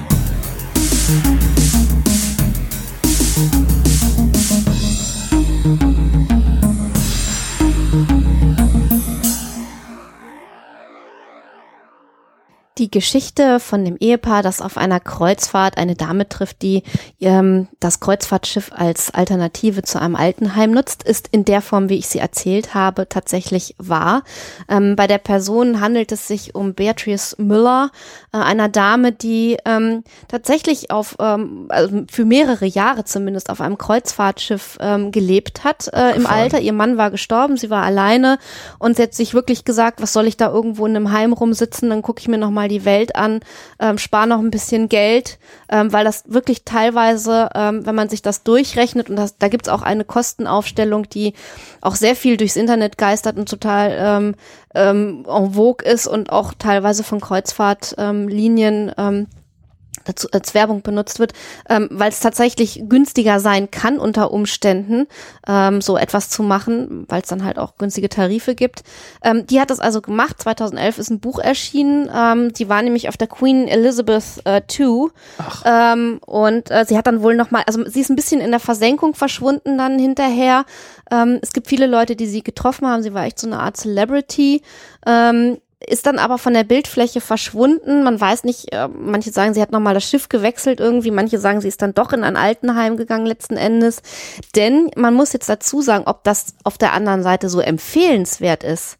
Die 12.81 12.91
Geschichte 12.91 13.61
von 13.61 13.85
dem 13.85 13.97
Ehepaar, 13.99 14.43
das 14.43 14.63
auf 14.63 14.79
einer 14.79 15.01
Kreuzfahrt 15.01 15.77
eine 15.77 15.97
Dame 15.97 16.29
trifft, 16.29 16.63
die 16.63 16.83
ähm, 17.21 17.69
das 17.79 18.01
Kreuzfahrtschiff 18.01 18.73
als 18.75 19.13
Alternative 19.13 19.83
zu 19.83 20.01
einem 20.01 20.17
Altenheim 20.17 20.71
nutzt, 20.71 21.03
ist 21.03 21.29
in 21.31 21.45
der 21.45 21.61
Form, 21.61 21.91
wie 21.91 21.99
ich 21.99 22.09
sie 22.09 22.19
erzählt 22.19 22.73
habe, 22.73 23.07
tatsächlich 23.07 23.75
wahr. 23.77 24.23
Ähm, 24.69 24.97
bei 24.97 25.07
der 25.07 25.19
Person 25.19 25.81
handelt 25.81 26.11
es 26.11 26.27
sich 26.27 26.55
um 26.55 26.73
Beatrice 26.73 27.37
Müller, 27.39 27.91
äh, 28.33 28.39
einer 28.39 28.71
Dame, 28.71 29.13
die 29.13 29.59
ähm, 29.67 30.03
tatsächlich 30.29 30.91
auf 30.91 31.17
ähm, 31.21 31.67
also 31.69 32.05
für 32.11 32.25
mehrere 32.25 32.65
Jahre 32.65 33.05
zumindest 33.05 33.51
auf 33.51 33.61
einem 33.61 33.77
Kreuzfahrtschiff 33.77 34.79
ähm, 34.81 35.13
gelebt 35.13 35.65
hat 35.65 35.91
äh, 35.93 36.17
im 36.17 36.27
Alter. 36.27 36.61
Ihr 36.61 36.73
Mann 36.73 36.97
war 36.97 37.11
gestorben, 37.11 37.59
sie 37.59 37.69
war 37.69 37.83
alleine 37.83 38.39
und 38.79 38.97
sie 38.97 39.03
hat 39.03 39.13
sich 39.13 39.35
wirklich 39.35 39.67
gesagt, 39.67 40.01
was 40.01 40.15
soll 40.15 40.27
ich 40.27 40.39
da 40.39 40.51
irgendwo 40.51 40.87
in 40.87 40.97
einem 40.97 41.13
Heim 41.13 41.35
rumsitzen, 41.35 41.91
dann 41.91 42.01
gucke 42.01 42.21
ich 42.21 42.29
mir 42.29 42.39
noch 42.39 42.51
mal 42.51 42.70
die 42.71 42.85
Welt 42.87 43.17
an, 43.17 43.41
ähm, 43.79 43.99
spare 43.99 44.27
noch 44.27 44.39
ein 44.39 44.51
bisschen 44.51 44.89
Geld, 44.89 45.39
ähm, 45.69 45.93
weil 45.93 46.05
das 46.05 46.25
wirklich 46.27 46.65
teilweise, 46.65 47.51
ähm, 47.55 47.85
wenn 47.85 47.95
man 47.95 48.09
sich 48.09 48.23
das 48.23 48.43
durchrechnet 48.43 49.11
und 49.11 49.17
das, 49.17 49.37
da 49.37 49.49
gibt's 49.49 49.69
auch 49.69 49.83
eine 49.83 50.05
Kostenaufstellung, 50.05 51.09
die 51.11 51.35
auch 51.83 51.95
sehr 51.95 52.17
viel 52.17 52.37
durchs 52.37 52.57
Internet 52.57 52.97
geistert 52.97 53.37
und 53.37 53.49
total 53.49 53.97
ähm, 53.99 54.35
ähm, 54.75 55.27
en 55.29 55.53
vogue 55.53 55.87
ist 55.87 56.07
und 56.07 56.31
auch 56.31 56.55
teilweise 56.59 57.05
von 57.05 57.21
Kreuzfahrtlinien 57.21 58.93
ähm, 58.97 59.27
dazu 59.27 59.40
als 60.33 60.55
Werbung 60.55 60.83
benutzt 60.83 61.19
wird, 61.19 61.33
ähm, 61.69 61.89
weil 61.91 62.11
es 62.11 62.21
tatsächlich 62.21 62.83
günstiger 62.89 63.41
sein 63.41 63.71
kann 63.71 63.99
unter 63.99 64.33
Umständen, 64.33 65.07
ähm, 65.47 65.81
so 65.81 65.97
etwas 65.97 66.31
zu 66.31 66.43
machen, 66.43 67.05
weil 67.09 67.23
es 67.23 67.29
dann 67.29 67.45
halt 67.45 67.59
auch 67.59 67.77
günstige 67.77 68.09
Tarife 68.09 68.55
gibt. 68.55 68.83
Ähm, 69.23 69.47
die 69.47 69.61
hat 69.61 69.71
das 69.71 69.81
also 69.81 70.01
gemacht. 70.01 70.41
2011 70.41 70.99
ist 70.99 71.11
ein 71.11 71.21
Buch 71.21 71.39
erschienen. 71.39 72.11
Ähm, 72.15 72.53
die 72.53 72.69
war 72.69 72.83
nämlich 72.83 73.09
auf 73.09 73.17
der 73.17 73.29
Queen 73.29 73.69
Elizabeth 73.69 74.41
äh, 74.45 74.63
II 74.79 75.09
ähm, 75.65 76.21
und 76.25 76.71
äh, 76.71 76.85
sie 76.87 76.97
hat 76.97 77.07
dann 77.07 77.23
wohl 77.23 77.35
noch 77.35 77.51
mal, 77.51 77.63
also 77.67 77.85
sie 77.87 78.01
ist 78.01 78.11
ein 78.11 78.17
bisschen 78.17 78.41
in 78.41 78.51
der 78.51 78.61
Versenkung 78.61 79.15
verschwunden 79.15 79.79
dann 79.79 79.99
hinterher. 79.99 80.65
Ähm, 81.11 81.39
es 81.43 81.53
gibt 81.53 81.69
viele 81.69 81.87
Leute, 81.87 82.17
die 82.17 82.27
sie 82.27 82.43
getroffen 82.43 82.87
haben. 82.87 83.03
Sie 83.03 83.15
war 83.15 83.25
echt 83.25 83.39
so 83.39 83.47
eine 83.47 83.61
Art 83.61 83.77
Celebrity. 83.77 84.63
Ähm, 85.07 85.59
ist 85.87 86.07
dann 86.07 86.19
aber 86.19 86.39
von 86.39 86.53
der 86.53 86.65
Bildfläche 86.65 87.21
verschwunden. 87.21 88.03
Man 88.03 88.21
weiß 88.21 88.45
nicht, 88.45 88.73
äh, 88.73 88.89
manche 88.89 89.31
sagen, 89.31 89.55
sie 89.55 89.63
hat 89.63 89.73
nochmal 89.73 89.95
das 89.95 90.05
Schiff 90.05 90.29
gewechselt 90.29 90.79
irgendwie, 90.79 91.11
manche 91.11 91.39
sagen, 91.39 91.61
sie 91.61 91.69
ist 91.69 91.83
dann 91.83 91.95
doch 91.95 92.13
in 92.13 92.23
ein 92.23 92.37
Altenheim 92.37 92.97
gegangen 92.97 93.27
letzten 93.27 93.57
Endes. 93.57 94.03
Denn 94.55 94.91
man 94.97 95.15
muss 95.15 95.33
jetzt 95.33 95.49
dazu 95.49 95.81
sagen, 95.81 96.05
ob 96.07 96.25
das 96.25 96.55
auf 96.65 96.77
der 96.77 96.93
anderen 96.93 97.23
Seite 97.23 97.49
so 97.49 97.61
empfehlenswert 97.61 98.63
ist 98.63 99.00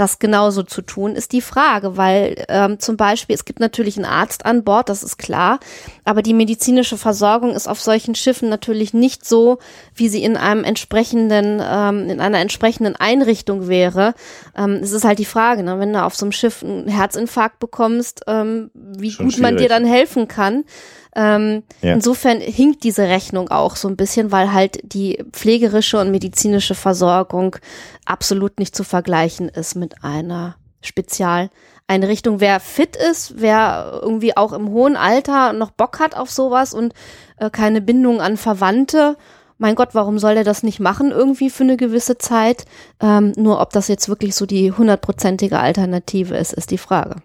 das 0.00 0.18
genauso 0.18 0.62
zu 0.62 0.82
tun, 0.82 1.14
ist 1.14 1.32
die 1.32 1.40
Frage, 1.40 1.96
weil 1.96 2.44
ähm, 2.48 2.78
zum 2.78 2.96
Beispiel, 2.96 3.34
es 3.34 3.44
gibt 3.44 3.60
natürlich 3.60 3.96
einen 3.96 4.04
Arzt 4.06 4.46
an 4.46 4.64
Bord, 4.64 4.88
das 4.88 5.02
ist 5.02 5.18
klar, 5.18 5.58
aber 6.04 6.22
die 6.22 6.34
medizinische 6.34 6.96
Versorgung 6.96 7.54
ist 7.54 7.68
auf 7.68 7.80
solchen 7.80 8.14
Schiffen 8.14 8.48
natürlich 8.48 8.94
nicht 8.94 9.24
so, 9.24 9.58
wie 9.94 10.08
sie 10.08 10.22
in 10.22 10.36
einem 10.36 10.64
entsprechenden, 10.64 11.62
ähm, 11.64 12.08
in 12.10 12.20
einer 12.20 12.38
entsprechenden 12.38 12.96
Einrichtung 12.96 13.68
wäre. 13.68 14.14
Ähm, 14.56 14.80
es 14.82 14.92
ist 14.92 15.04
halt 15.04 15.18
die 15.18 15.24
Frage, 15.24 15.62
ne, 15.62 15.78
wenn 15.78 15.92
du 15.92 16.02
auf 16.02 16.14
so 16.14 16.24
einem 16.24 16.32
Schiff 16.32 16.62
einen 16.62 16.88
Herzinfarkt 16.88 17.58
bekommst, 17.58 18.22
ähm, 18.26 18.70
wie 18.74 19.10
Schon 19.10 19.26
gut 19.26 19.38
man 19.38 19.54
dir 19.54 19.66
schwierig. 19.66 19.70
dann 19.70 19.84
helfen 19.84 20.28
kann. 20.28 20.64
Ähm, 21.14 21.62
Ja. 21.82 21.94
Insofern 21.94 22.40
hinkt 22.40 22.84
diese 22.84 23.02
Rechnung 23.02 23.50
auch 23.50 23.76
so 23.76 23.88
ein 23.88 23.96
bisschen, 23.96 24.30
weil 24.32 24.52
halt 24.52 24.80
die 24.82 25.24
pflegerische 25.32 26.00
und 26.00 26.10
medizinische 26.10 26.74
Versorgung 26.74 27.56
absolut 28.04 28.58
nicht 28.58 28.74
zu 28.76 28.84
vergleichen 28.84 29.48
ist 29.48 29.74
mit 29.74 30.04
einer 30.04 30.56
Spezialeinrichtung. 30.80 32.40
Wer 32.40 32.60
fit 32.60 32.96
ist, 32.96 33.34
wer 33.40 34.00
irgendwie 34.02 34.36
auch 34.36 34.52
im 34.52 34.68
hohen 34.70 34.96
Alter 34.96 35.52
noch 35.52 35.70
Bock 35.70 35.98
hat 36.00 36.16
auf 36.16 36.30
sowas 36.30 36.74
und 36.74 36.94
äh, 37.38 37.50
keine 37.50 37.80
Bindung 37.80 38.20
an 38.20 38.36
Verwandte, 38.36 39.16
mein 39.60 39.74
Gott, 39.74 39.88
warum 39.92 40.20
soll 40.20 40.34
der 40.34 40.44
das 40.44 40.62
nicht 40.62 40.78
machen 40.78 41.10
irgendwie 41.10 41.50
für 41.50 41.64
eine 41.64 41.76
gewisse 41.76 42.16
Zeit? 42.16 42.64
Ähm, 43.00 43.32
nur 43.36 43.60
ob 43.60 43.70
das 43.70 43.88
jetzt 43.88 44.08
wirklich 44.08 44.36
so 44.36 44.46
die 44.46 44.70
hundertprozentige 44.70 45.58
Alternative 45.58 46.36
ist, 46.36 46.52
ist 46.52 46.70
die 46.70 46.78
Frage. 46.78 47.16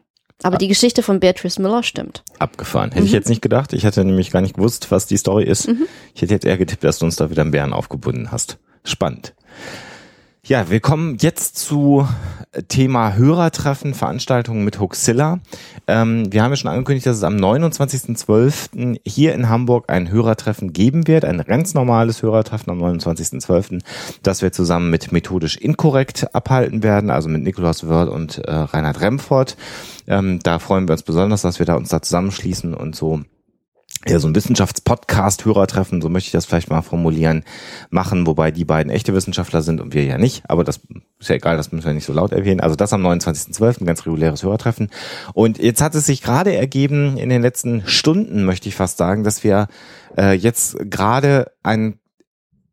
Aber 0.42 0.58
die 0.58 0.68
Geschichte 0.68 1.04
von 1.04 1.20
Beatrice 1.20 1.62
Müller 1.62 1.84
stimmt. 1.84 2.24
Abgefahren. 2.40 2.92
Hätte 2.92 3.06
ich 3.06 3.12
jetzt 3.12 3.30
nicht 3.30 3.42
gedacht. 3.42 3.72
Ich 3.74 3.84
hätte 3.84 4.04
nämlich 4.04 4.32
gar 4.32 4.42
nicht 4.42 4.56
gewusst, 4.56 4.92
was 4.92 5.06
die 5.06 5.18
Story 5.18 5.44
ist. 5.44 5.70
Ich 6.16 6.22
hätte 6.22 6.34
jetzt 6.34 6.46
eher 6.46 6.58
getippt, 6.58 6.84
dass 6.84 7.00
du 7.00 7.06
uns 7.06 7.16
da 7.16 7.30
wieder 7.30 7.44
einen 7.44 7.52
Bären 7.52 7.72
aufgebunden 7.74 8.32
hast. 8.32 8.58
Spannend. 8.84 9.36
Ja, 10.46 10.70
wir 10.70 10.82
kommen 10.82 11.16
jetzt 11.22 11.58
zu 11.58 12.06
Thema 12.68 13.16
Hörertreffen, 13.16 13.94
Veranstaltungen 13.94 14.66
mit 14.66 14.78
Hoaxilla. 14.78 15.40
Ähm, 15.88 16.34
wir 16.34 16.44
haben 16.44 16.52
ja 16.52 16.58
schon 16.58 16.70
angekündigt, 16.70 17.06
dass 17.06 17.16
es 17.16 17.24
am 17.24 17.38
29.12. 17.38 19.00
hier 19.06 19.36
in 19.36 19.48
Hamburg 19.48 19.86
ein 19.88 20.12
Hörertreffen 20.12 20.74
geben 20.74 21.08
wird, 21.08 21.24
ein 21.24 21.38
ganz 21.48 21.74
normales 21.74 22.22
Hörertreffen 22.24 22.74
am 22.74 22.84
29.12., 22.84 23.82
das 24.22 24.42
wir 24.42 24.52
zusammen 24.52 24.90
mit 24.90 25.14
Methodisch 25.14 25.56
Inkorrekt 25.56 26.36
abhalten 26.36 26.84
werden, 26.84 27.10
also 27.10 27.30
mit 27.30 27.42
Nikolaus 27.44 27.88
Wörl 27.88 28.10
und 28.10 28.40
äh, 28.40 28.52
Reinhard 28.52 29.00
Remford. 29.00 29.56
Ähm, 30.08 30.40
da 30.44 30.60
freuen 30.60 30.90
wir 30.90 30.92
uns 30.92 31.04
besonders, 31.04 31.42
dass 31.44 31.60
wir 31.60 31.66
da 31.66 31.76
uns 31.76 31.88
da 31.88 32.02
zusammenschließen 32.02 32.74
und 32.74 32.98
so 32.98 33.22
ja, 34.08 34.20
so 34.20 34.28
ein 34.28 34.36
Wissenschaftspodcast-Hörertreffen, 34.36 36.02
so 36.02 36.10
möchte 36.10 36.28
ich 36.28 36.32
das 36.32 36.46
vielleicht 36.46 36.70
mal 36.70 36.82
formulieren, 36.82 37.44
machen, 37.90 38.28
wobei 38.28 38.52
die 38.52 38.66
beiden 38.66 38.92
echte 38.92 39.14
Wissenschaftler 39.14 39.62
sind 39.62 39.80
und 39.80 39.94
wir 39.94 40.04
ja 40.04 40.18
nicht, 40.18 40.44
aber 40.50 40.64
das 40.64 40.82
ist 41.20 41.30
ja 41.30 41.36
egal, 41.36 41.58
das 41.58 41.72
müssen 41.72 41.86
wir 41.86 41.94
nicht 41.94 42.06
so 42.06 42.14
laut 42.14 42.34
erwähnen. 42.34 42.60
Also 42.60 42.76
das 42.76 42.94
am 42.94 43.06
29.12., 43.06 43.82
ein 43.82 43.86
ganz 43.86 44.06
reguläres 44.06 44.44
Hörertreffen. 44.44 44.90
Und 45.34 45.58
jetzt 45.58 45.82
hat 45.82 45.96
es 45.96 46.06
sich 46.06 46.22
gerade 46.22 46.54
ergeben, 46.54 47.18
in 47.18 47.30
den 47.30 47.42
letzten 47.42 47.84
Stunden, 47.86 48.44
möchte 48.44 48.68
ich 48.68 48.76
fast 48.76 48.98
sagen, 48.98 49.24
dass 49.24 49.44
wir 49.44 49.68
äh, 50.18 50.34
jetzt 50.34 50.78
gerade 50.90 51.52
einen 51.64 52.00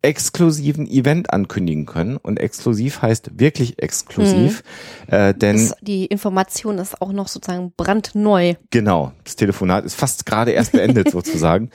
exklusiven 0.03 0.87
Event 0.87 1.33
ankündigen 1.33 1.87
können. 1.87 2.17
Und 2.17 2.39
exklusiv 2.39 3.03
heißt 3.03 3.39
wirklich 3.39 3.83
exklusiv, 3.83 4.63
äh, 5.09 5.35
denn 5.35 5.57
Das, 5.57 5.75
die 5.81 6.07
Information 6.07 6.79
ist 6.79 7.01
auch 7.03 7.13
noch 7.13 7.29
sozusagen 7.29 7.73
brandneu. 7.77 8.55
Genau, 8.71 9.13
das 9.25 9.37
Telefonat 9.37 9.85
ist 9.85 9.95
fast 9.95 10.27
gerade 10.27 10.53
erst 10.53 10.73
beendet 10.73 11.11
sozusagen. 11.13 11.71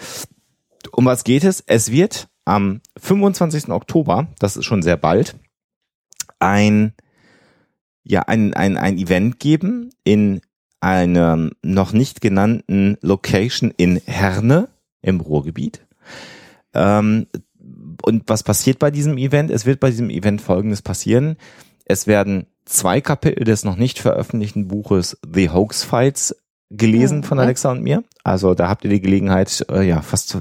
Um 0.91 1.05
was 1.05 1.23
geht 1.23 1.43
es? 1.43 1.63
Es 1.65 1.91
wird 1.91 2.27
am 2.45 2.81
25. 2.97 3.69
Oktober, 3.69 4.27
das 4.39 4.57
ist 4.57 4.65
schon 4.65 4.81
sehr 4.81 4.97
bald, 4.97 5.35
ein, 6.39 6.93
ja, 8.03 8.21
ein, 8.21 8.53
ein, 8.53 8.77
ein 8.77 8.97
Event 8.97 9.39
geben 9.39 9.89
in 10.03 10.41
einer 10.79 11.49
noch 11.63 11.93
nicht 11.93 12.21
genannten 12.21 12.97
Location 13.01 13.73
in 13.75 13.97
Herne 14.05 14.69
im 15.01 15.19
Ruhrgebiet. 15.19 15.85
Ähm, 16.73 17.27
und 18.05 18.23
was 18.27 18.43
passiert 18.43 18.79
bei 18.79 18.91
diesem 18.91 19.17
Event? 19.17 19.51
Es 19.51 19.65
wird 19.65 19.79
bei 19.79 19.89
diesem 19.89 20.09
Event 20.09 20.41
Folgendes 20.41 20.81
passieren. 20.81 21.37
Es 21.85 22.07
werden 22.07 22.47
zwei 22.65 23.01
Kapitel 23.01 23.43
des 23.43 23.63
noch 23.63 23.75
nicht 23.75 23.99
veröffentlichten 23.99 24.67
Buches 24.67 25.17
The 25.31 25.49
Hoax 25.49 25.83
Fights 25.83 26.35
gelesen 26.71 27.23
von 27.23 27.37
Mhm. 27.37 27.43
Alexa 27.43 27.71
und 27.71 27.83
mir. 27.83 28.03
Also 28.23 28.55
da 28.55 28.67
habt 28.67 28.83
ihr 28.83 28.89
die 28.89 28.99
Gelegenheit, 28.99 29.63
äh, 29.71 29.83
ja, 29.87 30.01
fast 30.01 30.33
äh, 30.35 30.39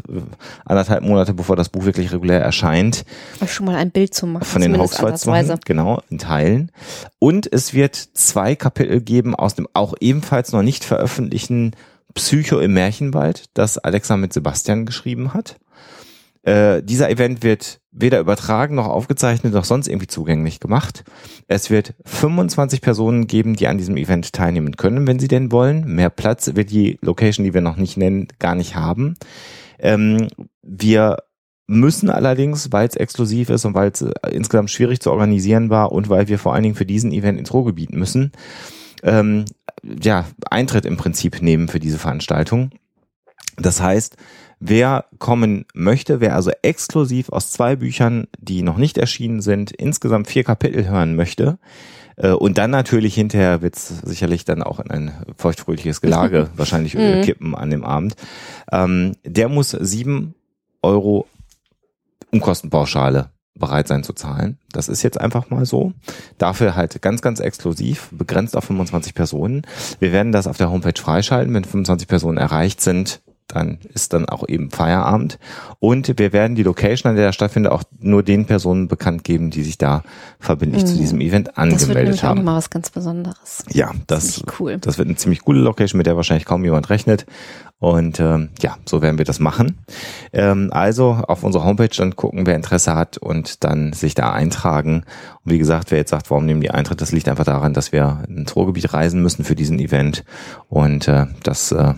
anderthalb 0.65 1.05
Monate 1.05 1.35
bevor 1.35 1.55
das 1.55 1.69
Buch 1.69 1.85
wirklich 1.85 2.13
regulär 2.13 2.41
erscheint, 2.41 3.05
Euch 3.43 3.53
schon 3.53 3.67
mal 3.67 3.77
ein 3.77 3.91
Bild 3.91 4.15
zu 4.15 4.27
machen. 4.27 4.45
von 4.45 4.63
den 4.63 4.79
Hoaxfights 4.79 5.23
zu 5.23 5.31
machen. 5.31 5.61
Genau, 5.67 6.01
in 6.09 6.19
Teilen. 6.19 6.73
Und 7.19 7.53
es 7.53 7.75
wird 7.75 7.95
zwei 7.95 8.57
Kapitel 8.57 9.03
geben 9.03 9.35
aus 9.35 9.55
dem 9.55 9.69
auch 9.75 9.95
ebenfalls 10.01 10.53
noch 10.53 10.63
nicht 10.63 10.83
veröffentlichten 10.85 11.73
Psycho 12.15 12.59
im 12.59 12.73
Märchenwald, 12.73 13.45
das 13.55 13.77
Alexa 13.77 14.17
mit 14.17 14.33
Sebastian 14.33 14.87
geschrieben 14.87 15.35
hat. 15.35 15.57
Äh, 16.45 16.83
dieser 16.83 17.11
Event 17.11 17.43
wird 17.43 17.81
weder 17.91 18.21
übertragen 18.21 18.75
noch 18.75 18.87
aufgezeichnet 18.87 19.55
noch 19.55 19.65
sonst 19.65 19.89
irgendwie 19.89 20.09
zugänglich 20.09 20.61
gemacht. 20.61 21.05
Es 21.47 21.71
wird 21.71 21.95
25 22.05 22.81
Personen 22.81 23.27
geben, 23.27 23.57
die 23.57 23.67
an 23.67 23.79
diesem 23.79 23.97
Event 23.97 24.33
teilnehmen 24.33 24.77
können, 24.77 25.07
wenn 25.07 25.19
sie 25.19 25.29
denn 25.29 25.53
wollen. 25.53 25.85
Mehr 25.87 26.11
Platz 26.11 26.55
wird 26.55 26.71
die 26.71 26.99
Location, 27.01 27.45
die 27.45 27.55
wir 27.55 27.61
noch 27.61 27.77
nicht 27.77 27.97
nennen, 27.97 28.29
gar 28.39 28.55
nicht 28.55 28.77
haben. 28.77 29.15
Ähm, 29.79 30.29
wir 30.63 31.19
müssen 31.67 32.11
allerdings, 32.11 32.73
weil 32.73 32.89
es 32.89 32.97
exklusiv 32.97 33.49
ist 33.49 33.65
und 33.65 33.75
weil 33.75 33.91
es 33.91 34.03
äh, 34.03 34.13
insgesamt 34.31 34.71
schwierig 34.71 35.01
zu 35.01 35.11
organisieren 35.11 35.71
war 35.71 35.93
und 35.93 36.11
weil 36.11 36.29
wir 36.29 36.39
vor 36.39 36.53
allen 36.53 36.63
Dingen 36.63 36.75
für 36.75 36.85
diesen 36.85 37.13
Event 37.13 37.39
ins 37.39 37.55
Ruhrgebiet 37.55 37.93
müssen, 37.93 38.33
ähm, 39.03 39.47
ja, 39.83 40.27
Eintritt 40.51 40.85
im 40.85 40.97
Prinzip 40.99 41.41
nehmen 41.41 41.69
für 41.69 41.81
diese 41.81 41.99
Veranstaltung. 41.99 42.71
Das 43.57 43.81
heißt, 43.81 44.17
wer 44.61 45.05
kommen 45.19 45.67
möchte, 45.75 46.21
wer 46.21 46.35
also 46.35 46.51
exklusiv 46.63 47.29
aus 47.29 47.51
zwei 47.51 47.77
Büchern, 47.77 48.27
die 48.39 48.63
noch 48.63 48.77
nicht 48.77 48.99
erschienen 48.99 49.41
sind, 49.41 49.71
insgesamt 49.71 50.29
vier 50.29 50.45
Kapitel 50.45 50.89
hören 50.89 51.17
möchte, 51.17 51.59
äh, 52.17 52.31
und 52.31 52.59
dann 52.59 52.71
natürlich 52.71 53.15
hinterher 53.15 53.63
wird's 53.63 53.89
sicherlich 54.03 54.45
dann 54.45 54.63
auch 54.63 54.81
in 54.81 54.91
ein 54.91 55.13
feuchtfröhliches 55.37 56.01
Gelage 56.01 56.49
wahrscheinlich 56.57 56.95
mhm. 56.95 57.23
kippen 57.23 57.55
an 57.55 57.71
dem 57.71 57.85
Abend. 57.85 58.17
Ähm, 58.71 59.17
der 59.25 59.49
muss 59.49 59.71
sieben 59.71 60.35
Euro 60.83 61.27
Umkostenpauschale 62.31 63.31
bereit 63.57 63.87
sein 63.87 64.03
zu 64.03 64.13
zahlen. 64.13 64.59
Das 64.73 64.89
ist 64.89 65.03
jetzt 65.05 65.21
einfach 65.21 65.49
mal 65.51 65.65
so. 65.65 65.93
Dafür 66.39 66.75
halt 66.75 67.01
ganz, 67.03 67.23
ganz 67.23 67.39
exklusiv, 67.39 68.09
begrenzt 68.11 68.57
auf 68.57 68.65
25 68.65 69.15
Personen. 69.15 69.63
Wir 70.01 70.11
werden 70.11 70.33
das 70.33 70.49
auf 70.49 70.57
der 70.57 70.71
Homepage 70.71 71.01
freischalten. 71.01 71.55
Wenn 71.55 71.65
25 71.65 72.09
Personen 72.09 72.39
erreicht 72.39 72.81
sind, 72.81 73.21
dann 73.47 73.79
ist 73.93 74.13
dann 74.13 74.27
auch 74.29 74.49
eben 74.49 74.71
Feierabend. 74.71 75.39
Und 75.79 76.19
wir 76.19 76.33
werden 76.33 76.57
die 76.57 76.63
Location, 76.63 77.11
an 77.11 77.17
der 77.17 77.27
das 77.27 77.35
stattfindet, 77.35 77.73
auch 77.73 77.85
nur 78.01 78.23
den 78.23 78.47
Personen 78.47 78.89
bekannt 78.89 79.23
geben, 79.25 79.51
die 79.51 79.63
sich 79.63 79.79
da 79.79 80.03
verbindlich 80.41 80.85
mhm. 80.85 80.87
zu 80.89 80.97
diesem 80.97 81.21
Event 81.21 81.59
angemeldet 81.59 81.81
das 81.81 81.89
wird 81.89 82.23
haben. 82.23 82.37
Das 82.39 82.45
mal 82.45 82.57
was 82.57 82.71
ganz 82.71 82.91
Besonderes. 82.91 83.65
Ja, 83.71 83.93
das, 84.07 84.43
cool. 84.59 84.79
das 84.79 84.99
wird 84.99 85.09
eine 85.09 85.17
ziemlich 85.17 85.43
coole 85.43 85.61
Location, 85.61 85.99
mit 85.99 86.07
der 86.07 86.17
wahrscheinlich 86.17 86.47
kaum 86.47 86.65
jemand 86.65 86.89
rechnet. 86.91 87.27
Und 87.81 88.19
ähm, 88.19 88.51
ja, 88.63 88.77
so 88.87 89.03
werden 89.03 89.19
wir 89.19 89.25
das 89.25 89.41
machen. 89.41 89.79
Ähm, 90.33 90.71
also 90.73 91.11
auf 91.11 91.43
unserer 91.43 91.65
Homepage 91.65 91.95
dann 91.95 92.17
gucken, 92.17 92.47
wer 92.47 92.57
Interesse 92.57 92.95
hat 92.95 93.19
und 93.19 93.63
dann 93.63 93.93
sich 93.93 94.15
da 94.15 94.33
eintragen. 94.33 95.05
Und 95.45 95.53
wie 95.53 95.59
gesagt, 95.59 95.91
wer 95.91 95.99
jetzt 95.99 96.11
sagt, 96.11 96.31
warum 96.31 96.47
nehmen 96.47 96.63
die 96.63 96.71
Eintritt, 96.71 97.01
das 97.01 97.13
liegt 97.13 97.29
einfach 97.29 97.45
daran, 97.45 97.75
dass 97.75 97.93
wir 97.93 98.23
ins 98.29 98.57
Ruhrgebiet 98.57 98.95
reisen 98.95 99.23
müssen 99.23 99.45
für 99.45 99.55
diesen 99.55 99.79
Event. 99.81 100.25
Und 100.69 101.09
äh, 101.09 101.27
das 101.43 101.73
äh, 101.73 101.95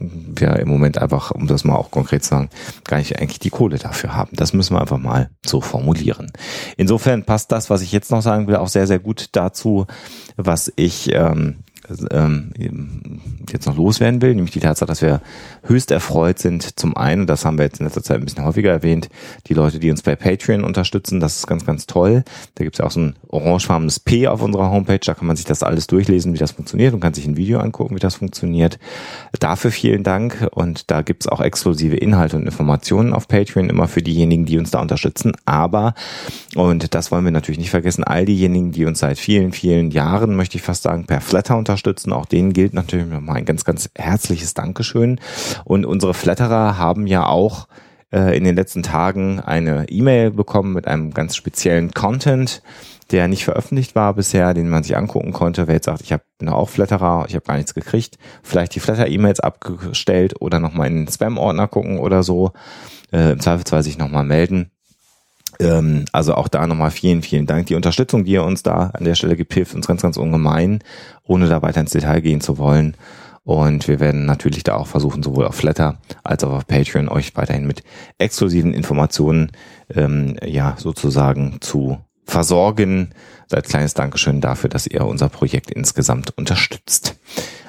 wir 0.00 0.56
im 0.56 0.68
Moment 0.68 0.98
einfach, 0.98 1.30
um 1.30 1.46
das 1.46 1.64
mal 1.64 1.76
auch 1.76 1.90
konkret 1.90 2.24
zu 2.24 2.30
sagen, 2.30 2.48
gar 2.84 2.98
nicht 2.98 3.20
eigentlich 3.20 3.38
die 3.38 3.50
Kohle 3.50 3.78
dafür 3.78 4.14
haben. 4.14 4.30
Das 4.34 4.52
müssen 4.52 4.74
wir 4.74 4.80
einfach 4.80 4.98
mal 4.98 5.30
so 5.44 5.60
formulieren. 5.60 6.32
Insofern 6.76 7.24
passt 7.24 7.52
das, 7.52 7.70
was 7.70 7.82
ich 7.82 7.92
jetzt 7.92 8.10
noch 8.10 8.22
sagen 8.22 8.46
will, 8.46 8.56
auch 8.56 8.68
sehr, 8.68 8.86
sehr 8.86 8.98
gut 8.98 9.30
dazu, 9.32 9.86
was 10.36 10.72
ich 10.76 11.12
ähm, 11.12 11.56
ähm, 12.10 12.52
jetzt 13.50 13.66
noch 13.66 13.76
loswerden 13.76 14.22
will, 14.22 14.34
nämlich 14.34 14.52
die 14.52 14.60
Tatsache, 14.60 14.88
dass 14.88 15.02
wir 15.02 15.20
höchst 15.64 15.90
erfreut 15.90 16.38
sind. 16.38 16.78
Zum 16.78 16.96
einen, 16.96 17.26
das 17.26 17.44
haben 17.44 17.58
wir 17.58 17.64
jetzt 17.64 17.80
in 17.80 17.86
letzter 17.86 18.02
Zeit 18.02 18.18
ein 18.18 18.24
bisschen 18.24 18.44
häufiger 18.44 18.70
erwähnt, 18.70 19.08
die 19.46 19.54
Leute, 19.54 19.78
die 19.78 19.90
uns 19.90 20.02
bei 20.02 20.16
Patreon 20.16 20.64
unterstützen, 20.64 21.20
das 21.20 21.36
ist 21.36 21.46
ganz, 21.46 21.64
ganz 21.64 21.86
toll. 21.86 22.24
Da 22.54 22.64
gibt 22.64 22.76
es 22.76 22.78
ja 22.78 22.86
auch 22.86 22.90
so 22.90 23.00
ein 23.00 23.16
orangefarbenes 23.28 24.00
P 24.00 24.28
auf 24.28 24.42
unserer 24.42 24.70
Homepage, 24.70 24.98
da 24.98 25.14
kann 25.14 25.26
man 25.26 25.36
sich 25.36 25.46
das 25.46 25.62
alles 25.62 25.86
durchlesen, 25.86 26.34
wie 26.34 26.38
das 26.38 26.52
funktioniert 26.52 26.94
und 26.94 27.00
kann 27.00 27.14
sich 27.14 27.26
ein 27.26 27.36
Video 27.36 27.60
angucken, 27.60 27.94
wie 27.94 28.00
das 28.00 28.16
funktioniert. 28.16 28.78
Dafür 29.40 29.70
vielen 29.70 30.02
Dank 30.02 30.48
und 30.52 30.90
da 30.90 31.02
gibt 31.02 31.24
es 31.24 31.28
auch 31.28 31.40
exklusive 31.40 31.96
Inhalte 31.96 32.36
und 32.36 32.44
Informationen 32.44 33.12
auf 33.12 33.28
Patreon 33.28 33.70
immer 33.70 33.88
für 33.88 34.02
diejenigen, 34.02 34.44
die 34.44 34.58
uns 34.58 34.70
da 34.70 34.80
unterstützen. 34.80 35.32
Aber, 35.44 35.94
und 36.54 36.94
das 36.94 37.10
wollen 37.10 37.24
wir 37.24 37.32
natürlich 37.32 37.58
nicht 37.58 37.70
vergessen, 37.70 38.04
all 38.04 38.24
diejenigen, 38.24 38.72
die 38.72 38.84
uns 38.84 38.98
seit 39.00 39.18
vielen, 39.18 39.52
vielen 39.52 39.90
Jahren, 39.90 40.36
möchte 40.36 40.56
ich 40.56 40.62
fast 40.62 40.82
sagen, 40.82 41.06
per 41.06 41.20
Flatter 41.20 41.56
unterstützen, 41.56 41.77
auch 42.12 42.26
denen 42.26 42.52
gilt 42.52 42.74
natürlich 42.74 43.06
nochmal 43.06 43.36
ein 43.36 43.44
ganz, 43.44 43.64
ganz 43.64 43.90
herzliches 43.96 44.54
Dankeschön. 44.54 45.20
Und 45.64 45.84
unsere 45.84 46.14
Flatterer 46.14 46.78
haben 46.78 47.06
ja 47.06 47.26
auch 47.26 47.68
äh, 48.12 48.36
in 48.36 48.44
den 48.44 48.56
letzten 48.56 48.82
Tagen 48.82 49.40
eine 49.40 49.88
E-Mail 49.88 50.30
bekommen 50.30 50.72
mit 50.72 50.86
einem 50.86 51.12
ganz 51.12 51.36
speziellen 51.36 51.92
Content, 51.92 52.62
der 53.10 53.28
nicht 53.28 53.44
veröffentlicht 53.44 53.94
war 53.94 54.14
bisher, 54.14 54.54
den 54.54 54.68
man 54.68 54.82
sich 54.82 54.96
angucken 54.96 55.32
konnte. 55.32 55.66
Wer 55.66 55.76
jetzt 55.76 55.86
sagt, 55.86 56.02
ich 56.02 56.14
bin 56.38 56.48
auch 56.48 56.68
Flatterer, 56.68 57.26
ich 57.28 57.34
habe 57.34 57.46
gar 57.46 57.56
nichts 57.56 57.74
gekriegt, 57.74 58.18
vielleicht 58.42 58.74
die 58.74 58.80
Flatter-E-Mails 58.80 59.40
abgestellt 59.40 60.40
oder 60.40 60.60
nochmal 60.60 60.88
in 60.88 61.04
den 61.04 61.08
Spam-Ordner 61.08 61.68
gucken 61.68 61.98
oder 61.98 62.22
so. 62.22 62.52
Äh, 63.12 63.32
Im 63.32 63.40
Zweifelsfall 63.40 63.82
sich 63.82 63.98
nochmal 63.98 64.24
melden. 64.24 64.70
Ähm, 65.60 66.04
also 66.12 66.34
auch 66.34 66.48
da 66.48 66.66
nochmal 66.66 66.90
vielen, 66.90 67.22
vielen 67.22 67.46
Dank. 67.46 67.66
Die 67.66 67.74
Unterstützung, 67.74 68.24
die 68.24 68.32
ihr 68.32 68.44
uns 68.44 68.62
da 68.62 68.90
an 68.94 69.04
der 69.04 69.14
Stelle 69.14 69.36
gibt, 69.36 69.54
hilft 69.54 69.74
uns 69.74 69.86
ganz, 69.86 70.02
ganz 70.02 70.16
ungemein, 70.16 70.80
ohne 71.24 71.48
da 71.48 71.62
weiter 71.62 71.80
ins 71.80 71.92
Detail 71.92 72.20
gehen 72.20 72.40
zu 72.40 72.58
wollen. 72.58 72.96
Und 73.44 73.88
wir 73.88 73.98
werden 73.98 74.26
natürlich 74.26 74.62
da 74.62 74.74
auch 74.74 74.86
versuchen, 74.86 75.22
sowohl 75.22 75.46
auf 75.46 75.54
Flatter 75.54 75.98
als 76.22 76.44
auch 76.44 76.52
auf 76.52 76.66
Patreon 76.66 77.08
euch 77.08 77.34
weiterhin 77.34 77.66
mit 77.66 77.82
exklusiven 78.18 78.74
Informationen 78.74 79.52
ähm, 79.94 80.36
ja 80.44 80.74
sozusagen 80.76 81.56
zu 81.60 81.98
versorgen. 82.26 83.14
Als 83.50 83.70
kleines 83.70 83.94
Dankeschön 83.94 84.42
dafür, 84.42 84.68
dass 84.68 84.86
ihr 84.86 85.06
unser 85.06 85.30
Projekt 85.30 85.70
insgesamt 85.70 86.36
unterstützt. 86.36 87.16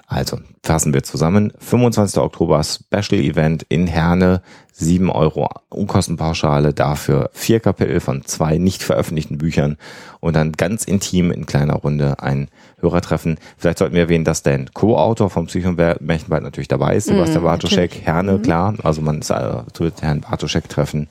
Also 0.09 0.39
fassen 0.63 0.93
wir 0.93 1.03
zusammen. 1.03 1.53
25. 1.59 2.19
Oktober 2.19 2.63
Special 2.63 3.21
Event 3.21 3.63
in 3.69 3.85
Herne. 3.85 4.41
7 4.79 5.09
Euro 5.09 5.49
Unkostenpauschale, 5.67 6.73
dafür 6.73 7.29
vier 7.33 7.59
Kapitel 7.59 7.99
von 7.99 8.23
zwei 8.23 8.57
nicht 8.57 8.81
veröffentlichten 8.81 9.37
Büchern 9.37 9.77
und 10.21 10.37
dann 10.37 10.53
ganz 10.53 10.85
intim 10.85 11.31
in 11.31 11.45
kleiner 11.45 11.75
Runde 11.75 12.19
ein 12.19 12.47
Hörertreffen. 12.79 13.37
Vielleicht 13.57 13.77
sollten 13.79 13.93
wir 13.93 14.03
erwähnen, 14.03 14.23
dass 14.23 14.41
der 14.41 14.65
Co-Autor 14.73 15.29
vom 15.29 15.47
Psychomärchenwald 15.47 16.43
natürlich 16.43 16.69
dabei 16.69 16.95
ist, 16.95 17.07
Sebastian 17.07 17.43
mm, 17.43 17.45
Bartoschek, 17.45 18.01
Herne, 18.05 18.37
mhm. 18.37 18.41
klar. 18.41 18.73
Also 18.81 19.01
man 19.01 19.19
ist, 19.19 19.31
äh, 19.31 19.63
wird 19.77 20.01
Herrn 20.01 20.21
Bartoschek 20.21 20.69
treffen 20.69 21.09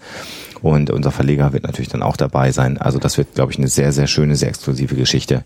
und 0.63 0.89
unser 0.91 1.11
Verleger 1.11 1.53
wird 1.53 1.65
natürlich 1.65 1.91
dann 1.91 2.03
auch 2.03 2.17
dabei 2.17 2.53
sein. 2.53 2.79
Also 2.79 2.99
das 2.99 3.19
wird, 3.19 3.35
glaube 3.35 3.53
ich, 3.53 3.59
eine 3.59 3.69
sehr, 3.69 3.93
sehr 3.93 4.07
schöne, 4.07 4.35
sehr 4.35 4.49
exklusive 4.49 4.95
Geschichte. 4.95 5.45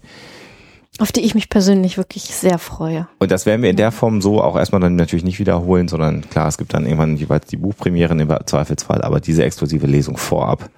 Auf 0.99 1.11
die 1.11 1.22
ich 1.22 1.34
mich 1.34 1.49
persönlich 1.49 1.97
wirklich 1.97 2.24
sehr 2.24 2.59
freue. 2.59 3.09
Und 3.18 3.30
das 3.30 3.47
werden 3.47 3.62
wir 3.62 3.70
in 3.70 3.76
der 3.76 3.93
Form 3.93 4.20
so 4.20 4.43
auch 4.43 4.57
erstmal 4.57 4.82
dann 4.82 4.97
natürlich 4.97 5.24
nicht 5.24 5.38
wiederholen, 5.38 5.88
sondern 5.88 6.28
klar, 6.28 6.49
es 6.49 6.59
gibt 6.59 6.74
dann 6.74 6.84
irgendwann 6.84 7.16
jeweils 7.16 7.47
die 7.47 7.57
Buchpremieren 7.57 8.20
im 8.20 8.34
Zweifelsfall, 8.45 9.03
aber 9.03 9.20
diese 9.20 9.43
exklusive 9.43 9.86
Lesung 9.86 10.18
vorab, 10.18 10.68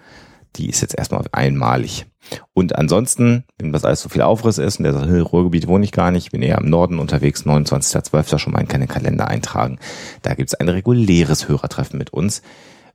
die 0.56 0.68
ist 0.68 0.82
jetzt 0.82 0.96
erstmal 0.96 1.24
einmalig. 1.32 2.06
Und 2.52 2.76
ansonsten, 2.76 3.44
wenn 3.58 3.72
das 3.72 3.84
alles 3.84 4.02
so 4.02 4.08
viel 4.08 4.22
Aufriss 4.22 4.58
ist 4.58 4.78
und 4.78 4.84
der 4.84 4.94
sagt, 4.94 5.10
Ruhrgebiet 5.32 5.66
wohne 5.66 5.84
ich 5.84 5.92
gar 5.92 6.10
nicht, 6.10 6.30
bin 6.30 6.42
eher 6.42 6.58
im 6.58 6.70
Norden 6.70 6.98
unterwegs, 6.98 7.44
29.12. 7.44 8.38
schon 8.38 8.52
mal 8.52 8.60
in 8.60 8.68
keine 8.68 8.86
Kalender 8.86 9.28
eintragen. 9.28 9.78
Da 10.22 10.34
gibt's 10.34 10.54
ein 10.54 10.68
reguläres 10.68 11.48
Hörertreffen 11.48 11.98
mit 11.98 12.12
uns. 12.12 12.42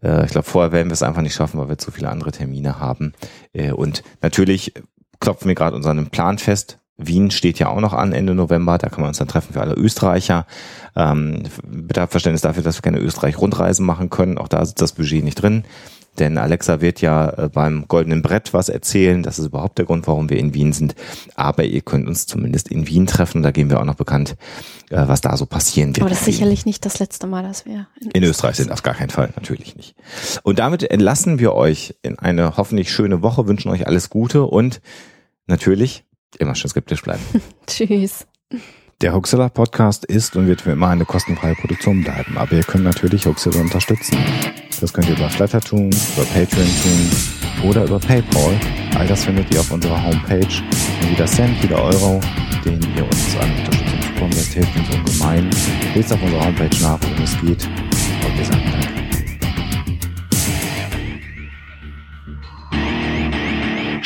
Äh, 0.01 0.26
ich 0.26 0.32
glaube, 0.32 0.47
vorher 0.47 0.72
werden 0.72 0.89
wir 0.89 0.93
es 0.93 1.03
einfach 1.03 1.22
nicht 1.22 1.36
schaffen, 1.36 1.59
weil 1.59 1.70
wir 1.70 1.78
zu 1.78 1.91
viele 1.91 2.09
andere 2.09 2.32
Termine 2.32 2.80
haben. 2.80 3.13
Äh, 3.53 3.72
und 3.72 4.03
natürlich 4.22 4.74
klopfen 5.20 5.47
wir 5.47 5.55
gerade 5.55 5.76
unseren 5.76 6.09
Plan 6.09 6.38
fest. 6.38 6.80
Wien 6.99 7.31
steht 7.31 7.59
ja 7.59 7.69
auch 7.69 7.79
noch 7.79 7.93
an 7.93 8.11
Ende 8.11 8.35
November, 8.35 8.77
da 8.77 8.89
kann 8.89 9.01
man 9.01 9.09
uns 9.09 9.17
dann 9.17 9.27
treffen 9.27 9.53
für 9.53 9.61
alle 9.61 9.73
Österreicher. 9.73 10.45
Ähm, 10.95 11.43
bitte 11.63 12.01
habt 12.01 12.11
Verständnis 12.11 12.41
dafür, 12.41 12.61
dass 12.61 12.77
wir 12.77 12.81
keine 12.81 12.99
Österreich-Rundreisen 12.99 13.85
machen 13.85 14.09
können. 14.09 14.37
Auch 14.37 14.49
da 14.49 14.61
ist 14.61 14.81
das 14.81 14.91
Budget 14.91 15.23
nicht 15.23 15.41
drin. 15.41 15.63
Denn 16.17 16.37
Alexa 16.37 16.81
wird 16.81 16.99
ja 16.99 17.29
äh, 17.29 17.49
beim 17.49 17.87
Goldenen 17.87 18.21
Brett 18.21 18.53
was 18.53 18.67
erzählen. 18.67 19.23
Das 19.23 19.39
ist 19.39 19.45
überhaupt 19.45 19.77
der 19.77 19.85
Grund, 19.85 20.05
warum 20.07 20.29
wir 20.29 20.37
in 20.37 20.53
Wien 20.53 20.73
sind. 20.73 20.95
Aber 21.35 21.63
ihr 21.63 21.81
könnt 21.81 22.07
uns 22.07 22.25
zumindest 22.25 22.67
in 22.67 22.87
Wien 22.87 23.07
treffen. 23.07 23.41
Da 23.41 23.51
geben 23.51 23.69
wir 23.69 23.79
auch 23.79 23.85
noch 23.85 23.95
bekannt, 23.95 24.35
äh, 24.89 25.07
was 25.07 25.21
da 25.21 25.37
so 25.37 25.45
passieren 25.45 25.95
wird. 25.95 26.01
Aber 26.01 26.09
das 26.09 26.19
ist 26.19 26.25
sicherlich 26.25 26.65
nicht 26.65 26.85
das 26.85 26.99
letzte 26.99 27.27
Mal, 27.27 27.43
dass 27.43 27.65
wir 27.65 27.87
in, 28.01 28.11
in 28.11 28.23
Österreich 28.23 28.57
sind. 28.57 28.71
Auf 28.71 28.83
gar 28.83 28.95
keinen 28.95 29.11
Fall, 29.11 29.31
natürlich 29.35 29.77
nicht. 29.77 29.95
Und 30.43 30.59
damit 30.59 30.83
entlassen 30.83 31.39
wir 31.39 31.53
euch 31.53 31.95
in 32.01 32.19
eine 32.19 32.57
hoffentlich 32.57 32.91
schöne 32.91 33.21
Woche, 33.21 33.47
wünschen 33.47 33.69
euch 33.69 33.87
alles 33.87 34.09
Gute 34.09 34.43
und 34.43 34.81
natürlich 35.47 36.03
immer 36.38 36.55
schön 36.55 36.69
skeptisch 36.69 37.01
bleiben. 37.01 37.23
Tschüss. 37.67 38.27
Der 39.01 39.13
Hoaxilla 39.13 39.47
Podcast 39.47 40.03
ist 40.05 40.36
und 40.36 40.47
wird 40.47 40.61
für 40.61 40.71
immer 40.71 40.89
eine 40.89 41.05
kostenfreie 41.05 41.55
Produktion 41.55 42.03
bleiben, 42.03 42.38
aber 42.38 42.51
ihr 42.51 42.63
könnt 42.63 42.84
natürlich 42.84 43.25
Hoaxilla 43.25 43.61
unterstützen. 43.61 44.17
Das 44.82 44.91
könnt 44.91 45.07
ihr 45.07 45.15
über 45.15 45.30
Flatter 45.30 45.61
tun, 45.61 45.89
über 45.89 46.25
Patreon 46.25 46.67
tun 46.84 47.69
oder 47.69 47.86
über 47.86 47.99
PayPal. 47.99 48.59
All 48.95 49.07
das 49.07 49.23
findet 49.23 49.53
ihr 49.53 49.61
auf 49.61 49.71
unserer 49.71 50.03
Homepage. 50.03 50.45
Und 51.01 51.09
jeder 51.09 51.25
Cent, 51.25 51.61
jeder 51.61 51.82
Euro, 51.82 52.19
den 52.65 52.82
ihr 52.95 53.05
uns 53.05 53.38
an 53.39 53.49
Unterstützung 53.57 54.01
zukommen 54.01 54.32
lässt, 54.32 54.53
hilft 54.53 54.75
uns 54.75 54.95
ungemein. 54.95 55.49
Lest 55.95 56.13
auf 56.13 56.21
unserer 56.21 56.45
Homepage 56.45 56.82
nach, 56.82 56.99
worum 57.01 57.23
es 57.23 57.39
geht. 57.41 57.65
Und 57.65 58.38
wir 58.38 58.45
sagen 58.45 58.68